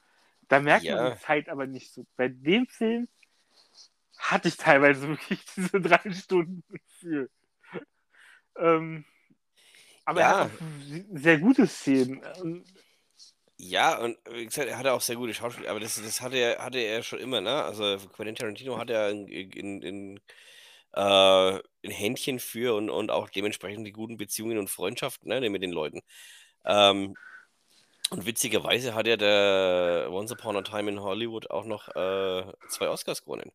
Da 0.48 0.60
merkt 0.60 0.84
Ja. 0.84 0.96
man 0.96 1.14
die 1.14 1.20
Zeit 1.20 1.48
aber 1.48 1.66
nicht 1.66 1.92
so. 1.92 2.06
Bei 2.16 2.28
dem 2.28 2.66
Film 2.66 3.08
hatte 4.18 4.48
ich 4.48 4.56
teilweise 4.56 5.08
wirklich 5.08 5.44
diese 5.56 5.80
drei 5.80 6.12
Stunden 6.12 6.62
Gefühl. 6.68 7.30
Ähm, 8.56 9.04
aber 10.04 10.20
er 10.20 10.28
Ja. 10.28 10.40
hat 10.44 10.50
auch 10.50 11.18
sehr 11.18 11.38
gute 11.38 11.66
Szenen. 11.66 12.22
Und 12.42 12.64
ja, 13.56 13.96
und 13.98 14.18
wie 14.30 14.44
gesagt, 14.44 14.68
er 14.68 14.76
hatte 14.76 14.92
auch 14.92 15.00
sehr 15.00 15.14
gute 15.14 15.32
Schauspieler, 15.34 15.70
aber 15.70 15.78
das, 15.78 16.02
das 16.02 16.20
hatte, 16.20 16.36
er, 16.36 16.58
hatte 16.64 16.78
er 16.78 17.02
schon 17.04 17.20
immer, 17.20 17.40
ne? 17.40 17.62
Also 17.62 17.96
Quentin 18.08 18.34
Tarantino 18.34 18.76
hat 18.76 18.90
ja 18.90 19.08
in, 19.08 19.28
in, 19.28 19.82
in, 19.82 20.20
äh, 20.94 21.00
ein 21.84 21.90
Händchen 21.90 22.40
für 22.40 22.74
und, 22.74 22.90
und 22.90 23.10
auch 23.10 23.28
dementsprechend 23.30 23.86
die 23.86 23.92
guten 23.92 24.16
Beziehungen 24.16 24.58
und 24.58 24.68
Freundschaften 24.68 25.28
ne, 25.28 25.48
mit 25.48 25.62
den 25.62 25.70
Leuten. 25.70 26.00
Ähm, 26.64 27.14
und 28.12 28.26
witzigerweise 28.26 28.94
hat 28.94 29.06
ja 29.06 29.16
der 29.16 30.08
Once 30.10 30.32
Upon 30.32 30.58
a 30.58 30.62
Time 30.62 30.90
in 30.90 31.00
Hollywood 31.00 31.50
auch 31.50 31.64
noch 31.64 31.88
äh, 31.88 32.44
zwei 32.68 32.88
Oscars 32.88 33.24
gewonnen. 33.24 33.50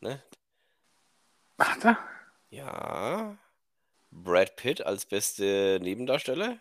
Ne? 0.00 0.22
Ach, 1.56 1.78
da? 1.80 1.98
Ja. 2.50 3.38
Brad 4.10 4.56
Pitt 4.56 4.84
als 4.84 5.06
beste 5.06 5.78
Nebendarsteller 5.80 6.58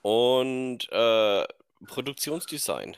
und 0.00 0.90
äh, 0.90 1.46
Produktionsdesign. 1.86 2.96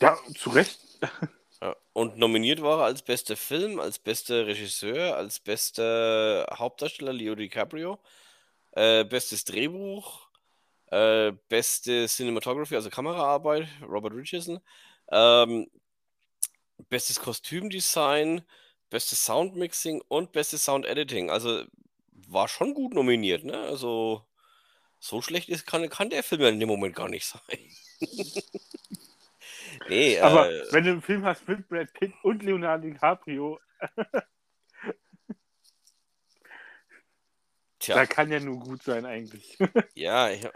Ja, 0.00 0.16
zu 0.38 0.50
Recht. 0.50 0.80
Ja. 1.62 1.74
Und 1.94 2.18
nominiert 2.18 2.60
war 2.60 2.80
er 2.80 2.84
als 2.84 3.00
bester 3.00 3.34
Film, 3.34 3.80
als 3.80 3.98
bester 3.98 4.46
Regisseur, 4.46 5.16
als 5.16 5.40
bester 5.40 6.46
Hauptdarsteller 6.52 7.14
Leo 7.14 7.34
DiCaprio, 7.34 7.98
äh, 8.76 9.04
bestes 9.04 9.44
Drehbuch, 9.44 10.28
äh, 10.90 11.32
beste 11.48 12.06
Cinematography, 12.06 12.76
also 12.76 12.90
Kameraarbeit, 12.90 13.66
Robert 13.82 14.14
Richardson, 14.14 14.60
ähm, 15.10 15.68
bestes 16.90 17.18
Kostümdesign, 17.18 18.42
bestes 18.90 19.24
Soundmixing 19.24 20.02
und 20.08 20.32
bestes 20.32 20.64
Soundediting. 20.64 21.30
Also 21.30 21.64
war 22.28 22.48
schon 22.48 22.74
gut 22.74 22.92
nominiert, 22.92 23.44
ne? 23.44 23.58
Also 23.58 24.22
so 25.00 25.22
schlecht 25.22 25.48
ist, 25.48 25.66
kann, 25.66 25.88
kann 25.88 26.10
der 26.10 26.22
Film 26.22 26.42
ja 26.42 26.48
in 26.48 26.60
dem 26.60 26.68
Moment 26.68 26.94
gar 26.94 27.08
nicht 27.08 27.24
sein. 27.24 27.40
nee, 29.88 30.20
Aber 30.20 30.52
äh, 30.52 30.64
wenn 30.72 30.84
du 30.84 30.90
einen 30.90 31.02
Film 31.02 31.24
hast 31.24 31.48
mit 31.48 31.66
Brad 31.68 31.92
Pitt 31.94 32.12
und 32.22 32.42
Leonardo 32.42 32.88
DiCaprio, 32.88 33.58
tja. 37.86 37.94
da 37.94 38.06
kann 38.06 38.30
ja 38.30 38.40
nur 38.40 38.58
gut 38.58 38.82
sein 38.82 39.04
eigentlich. 39.06 39.58
Ja, 39.94 40.30
ich 40.30 40.46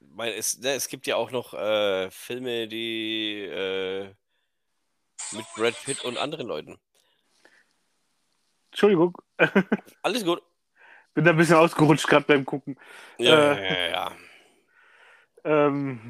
meine, 0.00 0.34
es, 0.34 0.58
ne, 0.58 0.72
es 0.72 0.88
gibt 0.88 1.06
ja 1.06 1.16
auch 1.16 1.30
noch 1.30 1.54
äh, 1.54 2.10
Filme, 2.10 2.68
die 2.68 3.42
äh, 3.42 4.14
mit 5.32 5.44
Brad 5.56 5.74
Pitt 5.84 6.04
und 6.04 6.16
anderen 6.18 6.46
Leuten. 6.46 6.78
Entschuldigung. 8.70 9.16
Alles 10.02 10.24
gut. 10.24 10.42
Bin 11.14 11.24
da 11.24 11.32
ein 11.32 11.36
bisschen 11.36 11.56
ausgerutscht 11.56 12.06
gerade 12.06 12.26
beim 12.26 12.44
Gucken. 12.44 12.78
Ja, 13.18 13.54
Äh, 13.54 13.90
ja, 13.90 13.90
ja. 13.90 14.16
Ähm, 15.44 16.00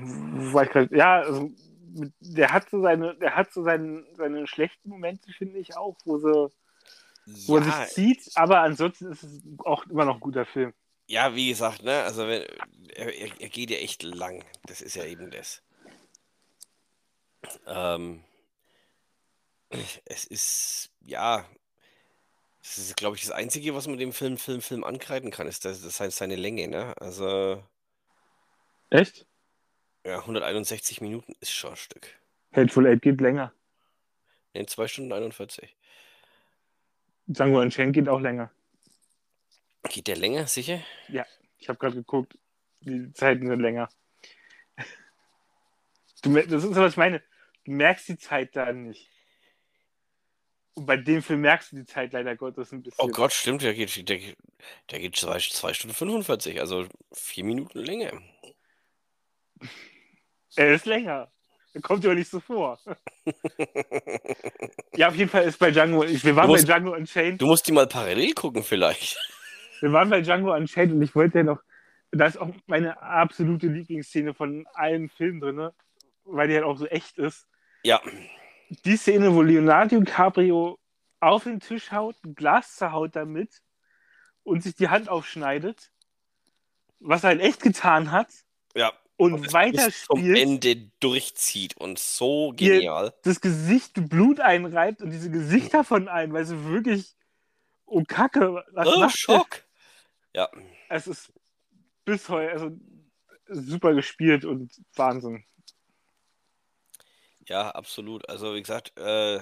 wo 0.50 0.54
war 0.54 0.64
ich 0.64 0.70
grad, 0.70 0.90
ja, 0.90 1.20
also, 1.20 1.50
der 2.20 2.52
hat 2.52 2.68
so 2.70 2.80
seine, 2.82 3.14
der 3.16 3.36
hat 3.36 3.52
so 3.52 3.62
seine, 3.62 4.04
seine 4.14 4.46
schlechten 4.46 4.88
Momente, 4.88 5.32
finde 5.32 5.58
ich 5.58 5.76
auch, 5.76 5.96
wo, 6.04 6.18
sie, 6.18 6.52
wo 7.46 7.56
er 7.56 7.64
Ja, 7.64 7.84
sich 7.84 7.94
zieht, 7.94 8.30
aber 8.36 8.60
ansonsten 8.60 9.12
ist 9.12 9.22
es 9.22 9.42
auch 9.64 9.86
immer 9.86 10.04
noch 10.04 10.14
ein 10.16 10.20
guter 10.20 10.46
Film. 10.46 10.72
ja, 11.06 11.34
wie 11.34 11.48
gesagt, 11.48 11.82
ne, 11.82 12.02
also 12.04 12.26
wenn, 12.28 12.42
er, 12.94 13.14
er, 13.40 13.48
geht 13.48 13.70
ja 13.70 13.78
echt 13.78 14.02
lang. 14.02 14.44
Das 14.66 14.80
ist 14.80 14.94
ja 14.96 15.04
eben 15.04 15.30
das. 15.30 15.62
Ähm, 17.66 18.24
es 20.04 20.24
ist, 20.24 20.90
ja, 21.00 21.44
das 22.60 22.78
ist, 22.78 22.96
glaube 22.96 23.16
ich, 23.16 23.22
das 23.22 23.30
Einzige, 23.30 23.74
was 23.74 23.86
man 23.86 23.98
dem 23.98 24.12
Film, 24.12 24.36
Film, 24.38 24.60
Film 24.60 24.84
ankreiden 24.84 25.30
kann, 25.30 25.46
ist 25.46 25.64
das, 25.64 25.82
das 25.82 26.00
heißt 26.00 26.18
seine 26.18 26.36
Länge, 26.36 26.68
ne? 26.68 26.94
Also, 27.00 27.62
Echt? 28.90 29.26
ja, 30.04 30.18
161 30.20 31.00
Minuten 31.00 31.34
ist 31.40 31.52
schon 31.52 31.70
ein 31.70 31.76
Stück. 31.76 32.18
Hateful 32.52 32.86
Eight 32.86 33.02
geht 33.02 33.20
länger. 33.20 33.52
In 34.52 34.66
2 34.66 34.88
Stunden 34.88 35.12
41. 35.12 35.76
Django 37.28 37.60
Unchained 37.60 37.92
geht 37.94 38.08
auch 38.08 38.20
länger. 38.20 38.50
Geht 39.88 40.06
der 40.06 40.16
länger, 40.16 40.46
sicher? 40.46 40.80
Ich 41.58 41.68
habe 41.68 41.78
gerade 41.78 41.96
geguckt, 41.96 42.38
die 42.80 43.12
Zeiten 43.12 43.46
sind 43.46 43.60
länger. 43.60 43.88
Du, 46.22 46.34
das 46.34 46.64
ist 46.64 46.74
was 46.74 46.92
ich 46.92 46.96
meine. 46.96 47.22
Du 47.64 47.72
merkst 47.72 48.08
die 48.08 48.16
Zeit 48.18 48.56
da 48.56 48.72
nicht. 48.72 49.08
Und 50.74 50.86
bei 50.86 50.96
dem 50.96 51.22
Film 51.22 51.40
merkst 51.42 51.72
du 51.72 51.76
die 51.76 51.84
Zeit 51.84 52.12
leider 52.12 52.36
Gottes 52.36 52.72
ein 52.72 52.82
bisschen. 52.82 53.00
Oh 53.04 53.08
Gott, 53.08 53.32
stimmt, 53.32 53.62
der 53.62 53.74
geht, 53.74 54.08
der, 54.08 54.18
geht- 54.18 54.36
der 54.90 55.00
geht 55.00 55.16
2 55.16 55.38
Stunden 55.40 55.94
45, 55.94 56.60
also 56.60 56.86
4 57.12 57.44
Minuten 57.44 57.78
länger. 57.80 58.20
Er 60.56 60.74
ist 60.74 60.86
länger. 60.86 61.30
Kommt 61.82 62.04
aber 62.04 62.14
nicht 62.14 62.30
so 62.30 62.40
vor. 62.40 62.78
ja, 64.96 65.08
auf 65.08 65.14
jeden 65.14 65.30
Fall 65.30 65.44
ist 65.44 65.58
bei 65.58 65.70
Django, 65.70 66.04
ich, 66.04 66.24
wir 66.24 66.36
waren 66.36 66.48
musst- 66.48 66.66
bei 66.66 66.72
Django 66.74 66.94
Unchained. 66.94 67.40
Du 67.40 67.46
musst 67.46 67.66
die 67.66 67.72
mal 67.72 67.86
parallel 67.86 68.32
gucken, 68.34 68.62
vielleicht. 68.62 69.18
Wir 69.80 69.92
waren 69.92 70.10
bei 70.10 70.20
Django 70.22 70.52
Unchained 70.52 70.92
und 70.92 71.02
ich 71.02 71.14
wollte 71.14 71.38
ja 71.38 71.44
noch, 71.44 71.62
da 72.10 72.26
ist 72.26 72.36
auch 72.36 72.48
meine 72.66 73.00
absolute 73.00 73.68
Lieblingsszene 73.68 74.34
von 74.34 74.66
allen 74.74 75.08
Filmen 75.08 75.40
drin, 75.40 75.70
weil 76.24 76.48
die 76.48 76.54
halt 76.54 76.64
auch 76.64 76.76
so 76.78 76.86
echt 76.86 77.16
ist. 77.18 77.46
Ja, 77.84 78.00
Die 78.84 78.96
Szene, 78.96 79.32
wo 79.36 79.42
Leonardo 79.42 80.00
DiCaprio 80.00 80.80
auf 81.20 81.44
den 81.44 81.60
Tisch 81.60 81.92
haut, 81.92 82.16
ein 82.24 82.34
Glas 82.34 82.74
zerhaut 82.74 83.14
damit 83.14 83.62
und 84.42 84.64
sich 84.64 84.74
die 84.74 84.88
Hand 84.88 85.08
aufschneidet, 85.08 85.92
was 86.98 87.22
er 87.22 87.28
halt 87.28 87.40
echt 87.40 87.62
getan 87.62 88.10
hat 88.10 88.28
ja. 88.74 88.92
Und 89.18 89.44
es 89.44 89.52
weiter 89.52 89.90
bis 89.90 90.02
zum 90.04 90.26
Ende 90.32 90.90
durchzieht 91.00 91.76
und 91.76 91.98
so 91.98 92.52
genial. 92.56 93.14
das 93.22 93.40
Gesicht 93.40 93.94
Blut 94.08 94.40
einreibt 94.40 95.02
und 95.02 95.10
diese 95.10 95.30
Gesichter 95.30 95.84
von 95.84 96.08
allen, 96.08 96.32
weil 96.32 96.44
sie 96.44 96.64
wirklich, 96.64 97.16
oh 97.86 98.04
Kacke, 98.06 98.64
was 98.72 98.96
Oh, 98.96 98.96
macht 98.96 99.28
der? 99.28 99.46
Schock. 99.46 99.64
Ja, 100.34 100.48
Es 100.88 101.06
ist 101.06 101.32
bis 102.04 102.28
heute, 102.28 102.52
also 102.52 102.70
super 103.48 103.94
gespielt 103.94 104.44
und 104.44 104.72
Wahnsinn. 104.96 105.44
ja, 107.48 107.70
absolut. 107.70 108.28
Also, 108.28 108.54
wie 108.54 108.60
gesagt, 108.62 108.92
äh, 108.98 109.40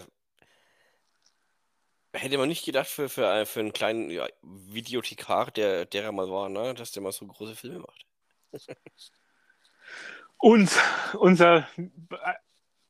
hätte 2.12 2.36
man 2.38 2.48
nicht 2.48 2.64
gedacht 2.64 2.88
für, 2.88 3.08
für, 3.08 3.26
äh, 3.32 3.46
für 3.46 3.60
einen 3.60 3.72
kleinen 3.72 4.10
ja, 4.10 4.26
Videothekar, 4.42 5.50
der, 5.52 5.84
der 5.86 6.02
er 6.04 6.12
mal 6.12 6.28
war, 6.30 6.48
ne, 6.48 6.74
dass 6.74 6.90
der 6.92 7.02
mal 7.02 7.12
so 7.12 7.26
große 7.26 7.54
Filme 7.56 7.78
macht. 7.80 8.06
Und 10.38 10.70
unser 11.14 11.68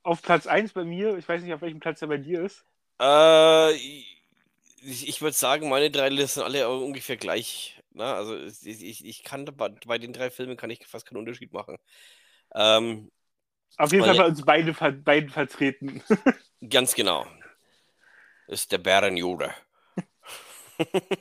auf 0.03 0.23
Platz 0.23 0.47
1 0.47 0.73
bei 0.73 0.85
mir, 0.85 1.17
ich 1.17 1.29
weiß 1.29 1.43
nicht, 1.43 1.53
auf 1.53 1.63
welchem 1.63 1.81
Platz 1.81 2.01
er 2.01 2.09
bei 2.09 2.17
dir 2.17 2.43
ist. 2.43 2.65
Äh, 3.01 3.73
ich, 3.73 5.09
ich 5.09 5.21
würde 5.21 5.37
sagen, 5.37 5.69
meine 5.69 5.91
drei 5.91 6.09
Listen 6.09 6.41
sind 6.41 6.45
alle 6.45 6.69
ungefähr 6.69 7.17
gleich. 7.17 7.83
Ne? 7.93 8.05
Also 8.05 8.39
ich, 8.39 9.05
ich, 9.05 9.25
kann 9.25 9.45
bei, 9.45 9.99
den 9.99 10.13
drei 10.13 10.31
Filmen 10.31 10.57
kann 10.57 10.71
ich 10.71 10.87
fast 10.87 11.07
keinen 11.07 11.19
Unterschied 11.19 11.53
machen. 11.53 11.77
Ähm, 12.55 13.11
Auf 13.79 13.93
jeden 13.93 14.05
Fall 14.05 14.17
bei 14.17 14.27
uns 14.27 14.45
beide, 14.45 14.73
beiden 14.73 15.31
vertreten. 15.31 16.03
ganz 16.71 16.95
genau. 16.95 17.27
Ist 18.47 18.71
der 18.71 18.79
Bärenjude. 18.79 19.53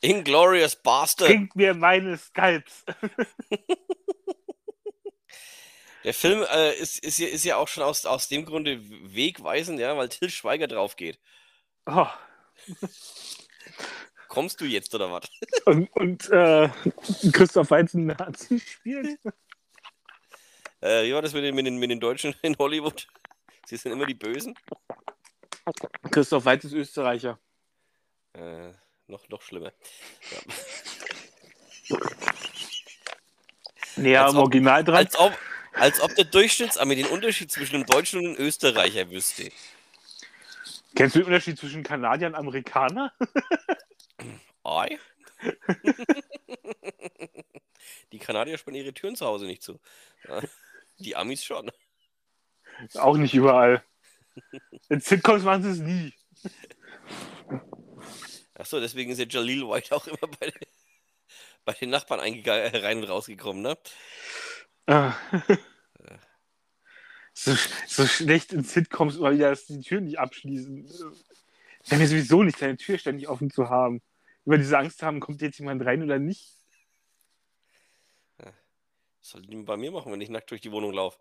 Inglorious 0.00 0.76
Bastard. 0.76 1.30
Bringt 1.30 1.56
mir 1.56 1.74
meine 1.74 2.18
Skalps. 2.18 2.84
Der 6.04 6.14
Film 6.14 6.44
äh, 6.50 6.74
ist, 6.74 6.98
ist, 6.98 7.18
ja, 7.18 7.28
ist 7.28 7.44
ja 7.44 7.56
auch 7.56 7.68
schon 7.68 7.82
aus, 7.82 8.04
aus 8.06 8.28
dem 8.28 8.44
Grunde 8.44 8.78
wegweisend, 9.14 9.80
ja, 9.80 9.96
weil 9.96 10.08
Till 10.10 10.30
Schweiger 10.30 10.66
drauf 10.66 10.96
geht. 10.96 11.18
Oh. 11.86 12.06
Kommst 14.28 14.60
du 14.60 14.64
jetzt 14.66 14.94
oder 14.94 15.10
was? 15.12 15.24
Und, 15.66 15.88
und 15.96 16.28
äh, 16.30 16.68
Christoph 17.32 17.70
Weizen 17.70 18.06
Nazi 18.06 18.60
spielt. 18.60 19.18
Äh, 20.80 21.04
wie 21.04 21.14
war 21.14 21.22
das 21.22 21.32
mit 21.32 21.42
den, 21.42 21.54
mit, 21.54 21.64
den, 21.64 21.78
mit 21.78 21.90
den 21.90 21.98
Deutschen 21.98 22.34
in 22.42 22.58
Hollywood? 22.58 23.08
Sie 23.64 23.78
sind 23.78 23.92
immer 23.92 24.04
die 24.04 24.12
Bösen. 24.12 24.54
Christoph 26.10 26.44
Weiz 26.44 26.62
ist 26.64 26.74
Österreicher. 26.74 27.38
Äh, 28.34 28.70
noch, 29.06 29.26
noch 29.30 29.40
schlimmer. 29.40 29.72
Näher 33.96 34.24
Als 34.24 34.32
am 34.34 34.36
ob- 34.36 34.42
Original 34.44 34.84
dran. 34.84 34.96
Als 34.96 35.18
ob, 35.18 35.32
als 35.74 36.00
ob 36.00 36.14
der 36.14 36.24
Durchschnittsarmee 36.24 36.94
den 36.96 37.06
Unterschied 37.06 37.50
zwischen 37.50 37.76
einem 37.76 37.86
Deutschen 37.86 38.20
und 38.20 38.26
einem 38.26 38.36
Österreicher 38.38 39.10
wüsste. 39.10 39.50
Kennst 40.94 41.16
du 41.16 41.20
den 41.20 41.26
Unterschied 41.26 41.58
zwischen 41.58 41.82
Kanadier 41.82 42.28
und 42.28 42.34
Amerikaner? 42.34 43.12
Ei? 44.62 44.98
Die 48.12 48.18
Kanadier 48.18 48.58
spannen 48.58 48.80
ihre 48.80 48.94
Türen 48.94 49.16
zu 49.16 49.26
Hause 49.26 49.46
nicht 49.46 49.62
zu. 49.62 49.80
Die 50.98 51.16
Amis 51.16 51.44
schon. 51.44 51.70
Auch 52.94 53.16
nicht 53.16 53.34
überall. 53.34 53.82
In 54.88 55.00
Sitcoms 55.00 55.42
machen 55.42 55.62
sie 55.64 55.70
es 55.70 55.78
nie. 55.78 56.14
Achso, 58.54 58.80
deswegen 58.80 59.10
ist 59.10 59.18
ja 59.18 59.26
Jalil 59.26 59.68
White 59.68 59.94
auch 59.94 60.06
immer 60.06 60.28
bei, 60.38 60.50
den- 60.50 60.68
bei 61.64 61.72
den 61.72 61.90
Nachbarn 61.90 62.20
rein 62.20 62.98
und 62.98 63.04
rausgekommen, 63.04 63.62
ne? 63.62 63.76
Ah. 64.86 65.14
So, 67.36 67.52
so 67.88 68.06
schlecht 68.06 68.52
in 68.52 68.62
Sitcoms 68.62 69.16
immer 69.16 69.32
wieder, 69.32 69.50
dass 69.50 69.66
die 69.66 69.80
Türen 69.80 70.04
nicht 70.04 70.20
abschließen. 70.20 70.88
Habe 71.90 72.00
mir 72.00 72.06
sowieso 72.06 72.44
nicht, 72.44 72.58
seine 72.58 72.76
Tür 72.76 72.96
ständig 72.96 73.28
offen 73.28 73.50
zu 73.50 73.68
haben. 73.68 74.02
Über 74.44 74.56
diese 74.56 74.78
Angst 74.78 75.02
haben, 75.02 75.18
kommt 75.18 75.42
jetzt 75.42 75.58
jemand 75.58 75.84
rein 75.84 76.04
oder 76.04 76.20
nicht. 76.20 76.54
Was 79.24 79.30
soll 79.30 79.42
die 79.42 79.56
bei 79.56 79.76
mir 79.76 79.90
machen, 79.90 80.12
wenn 80.12 80.20
ich 80.20 80.28
nackt 80.28 80.50
durch 80.50 80.60
die 80.60 80.70
Wohnung 80.70 80.92
laufe? 80.92 81.18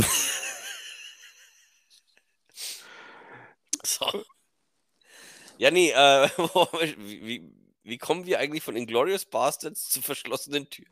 so. 3.84 4.24
Ja, 5.58 5.70
nee, 5.70 5.90
äh, 5.90 6.28
wie, 6.98 7.48
wie 7.84 7.98
kommen 7.98 8.26
wir 8.26 8.40
eigentlich 8.40 8.62
von 8.62 8.76
Inglorious 8.76 9.24
Bastards 9.24 9.88
zu 9.88 10.02
verschlossenen 10.02 10.68
Türen? 10.68 10.90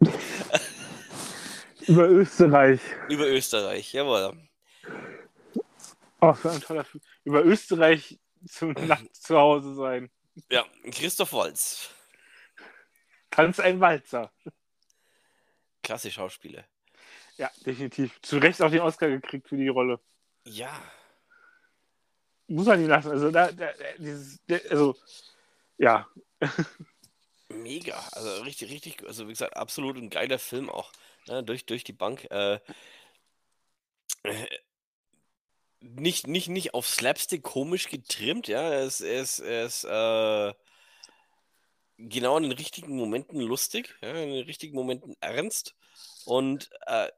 Über 1.89 2.09
Österreich. 2.09 2.80
Über 3.09 3.28
Österreich, 3.28 3.93
jawohl. 3.95 4.36
Oh, 6.20 6.36
war 6.43 6.53
ein 6.53 6.61
toller 6.61 6.84
Film. 6.84 7.03
Über 7.24 7.45
Österreich 7.45 8.18
zum 8.47 8.72
Nacht 8.72 9.14
zu 9.16 9.36
Hause 9.39 9.74
sein. 9.74 10.11
Ja, 10.51 10.66
Christoph 10.93 11.32
Walz. 11.32 11.91
Tanz 13.30 13.61
ein 13.61 13.80
Walzer. 13.80 14.32
Klasse 15.82 16.11
Schauspieler. 16.11 16.64
Ja, 17.39 17.51
definitiv. 17.64 18.20
Zu 18.22 18.39
Recht 18.39 18.61
auch 18.62 18.70
den 18.70 18.80
Oscar 18.80 19.09
gekriegt 19.09 19.49
für 19.49 19.57
die 19.57 19.68
Rolle. 19.68 20.01
Ja, 20.45 20.72
Muss 22.49 22.66
man 22.66 22.80
nicht 22.80 22.89
lassen. 22.89 23.11
Also, 23.11 23.30
da, 23.30 23.53
da, 23.53 23.70
dieses, 23.99 24.41
also, 24.70 24.97
ja. 25.78 26.09
mega. 27.49 27.99
Also 28.12 28.43
richtig, 28.43 28.70
richtig, 28.70 29.05
also 29.07 29.26
wie 29.26 29.32
gesagt, 29.32 29.57
absolut 29.57 29.97
ein 29.97 30.11
geiler 30.11 30.39
Film 30.39 30.70
auch. 30.70 30.93
Ne, 31.29 31.45
durch, 31.45 31.66
durch 31.66 31.85
die 31.85 31.93
Bank. 31.93 32.26
Äh, 32.31 32.61
äh, 34.22 34.47
nicht, 35.81 36.26
nicht, 36.26 36.49
nicht 36.49 36.74
auf 36.74 36.89
Slapstick 36.89 37.43
komisch 37.43 37.89
getrimmt, 37.89 38.49
ja. 38.49 38.62
Er 38.62 38.85
ist, 38.85 39.01
äh, 39.01 40.55
genau 41.99 42.37
in 42.37 42.45
den 42.45 42.53
richtigen 42.53 42.97
Momenten 42.97 43.41
lustig, 43.41 43.95
ja, 44.01 44.11
in 44.11 44.31
den 44.33 44.45
richtigen 44.45 44.74
Momenten 44.74 45.16
ernst. 45.20 45.76
Und 46.24 46.70
äh, 46.87 47.09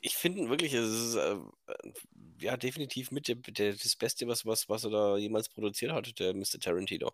ich 0.00 0.16
finde 0.16 0.48
wirklich, 0.48 0.72
es 0.72 0.88
ist 0.88 1.14
äh, 1.16 1.36
ja 2.40 2.56
definitiv 2.56 3.10
mit 3.10 3.28
der, 3.28 3.36
der, 3.36 3.72
das 3.72 3.96
Beste, 3.96 4.26
was, 4.28 4.46
was, 4.46 4.68
was 4.68 4.84
er 4.84 4.90
da 4.90 5.16
jemals 5.16 5.48
produziert 5.48 5.92
hat, 5.92 6.18
der 6.18 6.34
Mr. 6.34 6.60
Tarantino. 6.60 7.12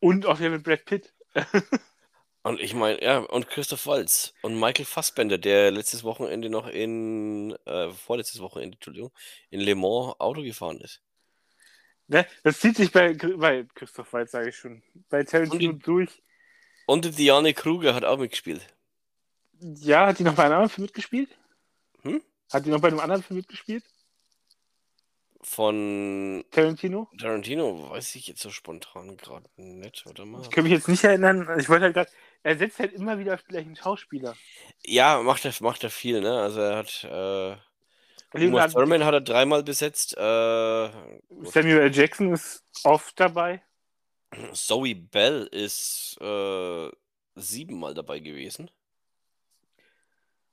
Und 0.00 0.26
auch 0.26 0.38
der 0.38 0.50
mit 0.50 0.64
Brad 0.64 0.84
Pitt. 0.84 1.14
Und 2.44 2.60
ich 2.60 2.74
meine, 2.74 3.00
ja, 3.02 3.18
und 3.18 3.48
Christoph 3.48 3.86
Waltz 3.86 4.34
und 4.42 4.58
Michael 4.58 4.84
Fassbender, 4.84 5.38
der 5.38 5.70
letztes 5.70 6.02
Wochenende 6.02 6.50
noch 6.50 6.66
in, 6.66 7.52
äh, 7.66 7.90
vorletztes 7.90 8.40
Wochenende, 8.40 8.76
Entschuldigung, 8.76 9.12
in 9.50 9.60
Le 9.60 9.76
Mans 9.76 10.18
Auto 10.18 10.42
gefahren 10.42 10.80
ist. 10.80 11.00
Ne? 12.08 12.26
Das 12.42 12.58
zieht 12.58 12.76
sich 12.76 12.90
bei, 12.90 13.14
bei 13.14 13.64
Christoph 13.74 14.12
Waltz, 14.12 14.32
sage 14.32 14.48
ich 14.48 14.56
schon, 14.56 14.82
bei 15.08 15.22
Tarantino 15.22 15.70
Und 15.70 15.78
die- 15.78 15.84
durch. 15.84 16.22
Und 16.86 17.16
Diane 17.18 17.54
Kruger 17.54 17.94
hat 17.94 18.04
auch 18.04 18.18
mitgespielt. 18.18 18.66
Ja, 19.60 20.08
hat 20.08 20.18
die 20.18 20.24
noch 20.24 20.34
bei 20.34 20.42
einem 20.42 20.54
anderen 20.54 20.68
Film 20.70 20.82
mitgespielt? 20.86 21.30
Hm? 22.02 22.20
Hat 22.52 22.66
die 22.66 22.70
noch 22.70 22.80
bei 22.80 22.88
einem 22.88 22.98
anderen 22.98 23.22
Film 23.22 23.36
mitgespielt? 23.38 23.84
Von 25.44 26.44
Tarantino? 26.50 27.08
Tarantino 27.18 27.90
weiß 27.90 28.14
ich 28.14 28.28
jetzt 28.28 28.40
so 28.42 28.50
spontan 28.50 29.16
gerade 29.16 29.48
nicht, 29.56 30.06
oder 30.06 30.24
mal? 30.24 30.42
Ich 30.42 30.50
kann 30.50 30.64
mich 30.64 30.72
jetzt 30.72 30.88
nicht 30.88 31.02
erinnern. 31.02 31.48
Ich 31.58 31.68
wollte 31.68 31.84
halt 31.84 31.94
gerade. 31.94 32.10
Er 32.42 32.56
setzt 32.56 32.78
halt 32.78 32.92
immer 32.92 33.18
wieder 33.18 33.34
auf 33.34 33.44
gleichen 33.44 33.76
Schauspieler. 33.76 34.36
Ja, 34.84 35.22
macht 35.22 35.44
er, 35.44 35.52
macht 35.60 35.84
er 35.84 35.90
viel, 35.90 36.20
ne? 36.20 36.40
Also 36.40 36.60
er 36.60 36.76
hat 36.76 37.04
äh, 37.04 37.56
Uma 38.34 38.66
Thurman 38.66 39.04
hat 39.04 39.14
er 39.14 39.20
dreimal 39.20 39.62
besetzt, 39.62 40.16
äh, 40.16 40.20
Samuel 40.20 41.80
L. 41.80 41.94
Jackson 41.94 42.32
ist 42.32 42.64
oft 42.84 43.18
dabei. 43.20 43.62
Zoe 44.52 44.94
Bell 44.94 45.46
ist 45.52 46.16
äh, 46.20 46.90
siebenmal 47.34 47.92
dabei 47.94 48.20
gewesen. 48.20 48.70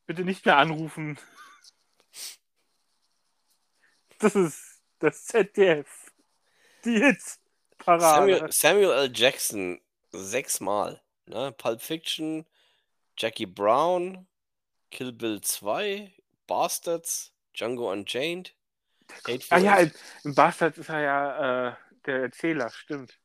Bitte 0.06 0.24
nicht 0.24 0.46
mehr 0.46 0.58
anrufen. 0.58 1.18
Das 4.20 4.36
ist 4.36 4.82
das 5.00 5.26
ZDF. 5.26 6.12
Die 6.84 7.00
Hits-Parade. 7.00 8.36
Samuel, 8.36 8.52
Samuel 8.52 8.92
L. 8.92 9.12
Jackson 9.14 9.80
sechsmal. 10.12 11.02
Ne? 11.30 11.52
Pulp 11.54 11.82
Fiction, 11.82 12.46
Jackie 13.18 13.46
Brown, 13.46 14.28
Kill 14.92 15.12
Bill 15.12 15.42
2, 15.42 16.12
Bastards, 16.48 17.32
Django 17.54 17.92
Unchained, 17.92 18.54
Ah 19.50 19.58
ja, 19.58 19.78
im, 19.78 19.92
im 20.24 20.36
Bastard 20.36 20.78
ist 20.78 20.90
er 20.90 21.02
ja 21.02 21.70
äh, 21.70 21.76
der 22.06 22.22
Erzähler, 22.22 22.70
stimmt. 22.70 23.20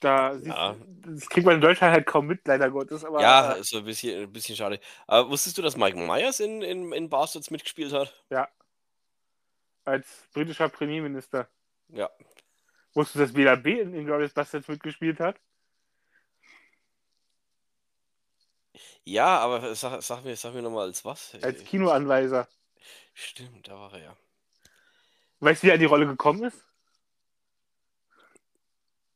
Da 0.00 0.34
Ja. 0.34 0.74
du, 0.74 1.12
das 1.12 1.28
kriegt 1.28 1.46
man 1.46 1.56
in 1.56 1.60
Deutschland 1.60 1.94
halt 1.94 2.06
kaum 2.06 2.26
mit, 2.26 2.46
leider 2.46 2.70
Gottes. 2.70 3.04
Aber, 3.04 3.20
ja, 3.20 3.54
äh, 3.54 3.60
ist 3.60 3.70
so 3.70 3.78
ein 3.78 3.84
bisschen, 3.84 4.24
ein 4.24 4.32
bisschen 4.32 4.56
schade. 4.56 4.78
Aber 5.06 5.30
wusstest 5.30 5.58
du, 5.58 5.62
dass 5.62 5.76
Mike 5.76 5.96
Myers 5.96 6.40
in, 6.40 6.62
in, 6.62 6.92
in 6.92 7.08
Bastards 7.08 7.50
mitgespielt 7.50 7.92
hat? 7.92 8.14
als 9.84 10.28
britischer 10.32 10.68
Premierminister. 10.68 11.48
Ja. 11.88 12.10
Wusstest 12.96 13.16
du, 13.16 13.18
dass 13.20 13.32
Bela 13.34 13.56
B. 13.56 13.78
in 13.78 13.92
Inglourious 13.92 14.32
Bastards 14.32 14.68
mitgespielt 14.68 15.20
hat? 15.20 15.38
Ja, 19.04 19.38
aber 19.38 19.74
sag, 19.74 20.00
sag 20.02 20.24
mir, 20.24 20.34
sag 20.34 20.54
mir 20.54 20.62
nochmal 20.62 20.86
als 20.86 21.04
was? 21.04 21.36
Als 21.42 21.62
Kinoanweiser. 21.62 22.48
Stimmt, 23.12 23.68
da 23.68 23.78
war 23.78 23.92
er 23.92 24.02
ja. 24.02 24.16
Weißt 25.40 25.62
du, 25.62 25.66
wie 25.66 25.70
er 25.70 25.74
an 25.74 25.80
die 25.80 25.86
Rolle 25.86 26.06
gekommen 26.06 26.44
ist? 26.44 26.64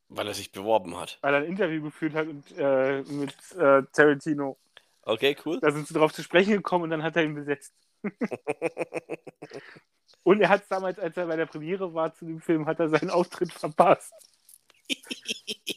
Weil 0.09 0.27
er 0.27 0.35
sich 0.35 0.51
beworben 0.51 0.95
hat. 0.97 1.17
Weil 1.21 1.33
er 1.33 1.39
ein 1.39 1.47
Interview 1.47 1.81
geführt 1.81 2.13
hat 2.13 2.27
und, 2.27 2.45
äh, 2.57 3.01
mit 3.01 3.35
äh, 3.53 3.81
Tarantino. 3.93 4.59
Okay, 5.01 5.35
cool. 5.43 5.59
Da 5.59 5.71
sind 5.71 5.87
sie 5.87 5.95
drauf 5.95 6.13
zu 6.13 6.21
sprechen 6.21 6.53
gekommen 6.53 6.83
und 6.83 6.91
dann 6.91 7.01
hat 7.01 7.15
er 7.15 7.23
ihn 7.23 7.33
besetzt. 7.33 7.73
Und 10.23 10.41
er 10.41 10.49
hat 10.49 10.63
es 10.63 10.67
damals, 10.67 10.99
als 10.99 11.17
er 11.17 11.25
bei 11.27 11.35
der 11.35 11.45
Premiere 11.47 11.93
war 11.93 12.13
zu 12.13 12.25
dem 12.25 12.41
Film, 12.41 12.65
hat 12.67 12.79
er 12.79 12.89
seinen 12.89 13.09
Auftritt 13.09 13.51
verpasst. 13.51 14.13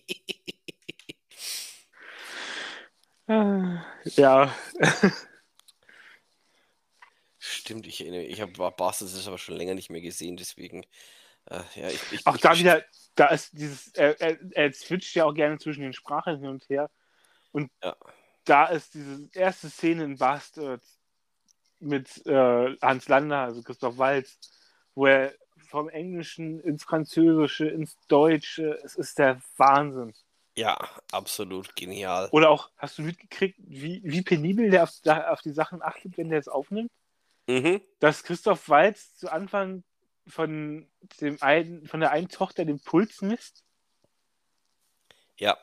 Ja, 4.16 4.54
Stimmt, 7.38 7.86
ich 7.86 8.00
erinnere 8.00 8.20
mich. 8.22 8.30
Ich 8.30 8.40
habe 8.40 8.52
Bastards 8.52 9.14
ist 9.14 9.26
aber 9.26 9.38
schon 9.38 9.56
länger 9.56 9.74
nicht 9.74 9.90
mehr 9.90 10.00
gesehen, 10.00 10.36
deswegen. 10.36 10.84
Äh, 11.46 11.60
ja, 11.74 11.88
ich, 11.88 12.12
ich, 12.12 12.26
auch 12.26 12.36
ich, 12.36 12.40
da 12.40 12.58
wieder, 12.58 12.84
da 13.14 13.28
ist 13.28 13.52
dieses, 13.52 13.88
er, 13.88 14.20
er, 14.20 14.38
er 14.52 14.72
switcht 14.72 15.14
ja 15.14 15.24
auch 15.24 15.34
gerne 15.34 15.58
zwischen 15.58 15.82
den 15.82 15.92
Sprachen 15.92 16.40
hin 16.40 16.48
und 16.48 16.68
her. 16.68 16.90
Und 17.52 17.70
Ja. 17.82 17.96
da 18.44 18.66
ist 18.66 18.94
diese 18.94 19.28
erste 19.32 19.70
Szene 19.70 20.04
in 20.04 20.18
Bastards 20.18 20.98
mit 21.80 22.24
äh, 22.26 22.76
Hans 22.80 23.08
Lander, 23.08 23.40
also 23.40 23.62
Christoph 23.62 23.98
Waltz, 23.98 24.38
wo 24.94 25.06
er 25.06 25.34
vom 25.68 25.88
Englischen 25.88 26.60
ins 26.60 26.84
Französische, 26.84 27.66
ins 27.66 27.96
Deutsche, 28.08 28.78
es 28.84 28.94
ist 28.94 29.18
der 29.18 29.40
Wahnsinn. 29.56 30.14
Ja, 30.56 30.78
absolut 31.10 31.74
genial. 31.74 32.28
Oder 32.30 32.50
auch, 32.50 32.70
hast 32.76 32.98
du 32.98 33.02
mitgekriegt, 33.02 33.58
wie, 33.58 34.00
wie 34.04 34.22
penibel 34.22 34.70
der 34.70 34.84
auf, 34.84 34.92
da, 35.02 35.30
auf 35.30 35.42
die 35.42 35.52
Sachen 35.52 35.82
achtet, 35.82 36.16
wenn 36.16 36.30
der 36.30 36.38
es 36.38 36.48
aufnimmt? 36.48 36.92
Mhm. 37.48 37.80
Dass 37.98 38.22
Christoph 38.22 38.68
Waltz 38.68 39.16
zu 39.16 39.32
Anfang 39.32 39.82
von, 40.26 40.88
dem 41.20 41.42
einen, 41.42 41.86
von 41.86 42.00
der 42.00 42.12
einen 42.12 42.28
Tochter 42.28 42.64
den 42.64 42.80
Puls 42.80 43.20
misst? 43.20 43.64
Ja. 45.36 45.58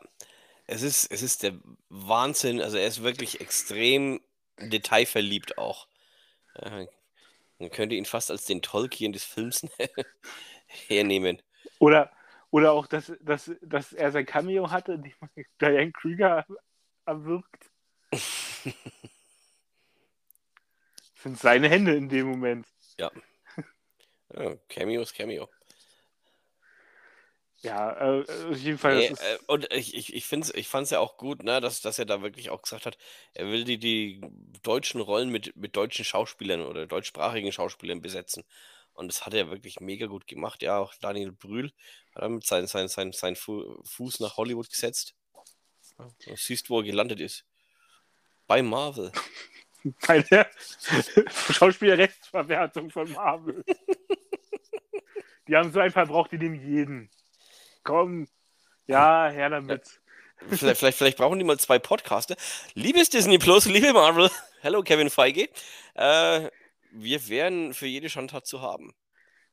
Es 0.68 0.84
ist, 0.84 1.06
es 1.12 1.22
ist 1.22 1.44
der 1.44 1.54
Wahnsinn. 1.90 2.62
Also 2.62 2.78
er 2.78 2.88
ist 2.88 3.02
wirklich 3.02 3.42
extrem 3.42 4.22
detailverliebt 4.60 5.58
auch. 5.58 5.88
Man 6.56 7.70
könnte 7.72 7.96
ihn 7.96 8.06
fast 8.06 8.32
als 8.32 8.46
den 8.46 8.62
Tolkien 8.62 9.14
des 9.14 9.24
Films 9.24 9.68
hernehmen. 10.88 11.42
Oder, 11.80 12.12
oder 12.50 12.72
auch, 12.72 12.88
dass, 12.88 13.14
dass, 13.22 13.52
dass 13.62 13.94
er 13.94 14.12
sein 14.12 14.26
Cameo 14.26 14.72
hatte, 14.72 14.94
indem 14.94 15.14
Diane 15.62 15.92
Krüger 15.92 16.46
erwirkt. 17.06 17.70
Das 18.10 18.64
sind 21.16 21.40
seine 21.40 21.70
Hände 21.70 21.96
in 21.96 22.10
dem 22.10 22.28
Moment. 22.28 22.68
Ja, 22.98 23.12
Cameo 24.70 25.02
ist 25.02 25.14
Cameo. 25.14 25.50
Ja, 27.64 28.20
äh, 28.20 28.26
auf 28.50 28.58
jeden 28.58 28.80
Fall. 28.80 28.98
Nee, 28.98 29.08
äh, 29.08 29.38
und 29.46 29.72
ich, 29.72 29.94
ich, 29.94 30.16
ich, 30.16 30.26
find's, 30.26 30.52
ich 30.56 30.68
fand 30.68 30.86
es 30.86 30.90
ja 30.90 31.00
auch 31.00 31.18
gut, 31.18 31.44
ne, 31.44 31.62
dass, 31.62 31.82
dass 31.82 32.00
er 32.00 32.06
da 32.06 32.24
wirklich 32.24 32.50
auch 32.50 32.64
gesagt 32.64 32.88
hat, 32.88 32.98
er 33.34 33.48
will 33.48 33.64
die, 33.64 33.78
die 33.78 34.22
deutschen 34.64 35.00
Rollen 35.00 35.30
mit, 35.30 35.56
mit 35.56 35.76
deutschen 35.76 36.04
Schauspielern 36.04 36.62
oder 36.64 36.88
deutschsprachigen 36.88 37.52
Schauspielern 37.52 38.02
besetzen. 38.02 38.44
Und 38.94 39.08
das 39.08 39.26
hat 39.26 39.34
er 39.34 39.52
wirklich 39.52 39.80
mega 39.80 40.08
gut 40.08 40.26
gemacht. 40.28 40.64
Ja, 40.64 40.80
auch 40.80 40.94
Daniel 40.96 41.32
Brühl 41.32 41.72
hat 42.16 42.24
damit 42.24 42.46
seinen 42.46 42.68
sein, 42.68 42.88
sein, 42.88 43.12
sein 43.12 43.36
Fu 43.36 43.82
Fuß 43.84 44.20
nach 44.20 44.38
Hollywood 44.38 44.70
gesetzt. 44.70 45.16
Du 45.98 46.36
siehst, 46.36 46.70
wo 46.70 46.80
er 46.80 46.84
gelandet 46.84 47.20
ist. 47.20 47.46
Bei 48.48 48.62
Marvel. 48.64 49.12
bei 50.08 50.22
der 50.22 50.50
Schauspielerrechtsverwertung 51.52 52.90
von 52.90 53.12
Marvel. 53.12 53.64
die 55.48 55.56
haben 55.56 55.72
so 55.72 55.80
einen 55.80 55.92
verbraucht, 55.92 56.32
die 56.32 56.40
nehmen 56.40 56.56
jeden. 56.56 57.10
Komm, 57.84 58.28
ja, 58.86 59.30
her 59.30 59.50
damit. 59.50 60.02
Vielleicht, 60.50 60.80
vielleicht, 60.80 60.98
vielleicht 60.98 61.18
brauchen 61.18 61.40
die 61.40 61.46
mal 61.46 61.60
zwei 61.60 61.80
Podcaster. 61.80 62.36
Liebes 62.74 63.10
Disney 63.10 63.38
Plus, 63.38 63.66
liebe 63.66 63.94
Marvel, 63.94 64.30
hello 64.62 64.82
Kevin 64.82 65.10
Feige. 65.10 65.50
Äh, 65.94 66.50
wir 66.92 67.28
wären 67.30 67.74
für 67.74 67.86
jede 67.86 68.10
Schandtat 68.10 68.46
zu 68.46 68.62
haben. 68.62 68.94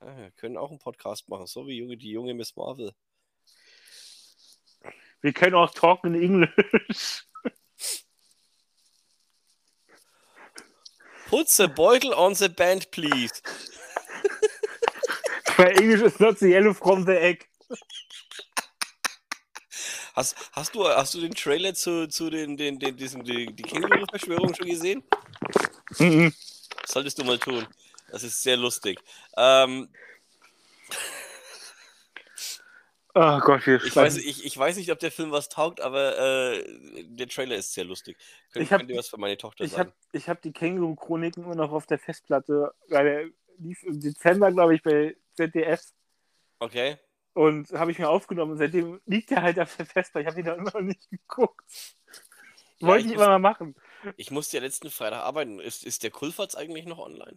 Ja, 0.00 0.16
wir 0.16 0.30
können 0.32 0.56
auch 0.56 0.70
einen 0.70 0.78
Podcast 0.78 1.28
machen, 1.28 1.46
so 1.46 1.66
wie 1.66 1.96
die 1.96 2.10
junge 2.10 2.34
Miss 2.34 2.56
Marvel. 2.56 2.92
Wir 5.20 5.32
können 5.32 5.54
auch 5.54 5.72
talken 5.72 6.14
in 6.14 6.22
Englisch. 6.22 7.24
Put 11.28 11.48
the 11.48 11.66
beutel 11.66 12.14
on 12.14 12.34
the 12.34 12.48
band, 12.48 12.90
please. 12.90 13.42
Bei 15.56 15.72
Englisch 15.72 16.00
ist 16.00 16.20
not 16.20 16.38
the 16.38 16.48
yellow 16.48 16.72
from 16.72 17.04
the 17.04 17.18
egg. 17.18 17.47
Hast, 20.18 20.34
hast, 20.50 20.74
du, 20.74 20.84
hast 20.84 21.14
du 21.14 21.20
den 21.20 21.32
Trailer 21.32 21.74
zu, 21.74 22.08
zu 22.08 22.28
den, 22.28 22.56
den, 22.56 22.80
den, 22.80 22.96
diesen, 22.96 23.22
die, 23.22 23.46
die 23.54 23.62
Känguru-Verschwörung 23.62 24.52
schon 24.52 24.66
gesehen? 24.66 25.04
Mhm. 26.00 26.34
Solltest 26.86 27.20
du 27.20 27.24
mal 27.24 27.38
tun. 27.38 27.64
Das 28.10 28.24
ist 28.24 28.42
sehr 28.42 28.56
lustig. 28.56 28.98
Ähm, 29.36 29.88
Oh 33.14 33.38
Gott, 33.40 33.66
ich, 33.66 33.94
weiß, 33.96 34.16
ich, 34.18 34.44
ich 34.44 34.56
weiß 34.56 34.76
nicht, 34.76 34.90
ob 34.92 34.98
der 35.00 35.10
Film 35.10 35.30
was 35.32 35.48
taugt, 35.48 35.80
aber 35.80 36.18
äh, 36.18 37.04
der 37.04 37.28
Trailer 37.28 37.56
ist 37.56 37.72
sehr 37.72 37.84
lustig. 37.84 38.16
Könnt, 38.52 38.64
Ich 38.64 38.72
hab- 38.72 38.78
könnt 38.80 38.90
ihr 38.90 38.96
was 38.98 39.08
für 39.08 39.18
meine 39.18 39.36
Tochter 39.36 39.64
Ich 39.64 39.70
sagen? 39.72 39.88
habe 39.90 39.92
ich 40.12 40.28
hab 40.28 40.42
die 40.42 40.52
Känguru-Chroniken 40.52 41.44
immer 41.44 41.54
noch 41.56 41.72
auf 41.72 41.86
der 41.86 41.98
Festplatte, 41.98 42.72
weil 42.88 43.04
der 43.04 43.28
lief 43.58 43.82
im 43.84 43.98
Dezember, 44.00 44.50
glaube 44.52 44.74
ich, 44.74 44.82
bei 44.82 45.16
ZDF. 45.34 45.80
Okay. 46.60 46.96
Und 47.34 47.70
habe 47.72 47.92
ich 47.92 47.98
mir 47.98 48.08
aufgenommen 48.08 48.52
und 48.52 48.58
seitdem 48.58 49.00
liegt 49.06 49.30
er 49.30 49.42
halt 49.42 49.58
auf 49.60 49.76
der 49.76 49.86
Festplatte. 49.86 50.22
Ich 50.22 50.28
habe 50.30 50.40
ihn 50.40 50.46
da 50.46 50.54
immer 50.54 50.72
noch 50.72 50.80
nicht 50.80 51.08
geguckt. 51.10 51.64
Ja, 52.80 52.88
Wollte 52.88 53.06
ich 53.06 53.12
ich 53.12 53.16
muss- 53.16 53.22
immer 53.24 53.38
mal 53.38 53.38
machen. 53.38 53.74
Ich 54.16 54.30
musste 54.30 54.56
ja 54.56 54.62
letzten 54.62 54.90
Freitag 54.90 55.22
arbeiten. 55.22 55.58
Ist, 55.60 55.84
ist 55.84 56.02
der 56.04 56.10
Kulfatz 56.10 56.54
eigentlich 56.54 56.86
noch 56.86 56.98
online? 56.98 57.36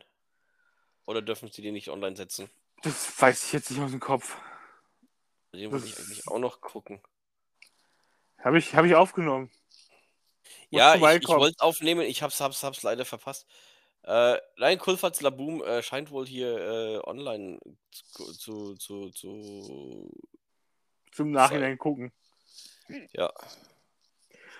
Oder 1.05 1.21
dürfen 1.21 1.49
sie 1.51 1.61
den 1.63 1.73
nicht 1.73 1.89
online 1.89 2.15
setzen? 2.15 2.49
Das 2.83 3.19
weiß 3.21 3.45
ich 3.47 3.53
jetzt 3.53 3.71
nicht 3.71 3.79
aus 3.81 3.91
dem 3.91 3.99
Kopf. 3.99 4.37
Den 5.53 5.71
wollte 5.71 5.87
ich 5.87 5.97
eigentlich 5.99 6.27
auch 6.27 6.39
noch 6.39 6.61
gucken. 6.61 7.01
Habe 8.37 8.57
ich, 8.59 8.73
hab 8.75 8.85
ich 8.85 8.95
aufgenommen. 8.95 9.51
Muss 10.69 10.79
Ja, 10.79 10.95
ich, 10.95 11.01
ich 11.23 11.27
wollte 11.27 11.61
aufnehmen, 11.63 12.01
ich 12.01 12.23
hab's, 12.23 12.39
hab's, 12.39 12.63
hab's 12.63 12.83
leider 12.83 13.05
verpasst. 13.05 13.45
Äh, 14.04 14.38
nein, 14.58 14.80
Kulfatz 14.80 15.22
Laboom 15.22 15.64
äh, 15.64 15.84
scheint 15.84 16.12
wohl 16.12 16.26
hier 16.26 16.58
äh, 16.58 16.99
online 17.08 17.60
zu, 17.91 18.34
zu, 18.34 18.76
zu, 18.76 19.10
zu. 19.12 20.12
Zum 21.12 21.32
Nachhinein 21.32 21.78
gucken. 21.78 22.12
Ja. 23.14 23.32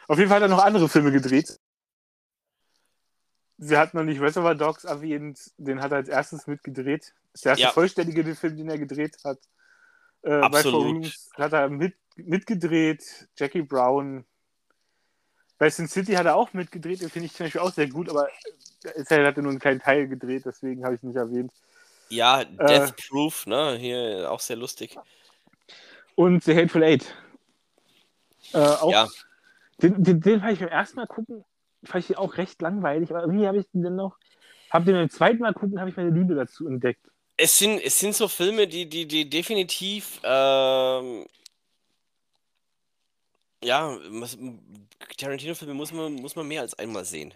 Auf 0.08 0.18
jeden 0.18 0.30
Fall 0.30 0.38
hat 0.38 0.44
er 0.44 0.56
noch 0.56 0.64
andere 0.64 0.90
Filme 0.90 1.12
gedreht. 1.12 1.60
Sie 3.58 3.78
hat 3.78 3.94
noch 3.94 4.04
nicht 4.04 4.20
Reservoir 4.20 4.56
Dogs 4.56 4.84
erwähnt, 4.84 5.52
den 5.58 5.82
hat 5.82 5.92
er 5.92 5.98
als 5.98 6.10
erstes 6.10 6.48
mitgedreht. 6.48 7.14
Das 7.32 7.40
ist 7.40 7.46
der 7.46 7.52
erste 7.52 7.64
Ja. 7.64 7.72
vollständige 7.72 8.36
Film, 8.36 8.58
den 8.58 8.70
er 8.70 8.78
gedreht 8.78 9.18
hat. 9.24 9.40
Äh, 10.24 10.34
Absolut. 10.34 11.14
Hat 11.36 11.54
er 11.54 11.70
mit, 11.70 11.96
mitgedreht, 12.16 13.30
Jackie 13.38 13.62
Brown. 13.62 14.26
Bei 15.62 15.70
Sin 15.70 15.88
City 15.88 16.14
hat 16.14 16.26
er 16.26 16.38
auch 16.38 16.54
mitgedreht, 16.54 17.04
den 17.04 17.12
finde 17.12 17.28
ich 17.28 17.34
zum 17.34 17.46
Beispiel 17.46 17.62
auch 17.62 17.72
sehr 17.72 17.88
gut, 17.88 18.10
aber 18.10 18.28
er 18.84 19.28
hat 19.28 19.38
nur 19.38 19.52
einen 19.52 19.60
kleinen 19.60 19.80
Teil 19.80 20.08
gedreht, 20.08 20.42
deswegen 20.44 20.84
habe 20.84 20.96
ich 20.96 21.04
ihn 21.04 21.10
nicht 21.10 21.18
erwähnt. 21.18 21.52
Ja, 22.10 22.44
Death 22.44 22.96
Proof, 23.08 23.46
ne? 23.46 23.78
Hier 23.80 24.32
auch 24.32 24.40
sehr 24.40 24.56
lustig. 24.56 24.98
Und 26.16 26.44
The 26.44 26.56
Hateful 26.56 26.82
Eight. 26.82 27.14
Äh, 28.54 28.58
auch, 28.58 28.92
Ja. 28.92 29.08
Den, 29.84 30.04
den, 30.04 30.20
den 30.20 30.40
fand 30.40 30.54
ich 30.54 30.60
beim 30.62 30.70
ersten 30.70 30.96
Mal 30.96 31.06
gucken, 31.06 31.46
fand 31.84 32.10
ich 32.10 32.18
auch 32.18 32.38
recht 32.38 32.60
langweilig, 32.60 33.12
aber 33.12 33.22
irgendwie 33.22 33.46
habe 33.46 33.60
ich 33.60 33.70
den 33.72 33.84
dann 33.84 33.96
noch, 33.96 34.18
habe 34.72 34.86
den 34.86 34.96
beim 34.96 35.12
zweiten 35.12 35.44
Mal 35.44 35.54
gucken, 35.54 35.80
habe 35.80 35.92
ich 35.92 35.96
meine 35.96 36.10
Liebe 36.10 36.34
dazu 36.34 36.68
entdeckt. 36.68 37.06
Es 37.38 37.60
sind, 37.60 37.80
es 37.86 38.00
sind 38.00 38.16
so 38.16 38.28
Filme, 38.28 38.68
die, 38.68 38.90
die, 38.90 39.08
die 39.08 39.30
definitiv, 39.30 40.22
ähm, 40.24 41.28
ja, 43.64 43.98
Tarantino-Filme 45.18 45.74
muss 45.74 45.92
man, 45.92 46.14
muss 46.16 46.36
man 46.36 46.48
mehr 46.48 46.62
als 46.62 46.74
einmal 46.74 47.06
sehen. 47.06 47.34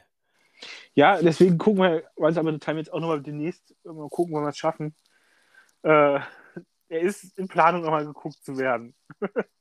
Ja, 0.94 1.22
deswegen 1.22 1.58
gucken 1.58 1.84
wir, 1.84 2.04
weil 2.16 2.32
es 2.32 2.38
aber 2.38 2.52
total 2.52 2.78
jetzt 2.78 2.92
auch 2.92 3.00
nochmal 3.00 3.22
demnächst 3.22 3.76
mal 3.84 4.10
gucken, 4.10 4.36
wenn 4.36 4.44
wir 4.44 4.50
es 4.50 4.58
schaffen. 4.58 4.96
Äh, 5.84 6.20
er 6.88 7.02
ist 7.02 7.38
in 7.38 7.48
Planung 7.48 7.82
nochmal 7.82 8.06
geguckt 8.06 8.44
zu 8.44 8.58
werden. 8.58 8.96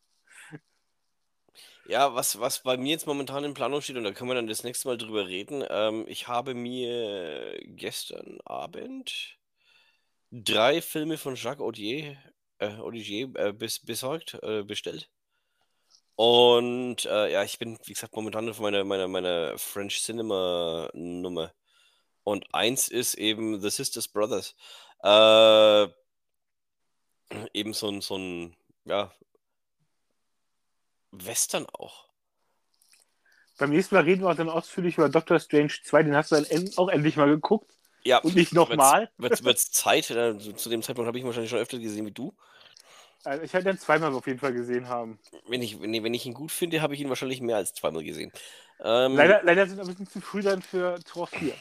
Ja, 1.87 2.15
was, 2.15 2.41
was 2.41 2.63
bei 2.63 2.79
mir 2.79 2.93
jetzt 2.93 3.07
momentan 3.07 3.45
in 3.45 3.53
Planung 3.53 3.83
steht, 3.83 3.97
und 3.97 4.05
da 4.05 4.13
können 4.13 4.31
wir 4.31 4.35
dann 4.35 4.47
das 4.47 4.65
nächste 4.65 4.89
Mal 4.89 4.97
drüber 4.97 5.27
reden, 5.27 5.63
ähm, 5.69 6.07
ich 6.09 6.29
habe 6.29 6.55
mir 6.55 7.59
gestern 7.63 8.39
Abend 8.47 9.37
drei 10.31 10.81
Filme 10.81 11.19
von 11.19 11.35
Jacques 11.35 11.61
Audier, 11.61 12.17
äh, 12.59 12.79
Audigier 12.79 13.29
äh, 13.35 13.53
bis, 13.53 13.81
besorgt, 13.81 14.39
äh, 14.43 14.63
bestellt. 14.63 15.11
Und 16.17 17.05
äh, 17.07 17.33
ja, 17.33 17.43
ich 17.43 17.59
bin, 17.59 17.79
wie 17.85 17.93
gesagt, 17.93 18.15
momentan 18.15 18.49
auf 18.49 18.61
meiner, 18.61 18.85
meiner, 18.85 19.09
meiner 19.09 19.59
French 19.59 20.03
Cinema 20.03 20.89
Nummer. 20.95 21.53
Und 22.23 22.47
eins 22.55 22.89
ist 22.89 23.15
eben 23.15 23.61
The 23.61 23.71
Sisters 23.71 24.09
Brothers. 24.09 24.55
Äh, 25.03 25.89
eben 27.53 27.75
so 27.75 27.89
ein, 27.89 28.01
so 28.01 28.17
ein, 28.17 28.57
ja, 28.85 29.13
Western 31.11 31.67
auch. 31.67 32.07
Beim 33.59 33.71
nächsten 33.71 33.95
Mal 33.95 34.03
reden 34.05 34.23
wir 34.23 34.31
auch 34.31 34.37
dann 34.37 34.49
ausführlich 34.49 34.99
über 34.99 35.09
Doctor 35.09 35.39
Strange 35.39 35.73
2, 35.85 36.03
den 36.03 36.17
hast 36.17 36.33
du 36.33 36.37
dann 36.41 36.71
auch 36.77 36.89
endlich 36.89 37.17
mal 37.17 37.29
geguckt 37.29 37.71
Ja, 38.03 38.19
und 38.19 38.35
nicht 38.35 38.53
nochmal. 38.53 39.11
Wird 39.17 39.41
es 39.45 39.71
Zeit? 39.71 40.11
äh, 40.11 40.37
Zu 40.39 40.55
zu 40.55 40.69
dem 40.69 40.83
Zeitpunkt 40.83 41.07
habe 41.07 41.19
ich 41.19 41.23
ihn 41.23 41.27
wahrscheinlich 41.27 41.51
schon 41.51 41.61
öfter 41.61 41.79
gesehen 41.79 42.07
wie 42.07 42.13
du. 42.13 42.35
Also 43.25 43.43
ich 43.43 43.55
hatte 43.55 43.71
ihn 43.71 43.79
zweimal 43.79 44.13
auf 44.13 44.27
jeden 44.27 44.39
Fall 44.39 44.53
gesehen 44.53 44.89
haben. 44.89 45.19
Wenn 45.49 45.63
ich, 45.63 45.81
wenn, 45.81 45.93
wenn 46.05 46.15
ich 46.15 46.27
ihn 46.27 46.35
gut 46.35 46.53
finde, 46.53 46.83
habe 46.83 46.95
ich 46.95 47.01
ihn 47.01 47.09
wahrscheinlich 47.09 47.41
mehr 47.41 47.57
als 47.57 47.75
zweimal 47.75 48.05
gesehen. 48.05 48.33
Ähm, 48.81 49.17
Leider, 49.17 49.43
leider 49.43 49.67
sind 49.67 49.77
wir 49.77 49.85
ein 49.85 49.89
bisschen 49.89 50.09
zu 50.09 50.21
früh 50.21 50.43
dann 50.43 50.63
für 50.63 50.99
Tor 51.05 51.27
4. 51.27 51.55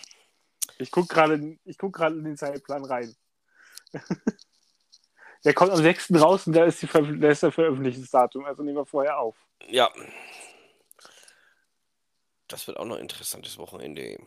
Ich 0.80 0.92
gucke 0.92 1.14
gerade 1.14 1.58
guck 1.78 2.00
in 2.00 2.24
den 2.24 2.38
Zeitplan 2.38 2.86
rein. 2.86 3.16
Der 5.46 5.54
kommt 5.54 5.72
am 5.72 5.82
6. 5.82 6.14
raus 6.16 6.48
und 6.48 6.54
da 6.54 6.64
ist, 6.64 6.82
die 6.82 6.88
da 6.88 7.30
ist 7.30 7.44
der 7.44 7.52
Veröffentlichungsdatum, 7.52 8.46
also 8.46 8.64
nehmen 8.64 8.78
wir 8.78 8.86
vorher 8.86 9.20
auf. 9.20 9.36
Ja. 9.68 9.92
Das 12.48 12.66
wird 12.68 12.78
auch 12.78 12.86
noch 12.86 12.96
ein 12.96 13.02
interessantes 13.02 13.58
Wochenende. 13.58 14.18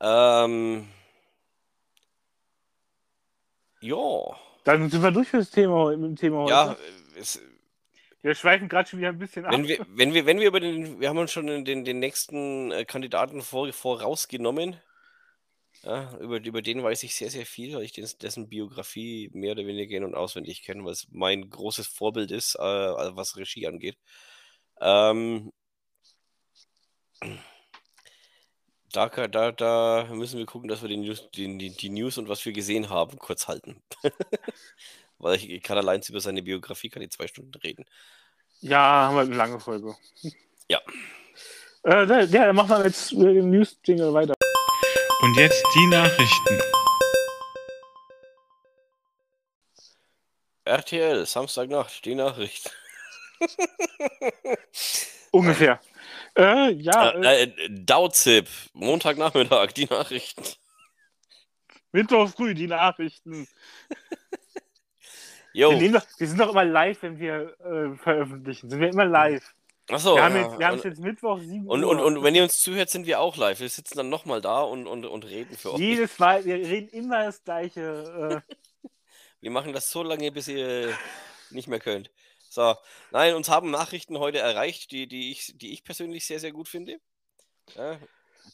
Ähm. 0.00 0.88
Ja. 3.80 4.36
Dann 4.64 4.90
sind 4.90 5.02
wir 5.02 5.10
durch 5.10 5.28
für 5.28 5.38
das 5.38 5.50
Thema, 5.50 5.90
mit 5.90 6.02
dem 6.02 6.16
Thema 6.16 6.38
heute. 6.38 6.50
Ja, 6.50 6.76
es, 7.18 7.40
Wir 8.22 8.34
schweifen 8.34 8.68
gerade 8.68 8.88
schon 8.88 9.00
wieder 9.00 9.08
ein 9.08 9.18
bisschen 9.18 9.44
ab. 9.44 9.52
wenn 9.52 9.66
wir, 9.66 9.84
wenn 9.88 10.14
wir, 10.14 10.26
wenn 10.26 10.38
wir 10.38 10.46
über 10.46 10.60
den, 10.60 11.00
wir 11.00 11.08
haben 11.08 11.18
uns 11.18 11.32
schon 11.32 11.46
den, 11.64 11.84
den, 11.84 11.98
nächsten 11.98 12.70
äh, 12.70 12.84
Kandidaten 12.84 13.42
vor, 13.42 13.72
vorausgenommen. 13.72 14.76
Ja, 15.82 16.16
über, 16.18 16.40
über 16.40 16.62
den 16.62 16.82
weiß 16.82 17.02
ich 17.02 17.16
sehr, 17.16 17.30
sehr 17.30 17.44
viel, 17.44 17.74
weil 17.74 17.82
ich 17.82 17.92
des, 17.92 18.16
dessen 18.16 18.48
Biografie 18.48 19.30
mehr 19.32 19.52
oder 19.52 19.66
weniger 19.66 19.96
in- 19.96 20.04
und 20.04 20.14
auswendig 20.14 20.62
kenne, 20.62 20.84
weil 20.84 20.92
es 20.92 21.08
mein 21.10 21.50
großes 21.50 21.88
Vorbild 21.88 22.30
ist, 22.30 22.54
äh, 22.54 22.60
was 22.60 23.36
Regie 23.36 23.66
angeht. 23.66 23.98
Ähm, 24.80 25.50
da, 28.92 29.08
da, 29.08 29.52
da 29.52 30.06
müssen 30.10 30.38
wir 30.38 30.46
gucken, 30.46 30.68
dass 30.68 30.82
wir 30.82 30.88
die 30.88 30.96
News, 30.96 31.28
die, 31.34 31.58
die, 31.58 31.70
die 31.70 31.90
News 31.90 32.18
und 32.18 32.28
was 32.28 32.44
wir 32.44 32.52
gesehen 32.52 32.90
haben, 32.90 33.18
kurz 33.18 33.48
halten. 33.48 33.82
weil 35.18 35.36
ich, 35.36 35.62
kann 35.62 35.78
allein 35.78 36.02
über 36.08 36.20
seine 36.20 36.42
Biografie, 36.42 36.90
kann 36.90 37.02
ich 37.02 37.10
zwei 37.10 37.26
Stunden 37.26 37.54
reden. 37.62 37.84
Ja, 38.60 38.78
haben 38.78 39.16
wir 39.16 39.22
eine 39.22 39.34
lange 39.34 39.60
Folge. 39.60 39.96
Ja. 40.68 40.80
Äh, 41.84 42.06
da- 42.06 42.20
ja, 42.20 42.46
dann 42.46 42.56
machen 42.56 42.70
wir 42.70 42.84
jetzt 42.84 43.12
mit 43.12 43.36
dem 43.36 43.50
News-Jingle 43.50 44.12
weiter. 44.12 44.34
Und 45.22 45.36
jetzt 45.36 45.64
die 45.74 45.86
Nachrichten. 45.86 46.60
RTL, 50.64 51.26
Samstagnacht, 51.26 52.04
die 52.04 52.14
Nachricht. 52.14 52.70
Ungefähr. 55.32 55.80
Äh, 56.36 56.72
ja, 56.72 57.10
äh, 57.10 57.42
Äh, 57.42 57.42
äh, 57.44 57.68
Dauzip, 57.70 58.48
Montagnachmittag, 58.72 59.72
die 59.72 59.86
Nachrichten. 59.86 60.42
Mittwoch 61.92 62.30
früh 62.30 62.54
die 62.54 62.66
Nachrichten. 62.66 63.46
Wir, 65.54 65.68
Jo, 65.68 65.72
nehmen 65.72 65.92
doch, 65.92 66.06
wir 66.16 66.26
sind 66.26 66.40
doch 66.40 66.48
immer 66.48 66.64
live, 66.64 67.02
wenn 67.02 67.18
wir 67.18 67.54
äh, 67.60 67.94
veröffentlichen. 67.98 68.70
Sind 68.70 68.80
wir 68.80 68.88
immer 68.88 69.04
live. 69.04 69.44
achso. 69.90 70.14
wir 70.14 70.22
haben, 70.22 70.34
ja. 70.34 70.58
wir 70.58 70.68
es 70.68 70.72
und, 70.76 70.84
jetzt 70.84 71.00
Mittwoch 71.00 71.40
7 71.40 71.66
und, 71.66 71.84
Uhr. 71.84 71.90
und, 71.90 72.00
und 72.00 72.22
wenn 72.24 72.34
ihr 72.34 72.42
uns 72.42 72.58
zuhört, 72.62 72.88
sind 72.88 73.04
wir 73.04 73.20
auch 73.20 73.36
live. 73.36 73.60
Wir 73.60 73.68
sitzen 73.68 73.98
dann 73.98 74.08
nochmal 74.08 74.40
da 74.40 74.62
und, 74.62 74.86
und, 74.86 75.04
und 75.04 75.26
reden 75.26 75.54
für 75.54 75.74
euch. 75.74 75.78
Jedes 75.78 76.18
Mal, 76.18 76.42
wir 76.46 76.54
reden 76.54 76.88
immer 76.88 77.24
das 77.24 77.44
gleiche. 77.44 78.42
Äh, 78.48 78.54
Wir 79.42 79.50
machen 79.50 79.72
das 79.72 79.90
so 79.90 80.04
lange, 80.04 80.30
bis 80.30 80.46
ihr 80.46 80.96
nicht 81.50 81.66
mehr 81.66 81.80
könnt. 81.80 82.10
So, 82.52 82.76
nein, 83.12 83.34
uns 83.34 83.48
haben 83.48 83.70
Nachrichten 83.70 84.18
heute 84.18 84.38
erreicht, 84.38 84.90
die, 84.90 85.06
die, 85.06 85.32
ich, 85.32 85.54
die 85.56 85.72
ich 85.72 85.84
persönlich 85.84 86.26
sehr, 86.26 86.38
sehr 86.38 86.52
gut 86.52 86.68
finde. 86.68 87.00
Ja, 87.74 87.98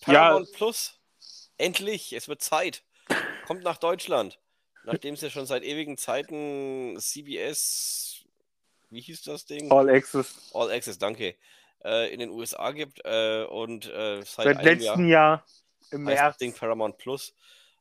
Paramount 0.03 0.53
Plus, 0.53 1.01
endlich, 1.57 2.13
es 2.13 2.29
wird 2.29 2.41
Zeit. 2.41 2.85
Kommt 3.49 3.65
nach 3.65 3.79
Deutschland. 3.79 4.39
Nachdem 4.85 5.15
es 5.15 5.23
ja 5.23 5.31
schon 5.31 5.47
seit 5.47 5.65
ewigen 5.65 5.99
Zeiten 5.99 6.97
CBS, 6.97 8.25
wie 8.91 9.01
hieß 9.01 9.23
das 9.23 9.47
Ding? 9.47 9.73
All 9.73 9.91
Access. 9.91 10.49
All 10.55 10.71
Access, 10.71 10.99
danke, 10.99 11.35
äh, 11.85 12.15
in 12.15 12.21
den 12.21 12.31
USA 12.31 12.71
gibt 12.71 13.01
äh, 13.05 13.47
und 13.47 13.87
äh, 13.87 14.23
seit, 14.23 14.45
Seit 14.45 14.63
letztem 14.63 15.09
Jahr 15.09 15.41
Jahr 15.41 15.47
im 15.91 16.05
März. 16.05 16.37
Ding 16.37 16.55
Paramount 16.55 16.99
Plus. 16.99 17.35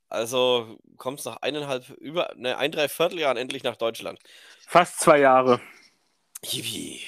Also 0.09 0.80
kommt 0.97 1.20
es 1.20 1.26
nach 1.26 1.38
eineinhalb, 1.43 1.88
über, 1.99 2.34
ne, 2.38 2.57
ein, 2.57 2.72
drei 2.72 2.89
Vierteljahren 2.89 3.38
endlich 3.38 3.61
nach 3.61 3.76
Deutschland. 3.76 4.18
Fast 4.65 4.99
zwei 5.01 5.20
Jahre. 5.20 5.61
Yippie. 6.43 7.01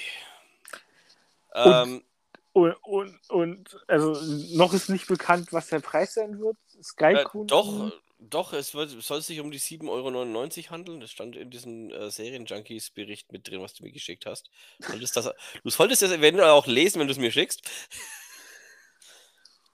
Und- 1.54 1.66
Ähm, 1.66 2.04
Und, 2.52 2.74
und, 2.82 3.30
und 3.30 3.78
also 3.86 4.20
noch 4.56 4.74
ist 4.74 4.88
nicht 4.88 5.06
bekannt, 5.06 5.52
was 5.52 5.68
der 5.68 5.78
Preis 5.78 6.14
sein 6.14 6.40
wird. 6.40 6.56
Sky 6.82 7.14
äh, 7.14 7.24
doch, 7.46 7.92
doch, 8.18 8.52
es 8.52 8.74
wird, 8.74 8.90
soll 8.90 9.22
sich 9.22 9.38
um 9.38 9.52
die 9.52 9.60
7,99 9.60 9.88
Euro 9.88 10.70
handeln. 10.70 11.00
Das 11.00 11.12
stand 11.12 11.36
in 11.36 11.48
diesem 11.50 11.90
äh, 11.90 12.10
Serien-Junkies-Bericht 12.10 13.30
mit 13.32 13.48
drin, 13.48 13.62
was 13.62 13.74
du 13.74 13.84
mir 13.84 13.92
geschickt 13.92 14.26
hast. 14.26 14.50
Solltest 14.80 15.16
das, 15.16 15.30
du 15.62 15.70
solltest 15.70 16.02
das 16.02 16.10
eventuell 16.10 16.50
auch 16.50 16.66
lesen, 16.66 16.98
wenn 17.00 17.06
du 17.06 17.12
es 17.12 17.18
mir 17.18 17.30
schickst. 17.30 17.62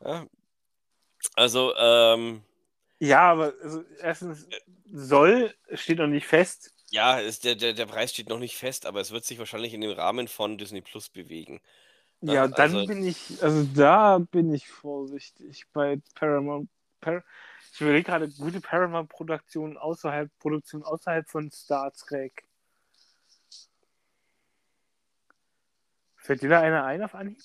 ja. 0.04 0.26
Also, 1.34 1.74
ähm, 1.76 2.42
Ja, 2.98 3.32
aber 3.32 3.54
also 3.62 3.84
erstens 4.00 4.46
soll, 4.92 5.54
steht 5.72 5.98
noch 5.98 6.06
nicht 6.06 6.26
fest. 6.26 6.72
Ja, 6.90 7.20
es, 7.20 7.40
der, 7.40 7.54
der, 7.54 7.72
der 7.72 7.86
Preis 7.86 8.12
steht 8.12 8.28
noch 8.28 8.38
nicht 8.38 8.56
fest, 8.56 8.86
aber 8.86 9.00
es 9.00 9.10
wird 9.10 9.24
sich 9.24 9.38
wahrscheinlich 9.38 9.74
in 9.74 9.80
dem 9.80 9.92
Rahmen 9.92 10.28
von 10.28 10.58
Disney 10.58 10.80
Plus 10.80 11.08
bewegen. 11.08 11.60
Ja, 12.20 12.34
Ja, 12.34 12.48
dann 12.48 12.74
also- 12.74 12.86
bin 12.86 13.06
ich, 13.06 13.42
also 13.42 13.64
da 13.74 14.18
bin 14.18 14.52
ich 14.52 14.68
vorsichtig 14.68 15.66
bei 15.72 16.00
Paramount. 16.14 16.68
Par 17.00 17.22
ich 17.72 17.80
überlege 17.82 18.04
gerade 18.04 18.28
gute 18.30 18.60
Paramount-Produktionen 18.62 19.76
außerhalb, 19.76 20.30
Produktion 20.38 20.82
außerhalb 20.82 21.28
von 21.28 21.50
Star 21.50 21.92
Trek. 21.92 22.44
Fällt 26.16 26.40
dir 26.40 26.48
da 26.48 26.60
einer 26.60 26.84
ein 26.84 27.02
auf 27.02 27.14
Anhieb? 27.14 27.38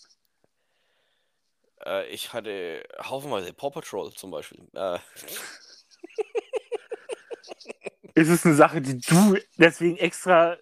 Äh, 1.86 2.08
ich 2.08 2.32
hatte 2.32 2.84
haufenweise 3.04 3.54
Paw 3.54 3.72
Patrol 3.72 4.12
zum 4.14 4.32
Beispiel. 4.32 4.66
Äh, 4.74 5.00
Ist 8.14 8.30
es 8.30 8.46
eine 8.46 8.56
Sache, 8.56 8.82
die 8.82 9.00
du 9.00 9.38
deswegen 9.58 9.98
extra, 9.98 10.58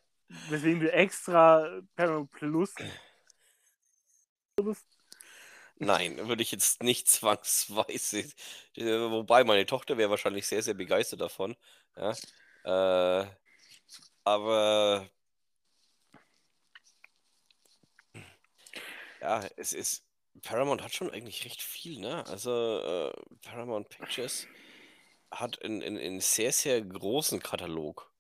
deswegen 0.50 0.80
du 0.80 0.92
extra 0.92 1.82
Paramount 1.96 2.32
Plus 2.32 2.74
nein, 5.80 6.28
würde 6.28 6.44
ich 6.44 6.52
jetzt 6.52 6.84
nicht 6.84 7.08
zwangsweise. 7.08 8.20
Äh, 8.76 8.86
Wobei 9.12 9.44
meine 9.44 9.66
Tochter 9.66 9.98
wäre 9.98 10.10
wahrscheinlich 10.10 10.48
sehr, 10.48 10.62
sehr 10.62 10.74
begeistert 10.74 11.22
davon. 11.22 11.56
Ja. 11.96 12.14
Äh, 13.24 13.28
aber 14.24 15.10
ja, 19.22 19.48
es 19.58 19.74
ist. 19.74 20.06
Paramount 20.44 20.82
hat 20.84 20.94
schon 20.94 21.10
eigentlich 21.10 21.44
recht 21.44 21.62
viel, 21.62 22.00
ne? 22.00 22.26
Also 22.28 23.12
äh, 23.12 23.14
Paramount 23.42 23.90
Pictures 23.90 24.48
hat 25.32 25.62
einen, 25.64 25.84
einen, 25.84 25.98
einen 25.98 26.22
sehr, 26.22 26.52
sehr 26.52 26.82
großen 26.82 27.40
Katalog. 27.42 28.12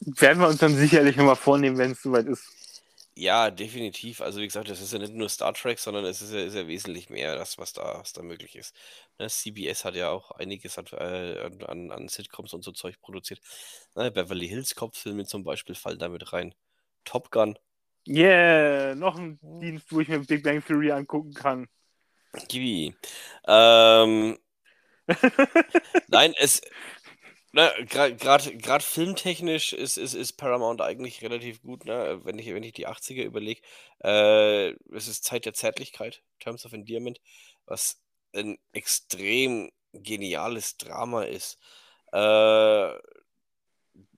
werden 0.00 0.40
wir 0.40 0.48
uns 0.48 0.58
dann 0.58 0.74
sicherlich 0.76 1.16
nochmal 1.16 1.36
vornehmen, 1.36 1.78
wenn 1.78 1.92
es 1.92 2.02
soweit 2.02 2.26
ist. 2.26 2.44
Ja, 3.14 3.50
definitiv. 3.50 4.20
Also 4.20 4.40
wie 4.40 4.46
gesagt, 4.46 4.70
das 4.70 4.80
ist 4.80 4.92
ja 4.92 4.98
nicht 5.00 5.12
nur 5.12 5.28
Star 5.28 5.52
Trek, 5.52 5.78
sondern 5.80 6.04
es 6.04 6.22
ist 6.22 6.32
ja, 6.32 6.38
ist 6.40 6.54
ja 6.54 6.68
wesentlich 6.68 7.10
mehr, 7.10 7.34
das, 7.36 7.58
was 7.58 7.72
da, 7.72 7.98
was 7.98 8.12
da 8.12 8.22
möglich 8.22 8.54
ist. 8.54 8.74
Ne, 9.18 9.28
CBS 9.28 9.84
hat 9.84 9.96
ja 9.96 10.10
auch 10.10 10.30
einiges 10.32 10.78
hat, 10.78 10.92
äh, 10.92 11.40
an- 11.44 11.62
an, 11.64 11.90
an 11.90 12.08
Sitcoms 12.08 12.54
und 12.54 12.62
so 12.62 12.70
Zeug 12.72 13.00
produziert. 13.00 13.40
Ne, 13.96 14.12
Beverly 14.12 14.46
Hills 14.48 14.74
Cop-Filme 14.76 15.26
zum 15.26 15.42
Beispiel 15.42 15.74
fallen 15.74 15.98
damit 15.98 16.32
rein. 16.32 16.54
Top 17.04 17.30
Gun, 17.32 17.58
Yeah, 18.06 18.94
noch 18.94 19.18
ein 19.18 19.38
Dienst, 19.60 19.92
wo 19.92 20.00
ich 20.00 20.08
mir 20.08 20.20
Big 20.20 20.42
Bang 20.42 20.64
Theory 20.64 20.92
angucken 20.92 21.34
kann. 21.34 21.68
Kiwi. 22.48 22.94
Ähm, 23.46 24.38
nein, 26.08 26.34
es. 26.38 26.60
Gerade 27.52 28.84
filmtechnisch 28.84 29.72
ist, 29.72 29.96
ist, 29.96 30.14
ist 30.14 30.34
Paramount 30.34 30.80
eigentlich 30.82 31.22
relativ 31.22 31.62
gut, 31.62 31.86
ne? 31.86 32.20
Wenn 32.22 32.38
ich, 32.38 32.46
wenn 32.54 32.62
ich 32.62 32.74
die 32.74 32.86
80er 32.86 33.24
überlege. 33.24 33.62
Äh, 34.04 34.70
es 34.94 35.08
ist 35.08 35.24
Zeit 35.24 35.46
der 35.46 35.54
Zärtlichkeit, 35.54 36.22
Terms 36.40 36.66
of 36.66 36.72
Endearment, 36.74 37.20
was 37.66 38.00
ein 38.34 38.58
extrem 38.72 39.70
geniales 39.92 40.76
Drama 40.76 41.24
ist. 41.24 41.58
Äh, 42.12 42.92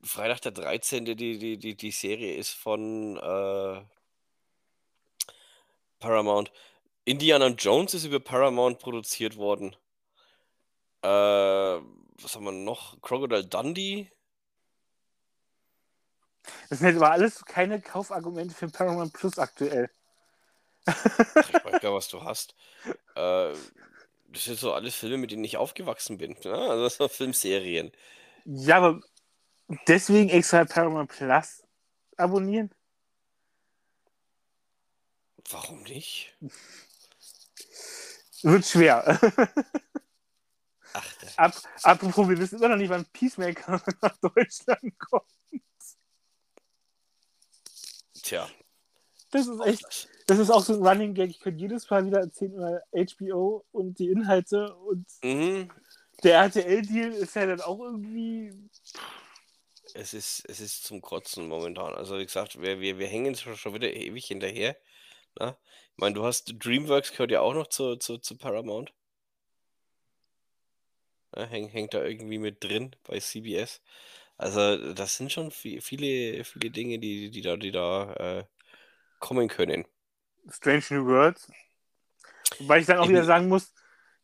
Freitag 0.03 0.41
der 0.43 0.53
13. 0.53 1.05
Die, 1.05 1.17
die, 1.17 1.59
die, 1.59 1.77
die 1.77 1.91
Serie 1.91 2.35
ist 2.35 2.51
von 2.51 3.17
äh, 3.17 3.83
Paramount. 6.01 6.51
Indiana 7.05 7.48
Jones 7.48 7.94
ist 7.94 8.05
über 8.05 8.20
Paramount 8.20 8.78
produziert 8.78 9.36
worden. 9.36 9.74
Äh, 11.03 11.09
was 11.09 12.34
haben 12.34 12.44
wir 12.44 12.53
noch? 12.53 13.01
Crocodile 13.01 13.46
Dundee? 13.46 14.11
Das 16.68 16.78
sind 16.78 16.88
jetzt 16.88 16.96
aber 16.96 17.11
alles 17.12 17.44
keine 17.44 17.80
Kaufargumente 17.80 18.55
für 18.55 18.68
Paramount 18.68 19.12
Plus 19.12 19.38
aktuell. 19.38 19.90
Ach, 20.86 21.05
ich 21.05 21.36
weiß 21.36 21.62
gar 21.62 21.72
nicht, 21.72 21.84
was 21.84 22.09
du 22.09 22.22
hast. 22.22 22.55
Äh, 23.14 23.55
das 24.32 24.44
sind 24.44 24.59
so 24.59 24.72
alles 24.72 24.94
Filme, 24.94 25.18
mit 25.18 25.30
denen 25.30 25.44
ich 25.44 25.57
aufgewachsen 25.57 26.18
bin. 26.18 26.36
Ne? 26.44 26.53
Also 26.53 26.88
so 26.88 27.09
Filmserien. 27.09 27.92
Ja, 28.44 28.76
aber 28.76 29.01
deswegen 29.88 30.28
extra 30.30 30.64
Paramount 30.64 31.11
Plus 31.11 31.62
abonnieren? 32.16 32.70
Warum 35.51 35.82
nicht? 35.82 36.36
Wird 38.43 38.64
schwer. 38.66 39.18
Ach, 40.93 41.07
Ab, 41.36 41.55
apropos, 41.84 42.28
wir 42.28 42.38
wissen 42.38 42.57
immer 42.57 42.68
noch 42.70 42.76
nicht, 42.76 42.91
wann 42.91 43.05
Peacemaker 43.07 43.80
nach 44.03 44.16
Deutschland 44.18 44.99
kommt. 44.99 45.24
tja. 48.22 48.49
Das 49.30 49.47
ist 49.47 49.61
echt, 49.64 50.09
das. 50.26 50.38
ist 50.41 50.51
auch 50.51 50.64
so 50.64 50.74
ein 50.74 50.84
Running 50.84 51.14
Gag. 51.14 51.30
Ich 51.30 51.38
könnte 51.38 51.61
jedes 51.61 51.88
Mal 51.88 52.05
wieder 52.05 52.18
erzählen 52.18 52.55
über 52.55 52.82
HBO 52.93 53.64
und 53.70 53.99
die 54.01 54.09
Inhalte 54.11 54.74
und 54.74 55.07
Mhm. 55.22 55.70
der 56.24 56.38
RTL-Deal 56.41 57.12
ist 57.12 57.36
ja 57.36 57.47
dann 57.47 57.61
auch 57.61 57.78
irgendwie. 57.78 58.53
Es 59.95 60.14
ist, 60.14 60.45
es 60.49 60.59
ist 60.61 60.84
zum 60.84 61.01
Kotzen 61.01 61.47
momentan. 61.47 61.95
Also 61.95 62.18
wie 62.18 62.26
gesagt, 62.26 62.61
wir, 62.61 62.80
wir, 62.80 62.99
wir 62.99 63.07
hängen 63.07 63.36
schon 63.36 63.74
wieder 63.74 63.93
ewig 63.93 64.26
hinterher. 64.26 64.76
Ne? 65.41 65.57
Ich 65.93 65.99
meine, 65.99 66.14
du 66.14 66.24
hast 66.24 66.53
DreamWorks 66.64 67.12
gehört 67.12 67.30
ja 67.30 67.41
auch 67.41 67.55
noch 67.55 67.66
zu, 67.66 67.97
zu, 67.97 68.18
zu 68.18 68.36
Paramount. 68.36 68.93
Ne? 71.34 71.47
Häng, 71.47 71.68
hängt 71.68 71.95
da 71.95 72.05
irgendwie 72.05 72.38
mit 72.38 72.62
drin 72.62 72.95
bei 73.05 73.18
CBS. 73.18 73.80
Also 74.36 74.93
das 74.95 75.16
sind 75.16 75.32
schon 75.32 75.51
vi- 75.51 75.80
viele, 75.80 76.45
viele 76.45 76.70
Dinge, 76.70 76.99
die, 76.99 77.30
die 77.30 77.43
da, 77.43 77.57
die 77.57 77.72
da 77.72 78.12
äh, 78.14 78.45
kommen 79.18 79.49
können. 79.49 79.86
Strange 80.49 80.84
New 80.91 81.07
Worlds. 81.07 81.51
Wobei 82.59 82.78
ich 82.80 82.86
dann 82.86 82.99
auch 82.99 83.05
Eben. 83.05 83.14
wieder 83.14 83.24
sagen 83.24 83.49
muss, 83.49 83.72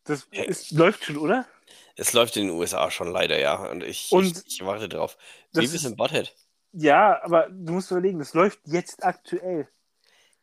das 0.03 0.27
Ja. 0.31 0.43
ist, 0.43 0.71
läuft 0.71 1.03
schon, 1.03 1.17
oder? 1.17 1.47
Es 1.95 2.13
läuft 2.13 2.37
in 2.37 2.47
den 2.47 2.55
USA 2.55 2.91
schon 2.91 3.11
leider, 3.11 3.39
ja. 3.39 3.55
Und 3.55 3.83
ich, 3.83 4.11
Und 4.11 4.25
ich, 4.25 4.45
ich 4.59 4.65
warte 4.65 4.87
drauf. 4.89 5.17
Beavis 5.51 5.73
ist- 5.73 5.85
and 5.85 5.97
Butthead. 5.97 6.35
Ja, 6.73 7.23
aber 7.23 7.49
du 7.49 7.73
musst 7.73 7.89
überlegen, 7.91 8.19
das 8.19 8.33
läuft 8.33 8.59
jetzt 8.65 9.03
aktuell. 9.03 9.67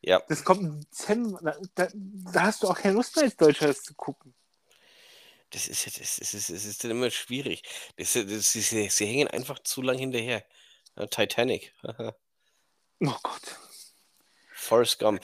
Ja, 0.05 0.21
Das 0.27 0.43
kommt 0.43 0.61
im 0.61 0.81
Dezember. 0.81 1.39
Da, 1.73 1.87
da, 1.93 2.41
hast 2.41 2.61
du 2.61 2.67
auch 2.67 2.77
keine 2.77 2.93
Lust 2.93 3.15
mehr 3.15 3.25
als 3.25 3.35
Deutscher, 3.35 3.65
das 3.65 3.81
zu 3.81 3.95
gucken. 3.95 4.35
das 5.49 5.67
ist, 5.67 5.87
das 5.87 5.97
ist, 5.97 6.21
das 6.21 6.33
ist, 6.35 6.49
das 6.51 6.65
ist 6.65 6.83
dann 6.83 6.91
immer 6.91 7.09
schwierig. 7.09 7.63
Das, 7.97 8.13
das, 8.13 8.51
sie, 8.51 8.61
sie, 8.61 9.05
hängen 9.05 9.27
einfach 9.29 9.57
zu 9.59 9.81
lang 9.81 9.97
hinterher. 9.97 10.43
Titanic. 11.09 11.73
Oh 13.01 13.17
Gott. 13.23 13.57
Forrest 14.53 14.99
Gump. 14.99 15.21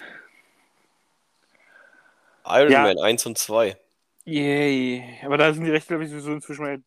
Iron 2.46 2.70
Ja. 2.70 2.84
Man 2.84 3.00
1 3.00 3.26
und 3.28 3.38
2. 3.38 3.78
Yay. 4.26 5.20
Aber 5.24 5.38
da 5.38 5.54
sind 5.54 5.64
die 5.64 5.72
Rechte, 5.72 5.88
glaube 5.88 6.04
ich, 6.04 6.10
sowieso 6.10 6.34
inzwischen 6.34 6.66
bei 6.66 6.80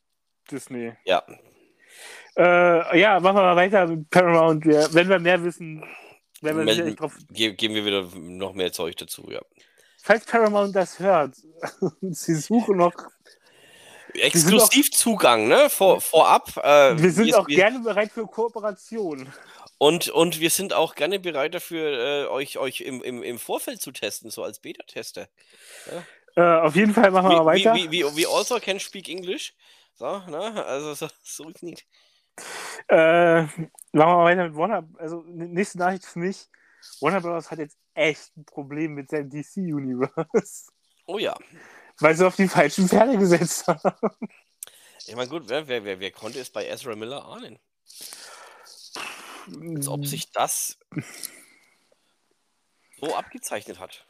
Disney. 0.50 0.92
Ja, 1.06 1.24
Äh, 2.36 3.00
ja, 3.00 3.18
machen 3.18 3.36
wir 3.36 3.42
mal 3.42 3.56
weiter 3.56 3.86
mit 3.86 4.10
Paramount. 4.10 4.66
Wenn 4.66 5.08
wir 5.08 5.18
mehr 5.18 5.42
wissen, 5.42 5.82
werden 6.44 6.66
wir 6.66 6.72
sicherlich 6.72 6.96
drauf. 6.96 7.16
ge 7.30 7.52
geben 7.52 7.74
wir 7.74 7.84
wieder 7.84 8.08
noch 8.14 8.52
mehr 8.52 8.72
Zeug 8.72 8.96
dazu, 8.96 9.28
ja. 9.30 9.40
Falls 10.02 10.24
Paramount 10.26 10.76
das 10.76 10.98
hört 10.98 11.34
sie 12.02 12.34
suchen 12.34 12.76
noch, 12.76 12.92
Exklusivzugang, 14.14 15.48
ne? 15.48 15.68
Vor, 15.68 16.00
vorab. 16.00 16.56
Äh, 16.62 16.98
wir 16.98 17.10
sind 17.10 17.34
auch 17.34 17.48
wir, 17.48 17.56
gerne 17.56 17.80
bereit 17.80 18.12
für 18.12 18.26
Kooperation. 18.26 19.32
Und, 19.78 20.08
und 20.08 20.40
wir 20.40 20.50
sind 20.50 20.72
auch 20.72 20.94
gerne 20.94 21.18
bereit 21.18 21.54
dafür, 21.54 22.24
äh, 22.24 22.26
euch, 22.28 22.58
euch 22.58 22.80
im, 22.80 23.02
im, 23.02 23.22
im 23.22 23.38
Vorfeld 23.38 23.82
zu 23.82 23.90
testen, 23.90 24.30
so 24.30 24.44
als 24.44 24.60
Beta-Tester. 24.60 25.28
Äh, 26.36 26.42
auf 26.42 26.76
jeden 26.76 26.94
Fall 26.94 27.10
machen 27.10 27.30
wir 27.30 27.42
mal 27.42 27.56
We, 27.56 27.64
weiter. 27.64 27.74
we, 27.74 27.90
we, 27.90 28.16
we 28.16 28.28
also 28.28 28.58
can 28.60 28.78
speak 28.78 29.08
English. 29.08 29.54
So, 29.94 30.20
ne? 30.28 30.64
Also 30.64 30.94
so, 30.94 31.08
so 31.22 31.48
ist 31.48 31.62
nicht. 31.62 31.86
Äh, 32.88 33.42
machen 33.42 33.68
wir 33.92 34.06
mal 34.06 34.24
weiter 34.24 34.44
mit 34.48 34.56
Warner. 34.56 34.88
Also, 34.98 35.22
nächste 35.26 35.78
Nachricht 35.78 36.04
für 36.04 36.18
mich. 36.18 36.48
Warner 37.00 37.20
Bros. 37.20 37.50
hat 37.50 37.58
jetzt 37.58 37.78
echt 37.94 38.36
ein 38.36 38.44
Problem 38.44 38.94
mit 38.94 39.10
seinem 39.10 39.30
DC-Universe. 39.30 40.70
Oh 41.06 41.18
ja. 41.18 41.34
Weil 41.98 42.16
sie 42.16 42.26
auf 42.26 42.36
die 42.36 42.48
falschen 42.48 42.88
Pferde 42.88 43.16
gesetzt 43.18 43.66
haben. 43.68 43.92
Ich 45.06 45.14
meine, 45.14 45.28
gut, 45.28 45.48
wer, 45.48 45.68
wer, 45.68 45.84
wer, 45.84 46.00
wer 46.00 46.10
konnte 46.10 46.40
es 46.40 46.50
bei 46.50 46.66
Ezra 46.66 46.96
Miller 46.96 47.24
ahnen? 47.26 47.58
Als 49.76 49.88
ob 49.88 50.06
sich 50.06 50.32
das 50.32 50.78
so 53.00 53.14
abgezeichnet 53.14 53.78
hat. 53.78 54.06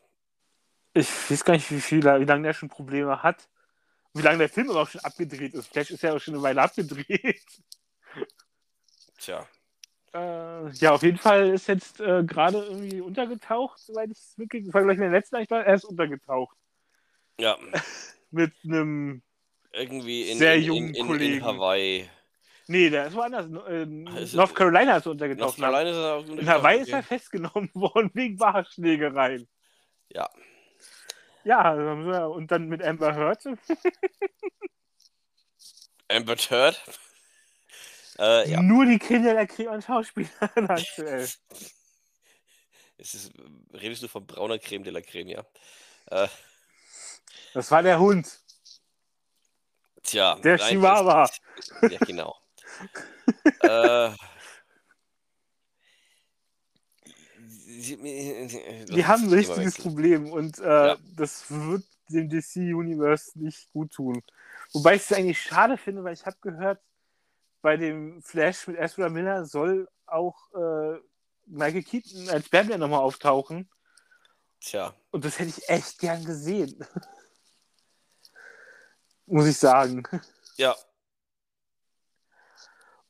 Ich 0.93 1.09
weiß 1.29 1.45
gar 1.45 1.55
nicht, 1.55 1.71
wie, 1.73 1.81
viel, 1.81 2.05
wie 2.05 2.25
lange 2.25 2.45
der 2.45 2.55
schon 2.55 2.69
Probleme 2.69 3.23
hat. 3.23 3.49
Wie 4.13 4.23
lange 4.23 4.39
der 4.39 4.49
Film 4.49 4.71
aber 4.71 4.83
auch 4.83 4.89
schon 4.89 5.01
abgedreht 5.01 5.55
ist. 5.55 5.67
Vielleicht 5.67 5.91
ist 5.91 6.05
er 6.05 6.15
auch 6.15 6.21
schon 6.21 6.35
eine 6.35 6.43
Weile 6.45 6.63
abgedreht. 6.63 7.43
Tja. 9.19 9.47
Äh, 10.15 10.71
ja, 10.71 10.93
auf 10.93 11.03
jeden 11.03 11.19
Fall 11.19 11.51
ist 11.51 11.67
jetzt 11.67 12.01
äh, 12.01 12.23
gerade 12.25 12.59
irgendwie 12.59 13.01
untergetaucht, 13.01 13.81
soweit 13.81 14.11
ich 14.11 14.19
es 14.19 14.39
mitgekriegt 14.39 14.73
habe. 14.73 14.73
Das 14.73 14.75
war 14.75 14.95
gleich 14.95 15.05
in 15.05 15.13
der 15.13 15.21
letzten 15.21 15.51
war, 15.51 15.67
er 15.67 15.75
ist 15.75 15.85
untergetaucht. 15.85 16.57
Ja. 17.39 17.59
Mit 18.31 18.53
einem. 18.65 19.23
Irgendwie 19.73 20.31
in, 20.31 20.39
Sehr 20.39 20.55
in, 20.55 20.63
jungen 20.63 20.89
in, 20.89 20.95
in, 20.95 21.01
in 21.01 21.07
Kollegen. 21.07 21.45
Hawaii. 21.45 22.09
Nee, 22.67 22.91
der 22.91 23.09
ist 23.09 23.15
woanders. 23.15 23.47
In 23.47 24.09
Also, 24.09 24.37
North 24.37 24.55
Carolina 24.55 24.97
ist 24.97 25.07
er 25.07 25.09
North 25.09 25.09
untergetaucht. 25.09 25.59
Carolina 25.59 25.91
ist 25.91 25.97
er 25.97 26.15
auch 26.15 26.39
In 26.39 26.49
Hawaii 26.49 26.81
ist 26.81 26.91
er 26.91 27.03
festgenommen 27.03 27.71
worden 27.75 28.11
wegen 28.15 28.37
Barschlägereien. 28.37 29.49
Ja. 30.11 30.31
Ja, 31.45 31.61
also, 31.61 32.11
ja, 32.11 32.27
und 32.27 32.51
dann 32.51 32.69
mit 32.69 32.83
Amber 32.83 33.15
Heard. 33.15 33.45
Amber 36.09 36.37
Heard. 36.37 36.83
Äh, 38.19 38.51
ja. 38.51 38.63
Nur 38.63 38.87
die 38.87 38.99
Kinder 38.99 39.35
der 39.35 39.47
Creme 39.47 39.69
an 39.71 39.83
Schauspielern 39.83 40.31
aktuell. 40.69 41.29
Es 42.97 43.15
ist, 43.15 43.33
redest 43.73 44.03
du 44.03 44.09
von 44.09 44.27
brauner 44.27 44.59
Creme 44.59 44.85
de 44.85 44.93
la 44.93 45.01
Creme, 45.01 45.29
ja. 45.31 45.45
Äh, 46.11 46.29
Das 47.55 47.71
war 47.71 47.83
der 47.83 47.99
Hund. 47.99 48.41
tja. 50.03 50.37
Der 50.37 50.59
Chihuahua. 50.59 51.29
Ja, 51.83 51.99
genau. 52.07 52.37
äh, 53.63 54.11
Die 57.37 59.05
haben 59.07 59.25
ein 59.25 59.33
richtiges. 59.35 59.77
Problem 59.79 60.31
und 60.31 60.59
äh, 60.59 60.63
Ja. 60.89 60.97
das 61.17 61.51
wird 61.51 61.85
dem 62.09 62.29
DC-Universe 62.29 63.39
nicht 63.39 63.71
gut 63.73 63.93
tun. 63.93 64.23
Wobei 64.73 64.95
ich 64.97 65.03
es 65.03 65.13
eigentlich 65.13 65.41
schade 65.41 65.77
finde, 65.77 66.05
weil 66.05 66.15
ich 66.15 66.25
habe 66.27 66.37
gehört, 66.41 66.81
bei 67.65 67.79
dem 67.79 68.21
Flash 68.21 68.67
mit 68.67 68.77
Ezra 68.77 69.09
Miller 69.09 69.47
soll 69.47 69.89
auch 70.05 70.37
äh, 70.53 70.99
Michael 71.47 71.83
Keaton 71.83 72.29
als 72.29 72.47
Batman 72.51 72.79
nochmal 72.79 73.01
auftauchen. 73.01 73.71
Tja, 74.61 74.95
Und 75.11 75.25
das 75.25 75.39
hätte 75.39 75.49
ich 75.49 75.67
echt 75.71 75.99
gern 75.99 76.23
gesehen. 76.27 76.87
Muss 79.27 79.47
ich 79.47 79.57
sagen. 79.57 80.03
ja. 80.59 80.77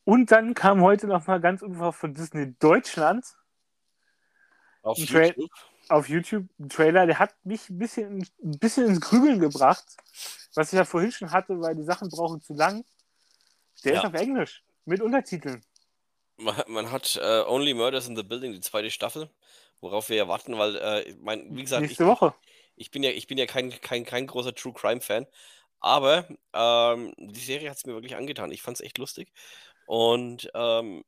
Und 0.05 0.31
dann 0.31 0.55
kam 0.55 0.83
heute 0.83 1.09
nochmal 1.09 1.41
ganz 1.41 1.61
unverhofft 1.61 1.99
von 1.99 2.15
Disney 2.15 2.57
Deutschland 2.57 3.27
Auf 4.83 4.99
YouTube. 4.99 5.51
auf 5.89 6.09
YouTube 6.09 6.47
ein 6.61 6.69
Trailer, 6.69 7.07
der 7.07 7.19
hat 7.19 7.35
mich 7.45 7.71
ein 7.71 7.79
bisschen, 7.79 8.23
ein 8.41 8.59
bisschen 8.61 8.87
ins 8.87 9.01
Grübeln 9.01 9.41
gebracht, 9.41 9.85
was 10.55 10.73
ich 10.73 10.77
ja 10.77 10.85
vorhin 10.85 11.11
schon 11.11 11.33
hatte, 11.33 11.61
weil 11.61 11.75
die 11.75 11.83
Sachen 11.83 12.09
brauchen 12.09 12.41
zu 12.41 12.55
lang. 12.55 12.85
Der 13.85 13.95
Ja. 13.95 14.01
ist 14.01 14.07
auf 14.07 14.15
Englisch 14.15 14.63
mit 14.85 15.01
Untertiteln. 15.01 15.65
Man, 16.37 16.57
hat- 16.57 16.69
man 16.69 16.91
hat 16.91 17.17
äh, 17.23 17.43
Only 17.47 17.75
Murders 17.75 18.09
in 18.09 18.17
the 18.17 18.23
Building, 18.23 18.53
die 18.53 18.61
zweite 18.61 18.91
Staffel, 18.91 19.31
worauf 19.81 20.09
wir 20.09 20.17
ja 20.17 20.29
warten, 20.29 20.59
weil, 20.59 20.77
äh, 20.77 21.15
mein, 21.21 21.55
wie 21.57 21.63
gesagt, 21.63 21.83
ich, 21.85 21.91
Nächste 21.91 22.07
Woche. 22.07 22.35
ich 22.77 22.91
bin 22.91 23.03
ja, 23.03 23.11
ich 23.11 23.27
bin 23.27 23.39
ja 23.39 23.47
kein, 23.47 23.71
kein, 23.81 24.05
kein 24.05 24.27
großer 24.27 24.55
True 24.55 24.73
Crime 24.73 25.01
Fan, 25.01 25.27
aber 25.81 26.27
ähm, 26.53 27.13
die 27.19 27.41
Serie 27.41 27.71
hat 27.71 27.77
es 27.77 27.87
mir 27.87 27.93
wirklich 27.95 28.17
angetan. 28.17 28.51
Ich 28.51 28.63
fand 28.63 28.79
es 28.79 28.81
echt 28.81 28.99
lustig 28.99 29.33
und 29.87 30.51
ähm, 30.55 31.05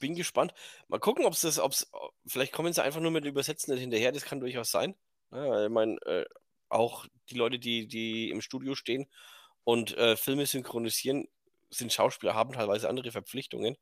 bin 0.00 0.14
gespannt. 0.14 0.52
Mal 0.88 0.98
gucken, 1.00 1.24
ob 1.24 1.32
es 1.32 1.40
das, 1.40 1.58
ob's, 1.58 1.90
vielleicht 2.26 2.52
kommen 2.52 2.72
sie 2.72 2.82
einfach 2.82 3.00
nur 3.00 3.10
mit 3.10 3.24
Übersetzen 3.24 3.72
nicht 3.72 3.80
hinterher, 3.80 4.12
das 4.12 4.24
kann 4.24 4.40
durchaus 4.40 4.70
sein. 4.70 4.94
Ja, 5.30 5.48
weil 5.48 5.64
ich 5.66 5.72
meine, 5.72 5.96
äh, 6.02 6.26
auch 6.68 7.06
die 7.30 7.36
Leute, 7.36 7.58
die, 7.58 7.86
die 7.86 8.28
im 8.28 8.42
Studio 8.42 8.74
stehen 8.74 9.06
und 9.64 9.96
äh, 9.96 10.16
Filme 10.16 10.44
synchronisieren, 10.44 11.26
sind 11.70 11.92
Schauspieler, 11.92 12.34
haben 12.34 12.52
teilweise 12.52 12.88
andere 12.88 13.12
Verpflichtungen. 13.12 13.76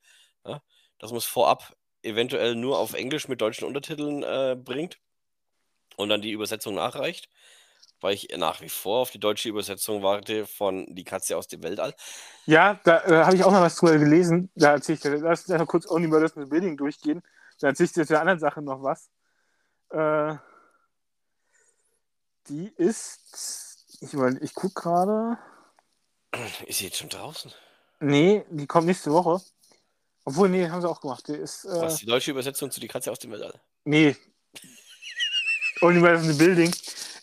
Ja, 0.45 0.63
dass 0.99 1.11
man 1.11 1.19
es 1.19 1.25
vorab 1.25 1.77
eventuell 2.03 2.55
nur 2.55 2.79
auf 2.79 2.95
Englisch 2.95 3.29
mit 3.29 3.41
deutschen 3.41 3.67
Untertiteln 3.67 4.23
äh, 4.23 4.57
bringt 4.57 4.99
und 5.97 6.09
dann 6.09 6.23
die 6.23 6.31
Übersetzung 6.31 6.75
nachreicht, 6.75 7.29
weil 8.01 8.15
ich 8.15 8.29
nach 8.37 8.61
wie 8.61 8.69
vor 8.69 9.01
auf 9.01 9.11
die 9.11 9.19
deutsche 9.19 9.49
Übersetzung 9.49 10.03
warte 10.03 10.47
von 10.47 10.87
Die 10.95 11.05
Katze 11.05 11.37
aus 11.37 11.49
dem 11.49 11.63
Weltall. 11.63 11.95
Ja, 12.45 12.79
da 12.85 13.03
äh, 13.05 13.25
habe 13.25 13.35
ich 13.35 13.45
auch 13.45 13.51
noch 13.51 13.61
was 13.61 13.77
drüber 13.77 13.99
gelesen. 13.99 14.51
Da 14.55 14.73
erzähle 14.73 14.97
ich 14.97 15.03
dir, 15.03 15.17
lass 15.19 15.49
uns 15.49 15.67
kurz 15.67 15.91
Only 15.91 16.07
Murders 16.07 16.37
in 16.37 16.45
the 16.45 16.49
Building 16.49 16.77
durchgehen. 16.77 17.23
Da 17.59 17.69
erzähle 17.69 17.87
ich 17.87 17.93
dir 17.93 18.07
zu 18.07 18.13
der 18.13 18.21
anderen 18.21 18.39
Sache 18.39 18.63
noch 18.63 18.83
was. 18.83 19.11
Äh, 19.91 20.37
die 22.49 22.69
ist, 22.77 23.99
ich, 24.01 24.11
überle- 24.11 24.41
ich 24.43 24.55
gucke 24.55 24.75
gerade. 24.75 25.39
Ist 26.67 26.79
sie 26.79 26.85
jetzt 26.85 26.99
schon 26.99 27.09
draußen? 27.09 27.53
Nee, 28.01 28.45
die 28.51 28.67
kommt 28.67 28.87
nächste 28.87 29.11
Woche. 29.11 29.41
Obwohl, 30.25 30.49
nee, 30.49 30.69
haben 30.69 30.81
sie 30.81 30.89
auch 30.89 31.01
gemacht. 31.01 31.27
Die 31.29 31.35
ist, 31.35 31.65
äh, 31.65 31.81
Was 31.81 31.97
die 31.97 32.07
deutsche 32.07 32.33
Übersetzung 32.33 32.71
zu 32.71 32.81
Die 32.81 32.89
Katze 32.89 33.11
aus 33.13 33.19
dem 33.19 33.31
Weltall? 33.31 33.61
Nee. 33.85 34.17
Only 35.81 36.01
Murders 36.01 36.25
in 36.25 36.33
the 36.33 36.39
Building. 36.39 36.75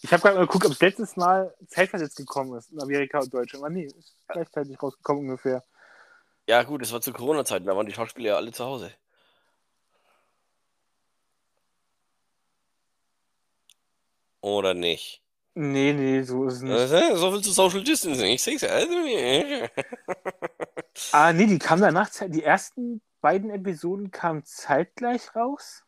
Ich 0.02 0.12
habe 0.12 0.22
gerade 0.22 0.36
mal 0.36 0.46
geguckt, 0.46 0.66
ob 0.66 0.72
es 0.72 0.80
letztes 0.80 1.16
Mal 1.16 1.54
zeitversetzt 1.68 2.18
gekommen 2.18 2.58
ist 2.58 2.72
in 2.72 2.82
Amerika 2.82 3.20
und 3.20 3.34
Deutschland. 3.34 3.64
Aber 3.64 3.74
nee, 3.74 3.86
ist 3.86 4.16
gleichzeitig 4.28 4.82
rausgekommen 4.82 5.24
ungefähr. 5.24 5.64
Ja, 6.48 6.64
gut, 6.64 6.82
das 6.82 6.92
war 6.92 7.02
zu 7.02 7.14
Corona-Zeiten, 7.14 7.66
da 7.66 7.76
waren 7.76 7.86
die 7.86 7.94
Schauspieler 7.94 8.32
ja 8.32 8.36
alle 8.36 8.52
zu 8.52 8.66
Hause. 8.66 8.92
Oder 14.42 14.74
nicht? 14.74 15.22
Nee, 15.56 15.94
nee, 15.94 16.22
so 16.24 16.48
ist 16.48 16.56
es 16.56 16.62
nicht. 16.64 16.74
Also, 16.74 17.16
so 17.16 17.32
viel 17.32 17.42
zu 17.42 17.52
Social 17.52 17.84
Distancing. 17.84 18.32
Ich 18.34 18.42
sehe 18.42 18.70
Also, 18.70 18.90
Ah, 21.12 21.34
nee, 21.34 21.48
die 21.48 21.60
kamen 21.60 21.82
danach, 21.82 22.10
die 22.28 22.44
ersten 22.44 23.02
beiden 23.22 23.50
Episoden 23.50 24.12
kamen 24.12 24.44
zeitgleich 24.46 25.36
raus. 25.36 25.84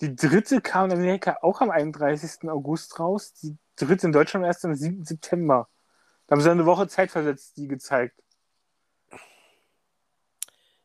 Die 0.00 0.14
dritte 0.14 0.60
kam 0.60 0.90
in 0.90 0.98
Amerika 0.98 1.38
auch 1.42 1.60
am 1.60 1.70
31. 1.70 2.48
August 2.48 2.98
raus. 2.98 3.32
Die 3.34 3.56
dritte 3.76 4.06
in 4.06 4.12
Deutschland 4.12 4.46
erst 4.46 4.64
am 4.64 4.74
7. 4.74 5.04
September. 5.04 5.68
Da 6.26 6.34
haben 6.34 6.42
sie 6.42 6.50
eine 6.50 6.66
Woche 6.66 6.88
Zeit 6.88 7.10
versetzt, 7.10 7.56
die 7.56 7.66
gezeigt. 7.66 8.22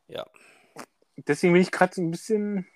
ja. 0.08 0.26
Deswegen 1.16 1.54
bin 1.54 1.62
ich 1.62 1.70
gerade 1.70 1.94
so 1.94 2.02
ein 2.02 2.10
bisschen. 2.10 2.66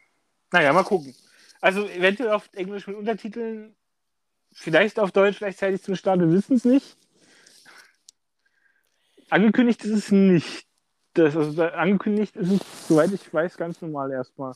Naja, 0.51 0.73
mal 0.73 0.85
gucken. 0.85 1.15
Also 1.61 1.87
eventuell 1.87 2.31
auf 2.31 2.49
Englisch 2.55 2.87
mit 2.87 2.97
Untertiteln, 2.97 3.77
vielleicht 4.53 4.99
auf 4.99 5.13
Deutsch 5.13 5.39
gleichzeitig 5.39 5.83
zum 5.83 5.95
Start, 5.95 6.21
wir 6.21 6.33
wissen 6.33 6.57
es 6.57 6.65
nicht. 6.65 6.97
Angekündigt 9.31 9.85
ist 9.85 9.93
es 9.93 10.13
nicht. 10.13 10.67
Das, 11.15 11.37
also 11.37 11.63
angekündigt 11.65 12.37
ist 12.37 12.51
es, 12.51 12.89
soweit 12.89 13.13
ich 13.13 13.33
weiß, 13.33 13.57
ganz 13.57 13.81
normal 13.81 14.13
erstmal. 14.13 14.55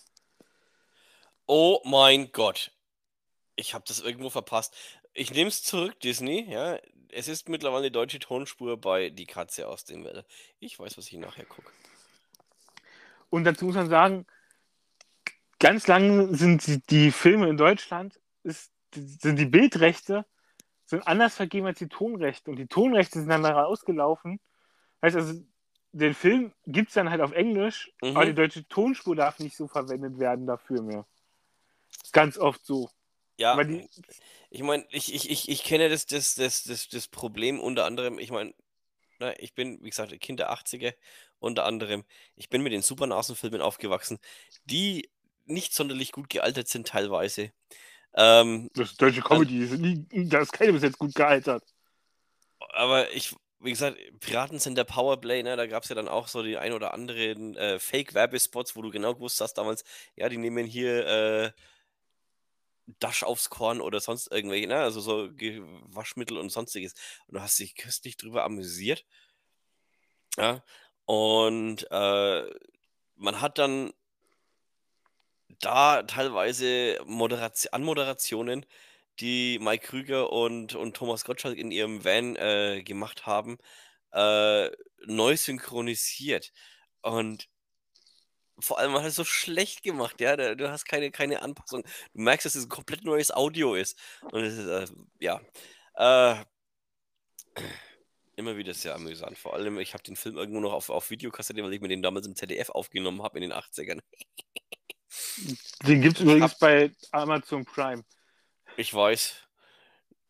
Oh 1.46 1.80
mein 1.84 2.30
Gott. 2.32 2.72
Ich 3.56 3.74
habe 3.74 3.84
das 3.86 4.00
irgendwo 4.00 4.30
verpasst. 4.30 4.74
Ich 5.12 5.32
nehme 5.32 5.48
es 5.48 5.62
zurück, 5.62 5.98
Disney. 6.00 6.46
Ja, 6.50 6.78
es 7.10 7.28
ist 7.28 7.48
mittlerweile 7.48 7.84
eine 7.84 7.90
deutsche 7.90 8.18
Tonspur 8.18 8.76
bei 8.80 9.10
Die 9.10 9.26
Katze 9.26 9.68
aus 9.68 9.84
dem 9.84 10.04
Weltall. 10.04 10.26
Ich 10.58 10.78
weiß, 10.78 10.98
was 10.98 11.06
ich 11.06 11.18
nachher 11.18 11.44
gucke. 11.44 11.70
Und 13.30 13.44
dazu 13.44 13.64
muss 13.64 13.74
man 13.74 13.88
sagen, 13.88 14.26
ganz 15.58 15.86
lange 15.86 16.34
sind 16.34 16.66
die, 16.66 16.80
die 16.86 17.10
Filme 17.10 17.48
in 17.48 17.56
Deutschland, 17.56 18.20
ist, 18.42 18.72
sind 18.92 19.38
die 19.38 19.46
Bildrechte 19.46 20.24
sind 20.86 21.06
anders 21.06 21.34
vergeben 21.34 21.66
als 21.66 21.78
die 21.78 21.88
Tonrechte. 21.88 22.50
Und 22.50 22.58
die 22.58 22.66
Tonrechte 22.66 23.18
sind 23.18 23.28
dann 23.28 23.42
nachher 23.42 23.68
ausgelaufen. 25.04 25.04
Heißt 25.04 25.16
also, 25.16 25.44
den 25.92 26.14
Film 26.14 26.52
gibt 26.66 26.88
es 26.88 26.94
dann 26.94 27.10
halt 27.10 27.20
auf 27.20 27.32
Englisch, 27.32 27.92
Mhm. 28.02 28.16
aber 28.16 28.26
die 28.26 28.34
deutsche 28.34 28.66
Tonspur 28.68 29.14
darf 29.16 29.38
nicht 29.38 29.56
so 29.56 29.68
verwendet 29.68 30.18
werden 30.18 30.46
dafür 30.46 30.82
mehr. 30.82 31.06
Ganz 32.12 32.38
oft 32.38 32.64
so. 32.64 32.90
Ja, 33.36 33.62
die, 33.62 33.88
ich 34.50 34.62
meine, 34.62 34.86
ich, 34.90 35.12
ich, 35.14 35.30
ich, 35.30 35.48
ich 35.48 35.64
kenne 35.64 35.88
das, 35.88 36.06
das, 36.06 36.34
das, 36.36 36.62
das, 36.64 36.88
das 36.88 37.08
Problem 37.08 37.60
unter 37.60 37.84
anderem, 37.84 38.18
ich 38.18 38.30
meine, 38.30 38.54
ne, 39.18 39.34
ich 39.38 39.54
bin, 39.54 39.82
wie 39.82 39.90
gesagt, 39.90 40.18
Kind 40.20 40.38
der 40.38 40.50
80er, 40.52 40.94
unter 41.40 41.64
anderem, 41.64 42.04
ich 42.36 42.48
bin 42.48 42.62
mit 42.62 42.72
den 42.72 42.82
Supernasenfilmen 42.82 43.60
aufgewachsen, 43.60 44.18
die 44.64 45.10
nicht 45.46 45.74
sonderlich 45.74 46.12
gut 46.12 46.28
gealtert 46.30 46.68
sind 46.68 46.88
teilweise. 46.88 47.52
Ähm, 48.14 48.70
das 48.74 48.92
ist 48.92 49.02
deutsche 49.02 49.22
Comedy, 49.22 49.58
ist 49.58 49.78
nie- 49.80 50.28
da 50.28 50.38
ist 50.38 50.52
keine 50.52 50.72
bis 50.72 50.82
jetzt 50.82 50.98
gut 50.98 51.14
gealtert. 51.14 51.64
aber 52.72 53.10
ich, 53.12 53.34
wie 53.64 53.70
gesagt, 53.70 53.98
Piraten 54.20 54.58
sind 54.58 54.76
der 54.76 54.84
Powerplay, 54.84 55.42
ne? 55.42 55.56
Da 55.56 55.66
gab 55.66 55.84
es 55.84 55.88
ja 55.88 55.94
dann 55.94 56.08
auch 56.08 56.28
so 56.28 56.42
die 56.42 56.58
ein 56.58 56.72
oder 56.72 56.92
anderen 56.94 57.56
äh, 57.56 57.78
Fake-Werbespots, 57.78 58.76
wo 58.76 58.82
du 58.82 58.90
genau 58.90 59.14
gewusst 59.14 59.40
hast 59.40 59.54
damals, 59.54 59.84
ja, 60.16 60.28
die 60.28 60.36
nehmen 60.36 60.66
hier 60.66 61.06
äh, 61.06 61.52
Dash 63.00 63.22
aufs 63.22 63.48
Korn 63.48 63.80
oder 63.80 64.00
sonst 64.00 64.30
irgendwelche, 64.30 64.66
ne? 64.68 64.76
Also 64.76 65.00
so 65.00 65.30
Waschmittel 65.30 66.36
und 66.36 66.50
sonstiges. 66.50 66.94
Und 67.26 67.34
du 67.36 67.40
hast 67.40 67.58
dich 67.58 67.74
köstlich 67.74 68.16
drüber 68.16 68.44
amüsiert. 68.44 69.06
Ja. 70.36 70.62
Und 71.06 71.86
äh, 71.90 72.42
man 73.16 73.40
hat 73.40 73.58
dann 73.58 73.92
da 75.60 76.02
teilweise 76.02 76.98
Moderation, 77.06 77.72
Anmoderationen, 77.72 78.66
die 79.20 79.58
Mike 79.60 79.86
Krüger 79.86 80.30
und, 80.32 80.74
und 80.74 80.96
Thomas 80.96 81.24
Gottschalk 81.24 81.56
in 81.56 81.70
ihrem 81.70 82.04
Van 82.04 82.36
äh, 82.36 82.82
gemacht 82.82 83.26
haben, 83.26 83.58
äh, 84.12 84.70
neu 85.06 85.36
synchronisiert. 85.36 86.52
Und 87.02 87.48
vor 88.58 88.78
allem 88.78 88.94
halt 88.94 89.12
so 89.12 89.24
schlecht 89.24 89.82
gemacht, 89.82 90.20
ja. 90.20 90.54
Du 90.54 90.70
hast 90.70 90.84
keine, 90.84 91.10
keine 91.10 91.42
Anpassung. 91.42 91.82
Du 92.12 92.20
merkst, 92.22 92.46
dass 92.46 92.54
es 92.54 92.64
ein 92.66 92.68
komplett 92.68 93.04
neues 93.04 93.30
Audio 93.32 93.74
ist. 93.74 93.98
Und 94.22 94.44
es 94.44 94.56
ist, 94.56 94.66
äh, 94.66 94.86
ja. 95.20 95.40
Äh, 95.96 96.44
immer 98.36 98.56
wieder 98.56 98.74
sehr 98.74 98.94
amüsant. 98.94 99.38
Vor 99.38 99.54
allem, 99.54 99.78
ich 99.78 99.92
habe 99.94 100.02
den 100.02 100.16
Film 100.16 100.36
irgendwo 100.36 100.60
noch 100.60 100.72
auf, 100.72 100.90
auf 100.90 101.10
Videokassette, 101.10 101.62
weil 101.62 101.72
ich 101.72 101.80
mir 101.80 101.88
den 101.88 102.02
damals 102.02 102.26
im 102.26 102.34
ZDF 102.36 102.70
aufgenommen 102.70 103.22
habe 103.22 103.38
in 103.38 103.42
den 103.42 103.52
80ern. 103.52 104.00
Den 105.86 106.02
gibt 106.02 106.16
es 106.16 106.22
übrigens 106.22 106.52
hab- 106.52 106.58
bei 106.58 106.92
Amazon 107.12 107.64
Prime. 107.64 108.04
Ich 108.76 108.92
weiß, 108.92 109.34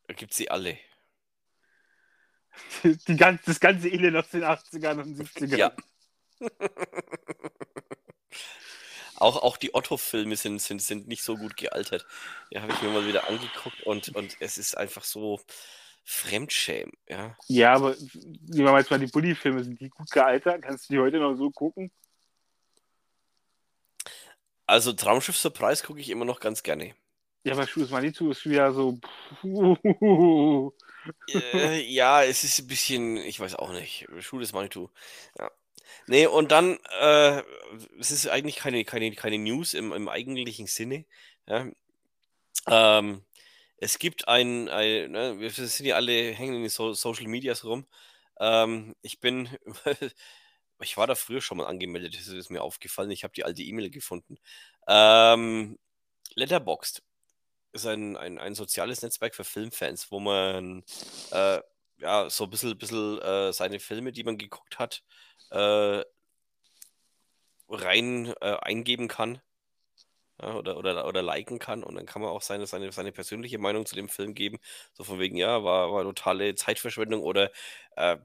da 0.07 0.14
gibt 0.14 0.34
sie 0.34 0.51
alle. 0.51 0.78
Die 2.82 3.16
ganz, 3.16 3.42
das 3.45 3.59
ganze 3.59 3.88
Elend 3.88 4.16
aus 4.16 4.28
den 4.28 4.45
80ern 4.45 5.03
und 5.03 5.18
70ern. 5.18 5.57
Ja. 5.57 5.72
auch, 9.16 9.42
auch 9.42 9.57
die 9.57 9.74
Otto-Filme 9.74 10.36
sind, 10.36 10.61
sind, 10.61 10.82
sind 10.82 11.09
nicht 11.09 11.22
so 11.22 11.36
gut 11.36 11.57
gealtert. 11.57 12.07
Die 12.53 12.61
habe 12.61 12.72
ich 12.72 12.82
mir 12.82 12.90
mal 12.90 13.07
wieder 13.07 13.28
angeguckt 13.28 13.82
und, 13.82 14.14
und 14.14 14.36
es 14.40 14.59
ist 14.59 14.76
einfach 14.76 15.05
so 15.05 15.40
Fremdschämen. 16.05 16.92
Ja? 17.09 17.36
Ja, 17.49 17.74
aber 17.74 17.97
nehmen 17.97 18.66
wir 18.66 18.72
mal 18.72 18.80
jetzt 18.80 18.90
mal 18.90 19.01
die 19.01 19.07
Bully-Filme, 19.07 19.64
sind 19.64 19.80
die 19.80 19.88
gut 19.88 20.11
gealtert? 20.11 20.62
Kannst 20.62 20.88
du 20.88 20.95
die 20.95 21.01
heute 21.01 21.18
noch 21.18 21.34
so 21.34 21.51
gucken? 21.51 21.90
Also 24.66 24.92
Traumschiff 24.92 25.36
Surprise 25.36 25.84
gucke 25.84 26.01
ich 26.01 26.11
immer 26.11 26.24
noch 26.24 26.40
ganz 26.40 26.62
gerne. 26.62 26.95
Ja, 27.45 27.53
aber 27.53 27.66
Schuss 27.66 27.90
Manitou 27.90 28.30
ist 28.30 28.47
wieder 28.47 28.72
so. 28.72 28.99
äh, 31.28 31.82
ja, 31.82 32.24
es 32.24 32.42
ist 32.42 32.61
ein 32.61 32.66
bisschen, 32.66 33.18
ich 33.18 33.38
weiß 33.38 33.57
auch 33.57 33.72
nicht. 33.72 34.09
Ist 34.09 34.53
Manitou. 34.55 34.88
Ja. 35.38 35.51
Nee, 36.07 36.26
und 36.26 36.53
dann, 36.53 36.78
äh, 37.01 37.42
es 38.01 38.11
ist 38.11 38.28
eigentlich 38.28 38.57
keine, 38.57 38.84
keine, 38.84 39.12
keine 39.14 39.38
News 39.38 39.74
im, 39.74 39.92
im 39.92 40.09
eigentlichen 40.09 40.66
Sinne. 40.66 41.05
Ja. 41.47 41.68
Ähm, 42.68 43.24
es 43.78 43.99
gibt 43.99 44.28
ein, 44.28 44.68
ein 44.70 45.12
ne, 45.12 45.38
wir 45.38 45.51
sind 45.51 45.86
ja 45.86 45.97
alle 45.97 46.32
hängen 46.32 46.55
in 46.55 46.62
den 46.62 46.70
so 46.70 46.95
Social 46.95 47.26
Medias 47.28 47.64
rum. 47.64 47.86
Ähm, 48.40 48.97
ich 49.03 49.20
bin, 49.20 49.49
ich 50.80 50.97
war 50.97 51.07
da 51.07 51.14
früher 51.14 51.42
schon 51.42 51.59
mal 51.59 51.66
angemeldet, 51.66 52.16
das 52.18 52.28
ist 52.28 52.51
mir 52.51 52.62
aufgefallen. 52.62 53.11
Ich 53.11 53.24
habe 53.24 53.34
die 53.34 53.45
alte 53.45 53.62
E-Mail 53.62 53.90
gefunden. 53.90 54.38
Ähm, 54.88 55.78
Letterboxd 56.36 57.03
ist 57.75 57.87
ein, 57.87 58.16
ein, 58.16 58.39
ein 58.39 58.55
soziales 58.55 59.03
Netzwerk 59.03 59.35
für 59.35 59.45
Filmfans, 59.45 60.11
wo 60.11 60.20
man 60.20 60.85
äh, 61.33 61.61
ja 61.99 62.31
so 62.31 62.45
ein 62.45 62.51
bisschen, 62.51 62.79
bisschen 62.79 63.20
äh, 63.20 63.53
seine 63.53 63.81
Filme, 63.81 64.12
die 64.12 64.25
man 64.25 64.39
geguckt 64.39 64.79
hat, 64.79 65.03
äh, 65.51 66.03
rein 67.68 68.33
äh, 68.41 68.57
eingeben 68.62 69.09
kann 69.09 69.41
ja, 70.43 70.55
oder, 70.57 70.77
oder, 70.77 71.07
oder 71.07 71.22
liken 71.22 71.59
kann 71.59 71.83
und 71.85 71.95
dann 71.97 72.07
kann 72.07 72.22
man 72.22 72.31
auch 72.31 72.43
seine, 72.43 72.66
seine, 72.66 72.91
seine 72.93 73.12
persönliche 73.12 73.59
Meinung 73.59 73.87
zu 73.87 73.95
dem 73.95 74.09
Film 74.09 74.35
geben. 74.35 74.59
So 74.93 75.05
von 75.05 75.18
wegen, 75.20 75.37
ja, 75.37 75.62
war, 75.64 75.93
war 75.93 76.03
totale 76.05 76.55
Zeitverschwendung 76.55 77.22
oder 77.22 77.51
äh, 77.97 78.16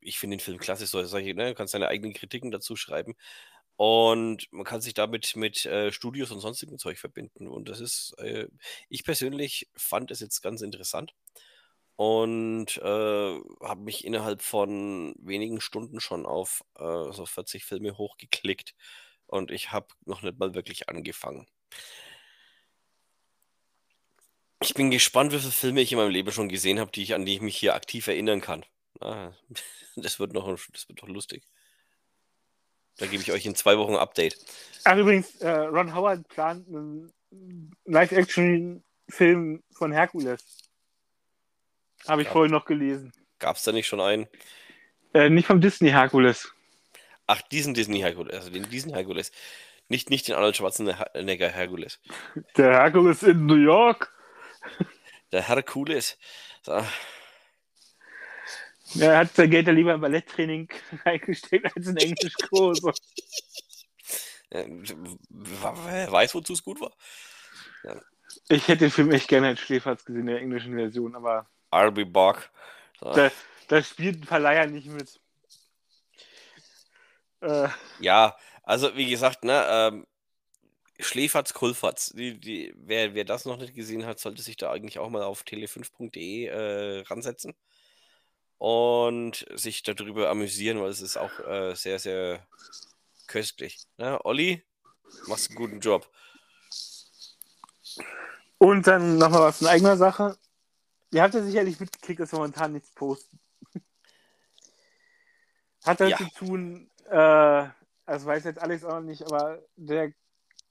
ich 0.00 0.18
finde 0.18 0.36
den 0.36 0.40
Film 0.42 0.58
klasse, 0.58 0.86
so, 0.86 1.02
solche, 1.04 1.34
ne, 1.34 1.48
du 1.50 1.54
kannst 1.54 1.74
deine 1.74 1.88
eigenen 1.88 2.12
Kritiken 2.14 2.50
dazu 2.50 2.76
schreiben. 2.76 3.14
Und 3.80 4.46
man 4.52 4.64
kann 4.66 4.82
sich 4.82 4.92
damit 4.92 5.36
mit 5.36 5.64
äh, 5.64 5.90
Studios 5.90 6.30
und 6.30 6.40
sonstigem 6.40 6.76
Zeug 6.76 6.98
verbinden. 6.98 7.48
Und 7.48 7.70
das 7.70 7.80
ist, 7.80 8.14
äh, 8.18 8.46
ich 8.90 9.04
persönlich 9.04 9.70
fand 9.74 10.10
es 10.10 10.20
jetzt 10.20 10.42
ganz 10.42 10.60
interessant 10.60 11.14
und 11.96 12.76
äh, 12.76 12.82
habe 12.82 13.80
mich 13.80 14.04
innerhalb 14.04 14.42
von 14.42 15.14
wenigen 15.18 15.62
Stunden 15.62 15.98
schon 15.98 16.26
auf 16.26 16.62
äh, 16.78 17.10
so 17.12 17.24
40 17.24 17.64
Filme 17.64 17.96
hochgeklickt. 17.96 18.74
Und 19.26 19.50
ich 19.50 19.72
habe 19.72 19.86
noch 20.04 20.20
nicht 20.20 20.38
mal 20.38 20.54
wirklich 20.54 20.90
angefangen. 20.90 21.46
Ich 24.62 24.74
bin 24.74 24.90
gespannt, 24.90 25.32
wie 25.32 25.38
viele 25.38 25.52
Filme 25.52 25.80
ich 25.80 25.92
in 25.92 25.96
meinem 25.96 26.10
Leben 26.10 26.32
schon 26.32 26.50
gesehen 26.50 26.80
habe, 26.80 26.90
die 26.92 27.02
ich, 27.02 27.14
an 27.14 27.24
die 27.24 27.36
ich 27.36 27.40
mich 27.40 27.56
hier 27.56 27.74
aktiv 27.74 28.08
erinnern 28.08 28.42
kann. 28.42 28.66
Ah, 29.00 29.32
das 29.96 30.20
wird 30.20 30.34
noch, 30.34 30.46
das 30.70 30.86
wird 30.86 31.00
noch 31.00 31.08
lustig. 31.08 31.44
Da 33.00 33.06
gebe 33.06 33.22
ich 33.22 33.32
euch 33.32 33.44
in 33.46 33.54
zwei 33.54 33.76
Wochen 33.78 33.94
ein 33.94 33.98
Update. 33.98 34.36
Ach, 34.84 34.96
übrigens, 34.96 35.36
äh, 35.40 35.48
Ron 35.50 35.94
Howard 35.94 36.28
plant 36.28 36.68
einen 36.68 37.12
Live-Action-Film 37.86 39.62
von 39.72 39.92
Herkules. 39.92 40.44
Habe 42.06 42.22
ich 42.22 42.26
Ja. 42.28 42.32
vorhin 42.32 42.52
noch 42.52 42.64
gelesen. 42.64 43.12
Gab 43.38 43.56
es 43.56 43.62
da 43.62 43.72
nicht 43.72 43.86
schon 43.86 44.00
einen? 44.00 44.28
Äh, 45.14 45.28
nicht 45.30 45.46
vom 45.46 45.60
Disney 45.60 45.90
Herkules. 45.90 46.52
Ach, 47.26 47.40
diesen 47.42 47.74
Disney 47.74 48.00
Herkules, 48.00 48.34
also 48.34 48.50
den, 48.50 48.68
diesen 48.68 48.92
Herkules. 48.92 49.32
Nicht, 49.88 50.10
nicht 50.10 50.28
den 50.28 50.34
Arnold 50.36 50.56
Schwarzenegger 50.56 51.48
Herkules. 51.48 52.00
Der 52.56 52.72
Herkules 52.72 53.22
in 53.22 53.46
New 53.46 53.56
York. 53.56 54.12
Der 55.32 55.42
Herkules. 55.48 56.18
So, 56.62 56.84
Er 58.98 59.18
hat 59.18 59.34
sein 59.34 59.50
Geld 59.50 59.66
ja 59.66 59.72
lieber 59.72 59.94
im 59.94 60.00
Balletttraining 60.00 60.68
eingesteckt 61.04 61.76
als 61.76 61.86
in 61.86 61.96
Englischkurse. 61.96 62.92
äh, 64.50 64.66
wer 65.28 66.12
weiß, 66.12 66.34
wozu 66.34 66.54
es 66.54 66.62
gut 66.62 66.80
war. 66.80 66.92
Ich 68.48 68.68
hätte 68.68 68.84
den 68.84 68.90
Film 68.90 69.10
echt 69.12 69.28
gerne 69.28 69.48
als 69.48 69.60
Schläferz 69.60 70.04
gesehen 70.04 70.22
in 70.22 70.26
der 70.26 70.40
englischen 70.40 70.74
Version, 70.74 71.14
aber 71.14 71.46
I'll 71.72 71.90
be 71.90 72.06
back. 72.06 72.50
So. 72.98 73.12
da, 73.12 73.30
da 73.68 73.82
spielt 73.82 74.22
ein 74.22 74.24
Verleiher 74.24 74.66
nicht 74.66 74.88
mit. 74.88 75.20
Äh, 77.40 77.68
Ja, 78.00 78.36
also 78.62 78.96
wie 78.96 79.08
gesagt, 79.08 79.44
ne, 79.44 79.66
ähm, 79.68 80.06
Schläferz, 80.98 81.54
Kulfatz. 81.54 82.10
Die, 82.10 82.38
die, 82.38 82.74
wer, 82.76 83.14
wer 83.14 83.24
das 83.24 83.44
noch 83.46 83.56
nicht 83.56 83.74
gesehen 83.74 84.04
hat, 84.04 84.18
sollte 84.18 84.42
sich 84.42 84.56
da 84.56 84.70
eigentlich 84.70 84.98
auch 84.98 85.08
mal 85.08 85.22
auf 85.22 85.42
tele5.de 85.42 86.46
äh, 86.46 87.00
ransetzen 87.06 87.54
und 88.60 89.46
sich 89.54 89.82
darüber 89.82 90.28
amüsieren, 90.28 90.82
weil 90.82 90.90
es 90.90 91.00
ist 91.00 91.16
auch 91.16 91.40
äh, 91.40 91.74
sehr, 91.74 91.98
sehr 91.98 92.46
köstlich. 93.26 93.78
Ne? 93.96 94.22
Olli, 94.26 94.62
machst 95.26 95.48
einen 95.48 95.56
guten 95.56 95.80
Job. 95.80 96.06
und 98.58 98.86
dann 98.86 99.16
nochmal 99.16 99.40
was 99.40 99.62
in 99.62 99.66
eigener 99.66 99.96
Sache. 99.96 100.36
Ihr 101.10 101.22
habt 101.22 101.32
ja 101.32 101.42
sicherlich 101.42 101.80
mitgekriegt, 101.80 102.20
dass 102.20 102.32
wir 102.32 102.38
momentan 102.38 102.74
nichts 102.74 102.90
posten. 102.92 103.40
Hat 105.84 106.00
das 106.00 106.10
Ja. 106.10 106.18
zu 106.18 106.28
tun, 106.34 106.90
äh, 107.08 107.16
also 108.04 108.26
weiß 108.26 108.44
jetzt 108.44 108.60
Alex 108.60 108.84
auch 108.84 108.96
noch 108.96 109.00
nicht, 109.00 109.22
aber 109.22 109.62
der 109.76 110.12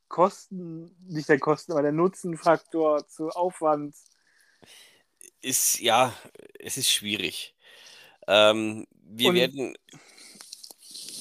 Kosten, 0.10 0.96
nicht 1.08 1.28
der 1.28 1.40
Kosten, 1.40 1.72
aber 1.72 1.82
der 1.82 1.92
Nutzenfaktor 1.92 3.08
zu 3.08 3.30
Aufwand. 3.32 3.96
Ist, 5.42 5.80
ja, 5.80 6.14
es 6.60 6.78
ist 6.78 6.92
schwierig. 6.92 7.56
Ähm, 8.32 8.86
wir 8.92 9.30
Und- 9.30 9.36
werden, 9.36 9.78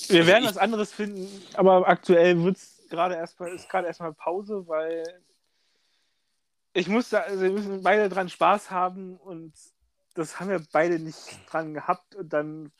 Wir 0.08 0.20
Also 0.20 0.26
werden 0.30 0.44
was 0.44 0.58
anderes 0.58 0.92
finden, 0.92 1.26
aber 1.54 1.88
aktuell 1.88 2.42
wird's 2.42 2.86
gerade 2.90 3.14
erstmal, 3.14 3.50
ist 3.52 3.68
gerade 3.68 3.86
erstmal 3.86 4.12
Pause, 4.12 4.64
weil 4.66 5.04
ich 6.74 6.86
musste, 6.88 7.22
also 7.22 7.42
wir 7.42 7.50
müssen 7.50 7.82
beide 7.82 8.08
dran 8.10 8.28
Spaß 8.28 8.70
haben 8.70 9.16
und 9.16 9.52
das 10.14 10.38
haben 10.38 10.50
wir 10.50 10.62
beide 10.72 10.98
nicht 10.98 11.16
dran 11.50 11.74
gehabt 11.74 12.14
und 12.14 12.32
dann 12.32 12.72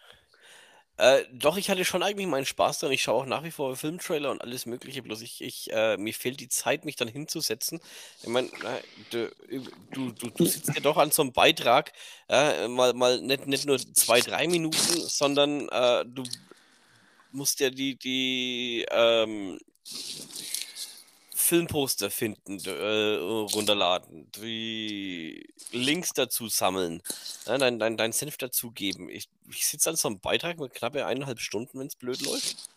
Äh, 0.99 1.25
doch, 1.33 1.57
ich 1.57 1.71
hatte 1.71 1.85
schon 1.85 2.03
eigentlich 2.03 2.27
meinen 2.27 2.45
Spaß 2.45 2.81
dran. 2.81 2.91
Ich 2.91 3.03
schaue 3.05 3.23
auch 3.23 3.27
nach 3.27 3.45
wie 3.45 3.53
vor 3.53 3.77
Filmtrailer 3.77 4.33
und 4.33 4.43
alles 4.43 4.67
Mögliche. 4.67 5.01
Bloß 5.01 5.23
ich, 5.23 5.41
ich 5.41 5.73
äh, 5.73 5.97
mir 5.97 6.13
fehlt 6.13 6.41
die 6.41 6.49
Zeit, 6.49 6.85
mich 6.85 6.97
dann 6.97 7.07
hinzusetzen. 7.07 7.81
Ich 8.23 8.29
meine, 8.29 8.51
du, 9.11 9.31
du, 9.93 10.11
du, 10.13 10.31
du 10.31 10.45
sitzt 10.45 10.75
ja 10.75 10.81
doch 10.81 10.97
an 10.97 11.13
so 11.13 11.23
einem 11.23 11.33
Beitrag, 11.33 11.93
äh, 12.29 12.67
mal, 12.67 12.95
mal 12.95 13.21
nicht, 13.21 13.47
nicht 13.47 13.67
nur 13.67 13.79
zwei, 13.79 14.21
drei 14.21 14.49
Minuten, 14.49 14.77
sondern 14.77 15.69
äh, 15.69 16.05
du 16.05 16.25
musst 17.31 17.61
ja 17.61 17.71
die, 17.71 17.97
die 17.97 18.85
ähm, 18.91 19.61
Filmposter 21.49 22.11
finden, 22.11 22.61
äh, 22.67 23.15
runterladen, 23.55 24.31
die 24.33 25.49
Links 25.73 26.11
dazu 26.13 26.49
sammeln, 26.49 27.03
ja, 27.47 27.57
dein, 27.57 27.79
dein, 27.79 27.97
dein 27.97 28.13
Senf 28.13 28.37
dazugeben. 28.37 29.09
Ich, 29.09 29.31
ich 29.51 29.67
sitze 29.67 29.89
an 29.89 29.97
so 29.97 30.09
einem 30.09 30.21
Beitrag 30.21 30.59
mit 30.59 30.75
knappe 30.75 31.07
eineinhalb 31.07 31.41
Stunden, 31.41 31.79
wenn 31.79 31.87
es 31.87 31.97
blöd 31.97 32.21
läuft. 32.21 32.69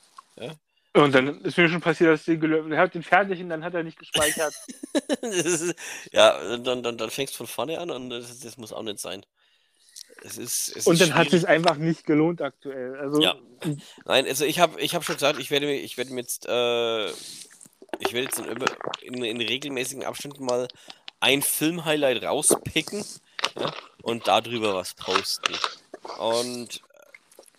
und 0.93 1.13
dann 1.13 1.41
ist 1.41 1.57
mir 1.57 1.67
schon 1.67 1.81
passiert, 1.81 2.11
dass 2.11 2.27
er 2.27 2.77
hat 2.77 2.93
den 2.95 3.03
fertig 3.03 3.41
und 3.41 3.49
dann 3.49 3.63
hat 3.63 3.73
er 3.73 3.83
nicht 3.83 3.99
gespeichert. 3.99 4.53
Ist, 5.21 5.75
ja, 6.13 6.57
dann, 6.57 6.81
dann, 6.81 6.97
dann 6.97 7.09
fängst 7.09 7.33
du 7.33 7.39
von 7.39 7.47
vorne 7.47 7.77
an 7.77 7.91
und 7.91 8.09
das, 8.09 8.39
das 8.39 8.57
muss 8.57 8.71
auch 8.71 8.83
nicht 8.83 8.99
sein. 8.99 9.25
Es 10.23 10.37
ist, 10.37 10.75
es 10.75 10.87
und 10.87 11.01
dann 11.01 11.15
hat 11.15 11.27
es 11.27 11.29
schwierig. 11.29 11.41
sich 11.41 11.49
einfach 11.49 11.77
nicht 11.77 12.05
gelohnt 12.05 12.41
aktuell. 12.41 12.95
Also 12.95 13.21
Ja. 13.21 13.35
Nein, 14.05 14.27
also 14.27 14.45
ich 14.45 14.59
habe 14.59 14.79
ich 14.79 14.93
hab 14.93 15.03
schon 15.03 15.15
gesagt, 15.15 15.39
ich 15.39 15.49
werde 15.49 15.65
mir, 15.65 15.75
ich 15.75 15.97
werde 15.97 16.13
mir 16.13 16.21
jetzt, 16.21 16.45
äh, 16.47 17.11
ich 18.01 18.13
werde 18.13 18.25
jetzt 18.25 18.39
in, 19.01 19.13
in, 19.13 19.23
in 19.23 19.41
regelmäßigen 19.41 20.03
Abständen 20.03 20.45
mal 20.45 20.67
ein 21.19 21.41
Film-Highlight 21.41 22.23
rauspicken 22.23 23.05
ja, 23.55 23.73
und 24.01 24.27
darüber 24.27 24.75
was 24.75 24.93
posten. 24.95 25.55
Und 26.17 26.81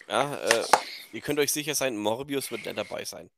ja, 0.08 0.34
äh, 0.34 0.64
ihr 1.12 1.20
könnt 1.20 1.38
euch 1.38 1.52
sicher 1.52 1.74
sein, 1.74 1.96
Morbius 1.96 2.50
wird 2.50 2.66
nicht 2.66 2.76
dabei 2.76 3.04
sein. 3.04 3.30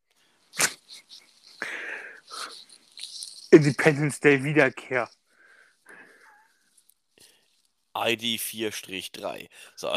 Independence 3.50 4.18
Day 4.18 4.42
Wiederkehr. 4.42 5.08
ID 7.96 8.40
4-3. 8.40 9.48
So. 9.76 9.96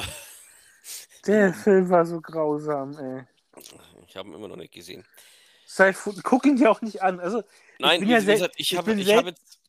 Der 1.25 1.53
Film 1.53 1.89
war 1.89 2.05
so 2.05 2.21
grausam, 2.21 2.97
ey. 2.99 3.23
Ich 4.07 4.15
habe 4.15 4.29
ihn 4.29 4.35
immer 4.35 4.47
noch 4.47 4.55
nicht 4.55 4.73
gesehen. 4.73 5.03
Sei, 5.69 5.93
guck 6.23 6.45
ihn 6.45 6.55
dir 6.55 6.71
auch 6.71 6.81
nicht 6.81 7.01
an. 7.01 7.19
Also, 7.19 7.43
Nein, 7.77 7.99
bin 7.99 8.07
wie 8.09 8.13
ja 8.13 8.19
gesagt, 8.21 8.55
ich, 8.57 8.71
ich 8.71 8.77
habe 8.77 8.91
bin 8.91 8.99
ich 8.99 9.13
habe 9.13 9.29
jetzt 9.29 9.59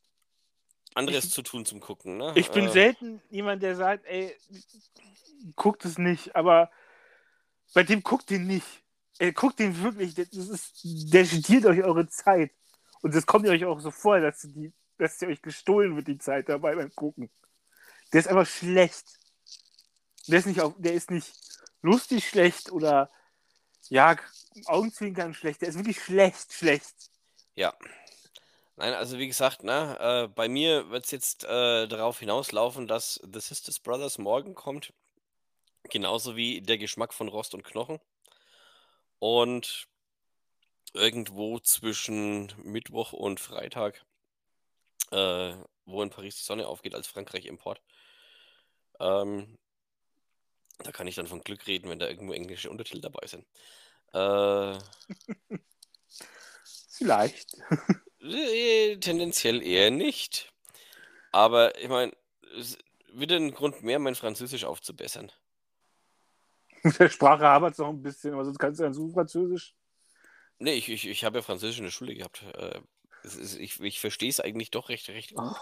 anderes 0.94 1.24
Ich- 1.24 1.32
zu 1.32 1.42
tun 1.42 1.66
zum 1.66 1.80
Gucken. 1.80 2.16
Ne? 2.16 2.32
ich 2.36 2.50
bin 2.50 2.66
Äh, 2.66 2.72
selten 2.72 3.20
jemand, 3.30 3.62
der 3.64 3.74
sagt, 3.74 4.06
ey, 4.06 4.34
guckt 5.56 5.84
es 5.84 5.98
nicht, 5.98 6.36
aber 6.36 6.70
bei 7.74 7.82
dem 7.82 8.02
guckt 8.02 8.30
den 8.30 8.46
nicht. 8.46 8.66
Ey, 9.18 9.32
guckt 9.32 9.58
den 9.58 9.82
wirklich, 9.82 10.14
das 10.14 10.28
ist, 10.32 10.80
der 10.84 11.24
stiehlt 11.24 11.66
euch 11.66 11.82
eure 11.82 12.08
Zeit. 12.08 12.52
Und 13.02 13.14
das 13.14 13.26
kommt 13.26 13.46
euch 13.48 13.64
auch 13.64 13.80
so 13.80 13.90
vor, 13.90 14.20
dass, 14.20 14.42
die, 14.42 14.72
dass 14.98 15.20
ihr 15.20 15.28
euch 15.28 15.42
gestohlen 15.42 15.96
wird, 15.96 16.06
die 16.06 16.18
Zeit 16.18 16.48
dabei 16.48 16.76
beim 16.76 16.94
Gucken. 16.94 17.28
Der 18.12 18.20
ist 18.20 18.28
einfach 18.28 18.46
schlecht. 18.46 19.18
Der 20.28 20.38
ist 20.38 20.46
nicht, 20.46 20.60
auf, 20.60 20.74
der 20.78 20.94
ist 20.94 21.10
nicht 21.10 21.32
lustig 21.82 22.28
schlecht 22.28 22.70
oder 22.70 23.10
ja, 23.88 24.16
Augenzwinkern 24.66 25.34
schlecht. 25.34 25.62
Der 25.62 25.68
ist 25.68 25.76
wirklich 25.76 26.00
schlecht, 26.00 26.52
schlecht. 26.52 26.94
Ja. 27.54 27.74
Nein, 28.76 28.94
also 28.94 29.18
wie 29.18 29.26
gesagt, 29.26 29.64
ne, 29.64 29.98
äh, 29.98 30.28
bei 30.28 30.48
mir 30.48 30.88
wird 30.90 31.04
es 31.04 31.10
jetzt 31.10 31.44
äh, 31.44 31.88
darauf 31.88 32.20
hinauslaufen, 32.20 32.86
dass 32.86 33.20
The 33.32 33.40
Sisters 33.40 33.80
Brothers 33.80 34.18
morgen 34.18 34.54
kommt. 34.54 34.92
Genauso 35.90 36.36
wie 36.36 36.60
der 36.60 36.78
Geschmack 36.78 37.12
von 37.12 37.28
Rost 37.28 37.54
und 37.54 37.64
Knochen. 37.64 37.98
Und 39.18 39.88
irgendwo 40.92 41.58
zwischen 41.58 42.52
Mittwoch 42.62 43.12
und 43.12 43.40
Freitag, 43.40 44.04
äh, 45.10 45.54
wo 45.84 46.02
in 46.02 46.10
Paris 46.10 46.36
die 46.36 46.44
Sonne 46.44 46.68
aufgeht 46.68 46.94
als 46.94 47.08
Frankreich-Import. 47.08 47.80
Ähm, 49.00 49.58
da 50.78 50.92
kann 50.92 51.06
ich 51.06 51.16
dann 51.16 51.26
von 51.26 51.42
Glück 51.42 51.66
reden, 51.66 51.88
wenn 51.90 51.98
da 51.98 52.08
irgendwo 52.08 52.32
englische 52.32 52.70
Untertitel 52.70 53.00
dabei 53.00 53.26
sind. 53.26 53.44
Äh, 54.12 54.78
Vielleicht. 56.90 57.56
Äh, 58.20 58.96
Tendenziell 58.96 59.62
eher 59.62 59.90
nicht. 59.90 60.52
Aber 61.30 61.78
ich 61.78 61.88
meine, 61.88 62.12
es 62.58 62.76
wieder 63.12 63.36
ein 63.36 63.54
Grund 63.54 63.82
mehr, 63.82 63.98
mein 63.98 64.14
Französisch 64.14 64.64
aufzubessern. 64.64 65.30
Mit 66.82 66.98
der 66.98 67.08
Sprache 67.08 67.44
habert 67.44 67.72
es 67.72 67.78
noch 67.78 67.88
ein 67.88 68.02
bisschen, 68.02 68.34
aber 68.34 68.44
sonst 68.44 68.58
kannst 68.58 68.80
du 68.80 68.84
dann 68.84 68.94
so 68.94 69.08
Französisch. 69.08 69.74
Nee, 70.58 70.74
ich, 70.74 70.88
ich, 70.88 71.06
ich 71.06 71.24
habe 71.24 71.38
ja 71.38 71.42
Französisch 71.42 71.78
in 71.78 71.84
der 71.84 71.90
Schule 71.90 72.14
gehabt. 72.14 72.42
Äh, 72.54 72.80
ist, 73.22 73.56
ich 73.56 73.80
ich 73.80 74.00
verstehe 74.00 74.30
es 74.30 74.40
eigentlich 74.40 74.70
doch 74.70 74.88
recht, 74.88 75.08
recht 75.08 75.34
gut. 75.34 75.56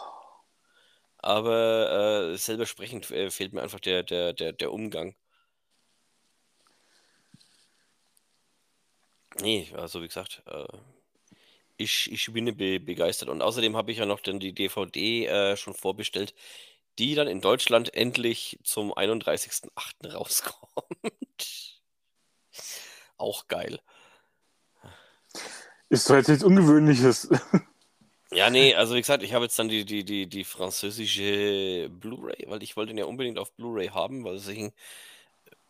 Aber 1.18 2.30
äh, 2.32 2.36
selber 2.36 2.66
sprechend 2.66 3.10
äh, 3.10 3.30
fehlt 3.30 3.52
mir 3.52 3.62
einfach 3.62 3.80
der, 3.80 4.02
der, 4.02 4.32
der, 4.32 4.52
der 4.52 4.72
Umgang. 4.72 5.16
Nee, 9.40 9.68
also 9.74 10.02
wie 10.02 10.08
gesagt, 10.08 10.42
äh, 10.46 10.64
ich, 11.76 12.10
ich 12.10 12.32
bin 12.32 12.56
be 12.56 12.80
begeistert. 12.80 13.28
Und 13.28 13.42
außerdem 13.42 13.76
habe 13.76 13.92
ich 13.92 13.98
ja 13.98 14.06
noch 14.06 14.20
dann 14.20 14.40
die 14.40 14.52
DVD 14.52 15.26
äh, 15.26 15.56
schon 15.56 15.74
vorbestellt, 15.74 16.34
die 16.98 17.14
dann 17.14 17.28
in 17.28 17.40
Deutschland 17.40 17.94
endlich 17.94 18.58
zum 18.64 18.92
31.08. 18.92 20.12
rauskommt. 20.12 20.62
Auch 23.18 23.48
geil. 23.48 23.80
Ist 25.88 26.08
doch 26.10 26.16
jetzt 26.16 26.28
nichts 26.28 26.44
Ungewöhnliches. 26.44 27.28
Ja, 28.32 28.50
nee, 28.50 28.74
also 28.74 28.96
wie 28.96 29.00
gesagt, 29.00 29.22
ich 29.22 29.34
habe 29.34 29.44
jetzt 29.44 29.58
dann 29.58 29.68
die, 29.68 29.84
die, 29.84 30.04
die, 30.04 30.26
die 30.26 30.44
französische 30.44 31.88
Blu-ray, 31.90 32.44
weil 32.48 32.62
ich 32.62 32.76
wollte 32.76 32.90
ihn 32.92 32.98
ja 32.98 33.04
unbedingt 33.04 33.38
auf 33.38 33.52
Blu-ray 33.52 33.88
haben, 33.88 34.24
weil 34.24 34.36
ich 34.36 34.48
ihn 34.48 34.72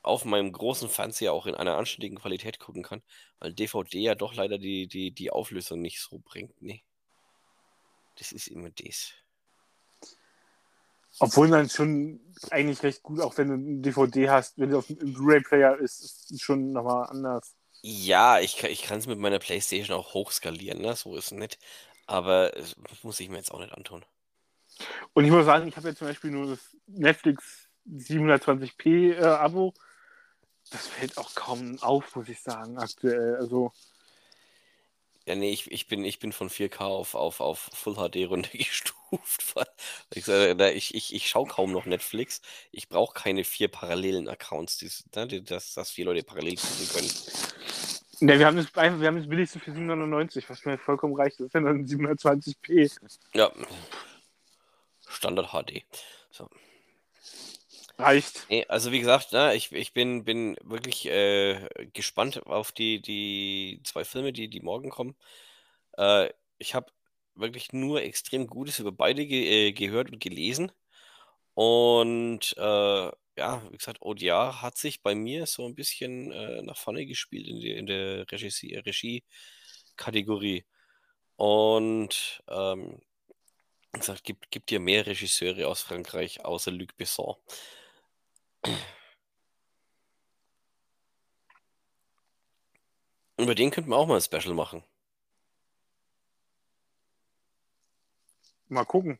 auf 0.07 0.25
meinem 0.25 0.53
großen 0.53 0.89
Fernseher 0.89 1.33
auch 1.33 1.47
in 1.47 1.55
einer 1.55 1.77
anständigen 1.77 2.19
Qualität 2.19 2.59
gucken 2.61 2.83
kann, 2.83 3.03
weil 3.41 3.53
DVD 3.55 3.99
ja 4.01 4.15
doch 4.15 4.35
leider 4.35 4.59
die, 4.59 4.87
die, 4.89 5.13
die 5.13 5.31
Auflösung 5.31 5.81
nicht 5.81 6.01
so 6.01 6.19
bringt. 6.21 6.61
Nee. 6.63 6.85
Das 8.17 8.33
ist 8.33 8.49
immer 8.49 8.71
das. 8.71 9.13
Obwohl 11.19 11.49
dann 11.49 11.69
schon 11.71 12.21
eigentlich 12.51 12.83
recht 12.83 13.03
gut, 13.03 13.21
auch 13.21 13.37
wenn 13.39 13.49
du 13.49 13.55
eine 13.55 13.81
DVD 13.81 14.31
hast, 14.31 14.59
wenn 14.59 14.71
du 14.71 14.79
auf 14.79 14.91
einem 14.91 15.13
Blu-ray-Player 15.15 15.79
ist, 15.79 16.03
ist 16.03 16.31
es 16.31 16.41
schon 16.43 16.73
nochmal 16.73 17.07
anders. 17.09 17.57
Ja, 17.83 18.39
ich, 18.41 18.57
kann- 18.59 18.71
ich 18.71 18.83
kann 18.83 18.99
es 18.99 19.07
mit 19.07 19.19
meiner 19.19 19.39
Playstation 19.39 19.97
auch 19.97 20.13
hochskalieren, 20.15 20.81
ne? 20.83 20.95
So 20.97 21.17
ist 21.17 21.27
es 21.27 21.31
nicht. 21.33 21.59
Aber 22.07 22.55
es 22.57 22.77
muss 23.03 23.21
ich 23.21 23.29
mir 23.31 23.39
jetzt 23.39 23.51
auch 23.53 23.61
nicht 23.61 23.73
antun. 23.73 24.05
Und 25.15 25.25
ich 25.25 25.31
muss 25.31 25.47
sagen, 25.47 25.69
ich 25.69 25.77
habe 25.77 25.89
ja 25.89 25.95
zum 25.95 26.09
Beispiel 26.09 26.31
nur 26.31 26.47
das 26.49 26.77
Netflix 26.87 27.69
720p 27.87 29.13
äh, 29.13 29.25
Abo. 29.25 29.75
Das 30.71 30.87
fällt 30.89 31.17
auch 31.19 31.35
kaum 31.35 31.81
auf, 31.83 32.17
muss 32.17 32.29
ich 32.29 32.41
sagen, 32.41 32.77
aktuell. 32.79 33.37
Also, 33.37 33.73
Ja, 35.27 35.35
nee, 35.37 35.51
ich, 35.53 35.71
ich 35.71 35.87
bin, 35.87 36.05
ich 36.05 36.19
bin 36.19 36.33
von 36.33 36.51
4K 36.51 36.81
auf, 36.85 37.15
auf, 37.15 37.41
auf 37.41 37.71
Full 37.73 37.95
HD 37.95 38.17
runtergestuft. 38.29 38.95
Ich, 40.15 40.25
sage, 40.25 40.73
ich, 40.73 40.95
ich, 40.97 41.15
ich 41.15 41.29
schaue 41.29 41.47
kaum 41.47 41.71
noch 41.71 41.87
Netflix. 41.87 42.41
Ich 42.73 42.89
brauche 42.89 43.15
keine 43.15 43.45
vier 43.45 43.69
parallelen 43.69 44.29
Accounts, 44.29 44.79
die, 44.79 44.91
ne, 45.15 45.43
dass, 45.43 45.75
dass 45.75 45.91
vier 45.93 46.07
Leute 46.07 46.25
parallel 46.25 46.57
gucken 46.57 46.89
können. 46.93 47.11
ne, 48.21 48.39
wir 48.39 48.47
haben 48.47 48.57
das, 48.57 48.75
einfach- 48.75 49.01
wir 49.01 49.07
haben 49.07 49.19
das 49.19 49.29
billigste 49.29 49.61
für 49.61 49.71
799, 49.73 50.51
was 50.51 50.65
mir 50.65 50.77
vollkommen 50.79 51.15
reicht. 51.15 51.39
Das 51.39 51.53
ja 51.53 51.61
dann 51.61 51.87
720p. 51.87 52.91
Ja. 53.35 53.53
Standard 55.09 55.51
HD. 55.53 55.85
So. 56.31 56.49
Reicht. 57.99 58.47
Nee, 58.51 58.67
also 58.69 58.93
wie 58.93 59.01
gesagt, 59.01 59.33
ne, 59.33 59.55
ich, 59.55 59.73
ich 59.73 59.95
bin, 59.95 60.25
bin 60.25 60.57
wirklich 60.63 61.07
äh, 61.07 61.67
gespannt 61.95 62.45
auf 62.47 62.73
die, 62.73 63.01
die 63.01 63.81
zwei 63.85 64.05
Filme, 64.05 64.33
die, 64.35 64.49
die 64.49 64.61
morgen 64.61 64.91
kommen. 64.91 65.17
Äh, 65.99 66.31
ich 66.59 66.75
habe 66.75 66.93
wirklich 67.35 67.73
nur 67.73 68.03
extrem 68.03 68.47
Gutes 68.49 68.79
über 68.81 68.93
beide 68.93 69.27
ge 69.27 69.69
äh, 69.69 69.73
gehört 69.73 70.11
und 70.13 70.21
gelesen. 70.21 70.73
Und 71.55 72.55
äh, 72.59 72.63
ja, 73.39 73.63
wie 73.71 73.77
gesagt, 73.79 74.03
Odia 74.03 74.63
hat 74.63 74.79
sich 74.79 75.03
bei 75.03 75.15
mir 75.15 75.47
so 75.47 75.67
ein 75.67 75.75
bisschen 75.75 76.33
äh, 76.33 76.63
nach 76.63 76.77
vorne 76.79 77.07
gespielt 77.07 77.49
in, 77.49 77.61
die, 77.61 77.73
in 77.73 77.87
der 77.87 78.27
Regie- 78.29 78.77
Regie-Kategorie. 78.87 80.65
Und 81.37 82.43
ähm, 82.49 83.01
wie 83.93 84.01
gesagt, 84.01 84.25
gibt, 84.25 84.51
gibt 84.51 84.71
ja 84.71 84.79
mehr 84.79 85.07
Regisseure 85.07 85.69
aus 85.69 85.83
Frankreich 85.83 86.45
außer 86.45 86.71
Luc 86.71 86.97
Besson. 86.97 87.35
Über 93.39 93.55
den 93.55 93.71
könnten 93.71 93.91
wir 93.91 93.97
auch 93.97 94.07
mal 94.07 94.17
ein 94.17 94.23
Special 94.23 94.55
machen. 94.55 94.83
Mal 98.69 98.85
gucken. 98.85 99.19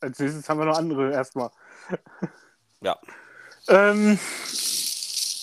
Als 0.00 0.18
nächstes 0.18 0.48
haben 0.48 0.58
wir 0.58 0.66
noch 0.66 0.78
andere 0.78 1.12
erstmal. 1.12 1.50
Ja, 2.80 2.96
Ähm, 3.66 4.20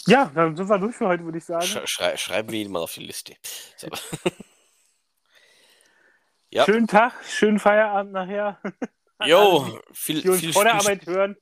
ja, 0.08 0.32
dann 0.34 0.56
sind 0.56 0.70
wir 0.70 0.80
durch 0.80 0.96
für 0.96 1.10
heute, 1.10 1.26
würde 1.26 1.38
ich 1.38 1.44
sagen. 1.44 1.66
sch 1.66 1.86
schrei 1.86 2.16
schreiben 2.16 2.50
wir 2.50 2.62
ihn 2.62 2.72
mal 2.72 2.80
auf 2.80 2.94
die 2.94 3.06
Liste. 3.06 3.36
So. 3.76 3.90
ja, 6.50 6.64
Schönen 6.64 6.88
Tag, 6.88 7.12
schönen 7.26 7.60
Feierabend 7.60 8.14
nachher. 8.14 8.62
jo, 9.26 9.82
viel, 9.92 10.22
Die 10.22 10.30
uns 10.30 10.40
viel, 10.40 10.54
vor 10.54 10.64
der 10.64 10.76
Arbeit 10.76 11.06
hören. 11.08 11.36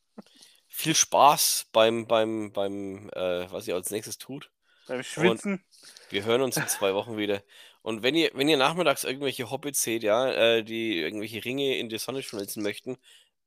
Viel 0.74 0.96
Spaß 0.96 1.68
beim, 1.72 2.08
beim, 2.08 2.52
beim 2.52 3.10
äh, 3.14 3.50
was 3.52 3.68
ihr 3.68 3.76
als 3.76 3.92
nächstes 3.92 4.18
tut. 4.18 4.50
Beim 4.88 5.04
Schwitzen. 5.04 5.64
Wir 6.10 6.26
hören 6.26 6.42
uns 6.42 6.58
in 6.58 6.68
zwei 6.68 6.96
Wochen 6.96 7.16
wieder. 7.16 7.44
Und 7.84 8.02
wenn 8.02 8.16
ihr, 8.16 8.32
wenn 8.34 8.50
ihr 8.50 8.58
nachmittags 8.58 9.04
irgendwelche 9.04 9.52
Hobbits 9.52 9.84
seht, 9.84 10.02
ja, 10.02 10.32
äh, 10.32 10.64
die 10.64 11.00
irgendwelche 11.00 11.46
Ringe 11.46 11.78
in 11.78 11.90
die 11.90 12.00
Sonne 12.00 12.24
schmelzen 12.24 12.64
möchten, 12.64 12.98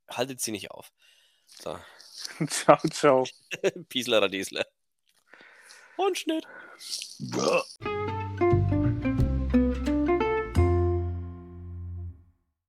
haltet 0.09 0.40
sie 0.40 0.53
nicht 0.53 0.70
auf. 0.70 0.93
So, 1.47 1.78
ciao, 2.47 2.78
ciao. 2.90 3.27
Piesler 3.89 4.23
Radiesler. 4.23 4.65
Und 5.97 6.19
Schnitt. 6.19 6.47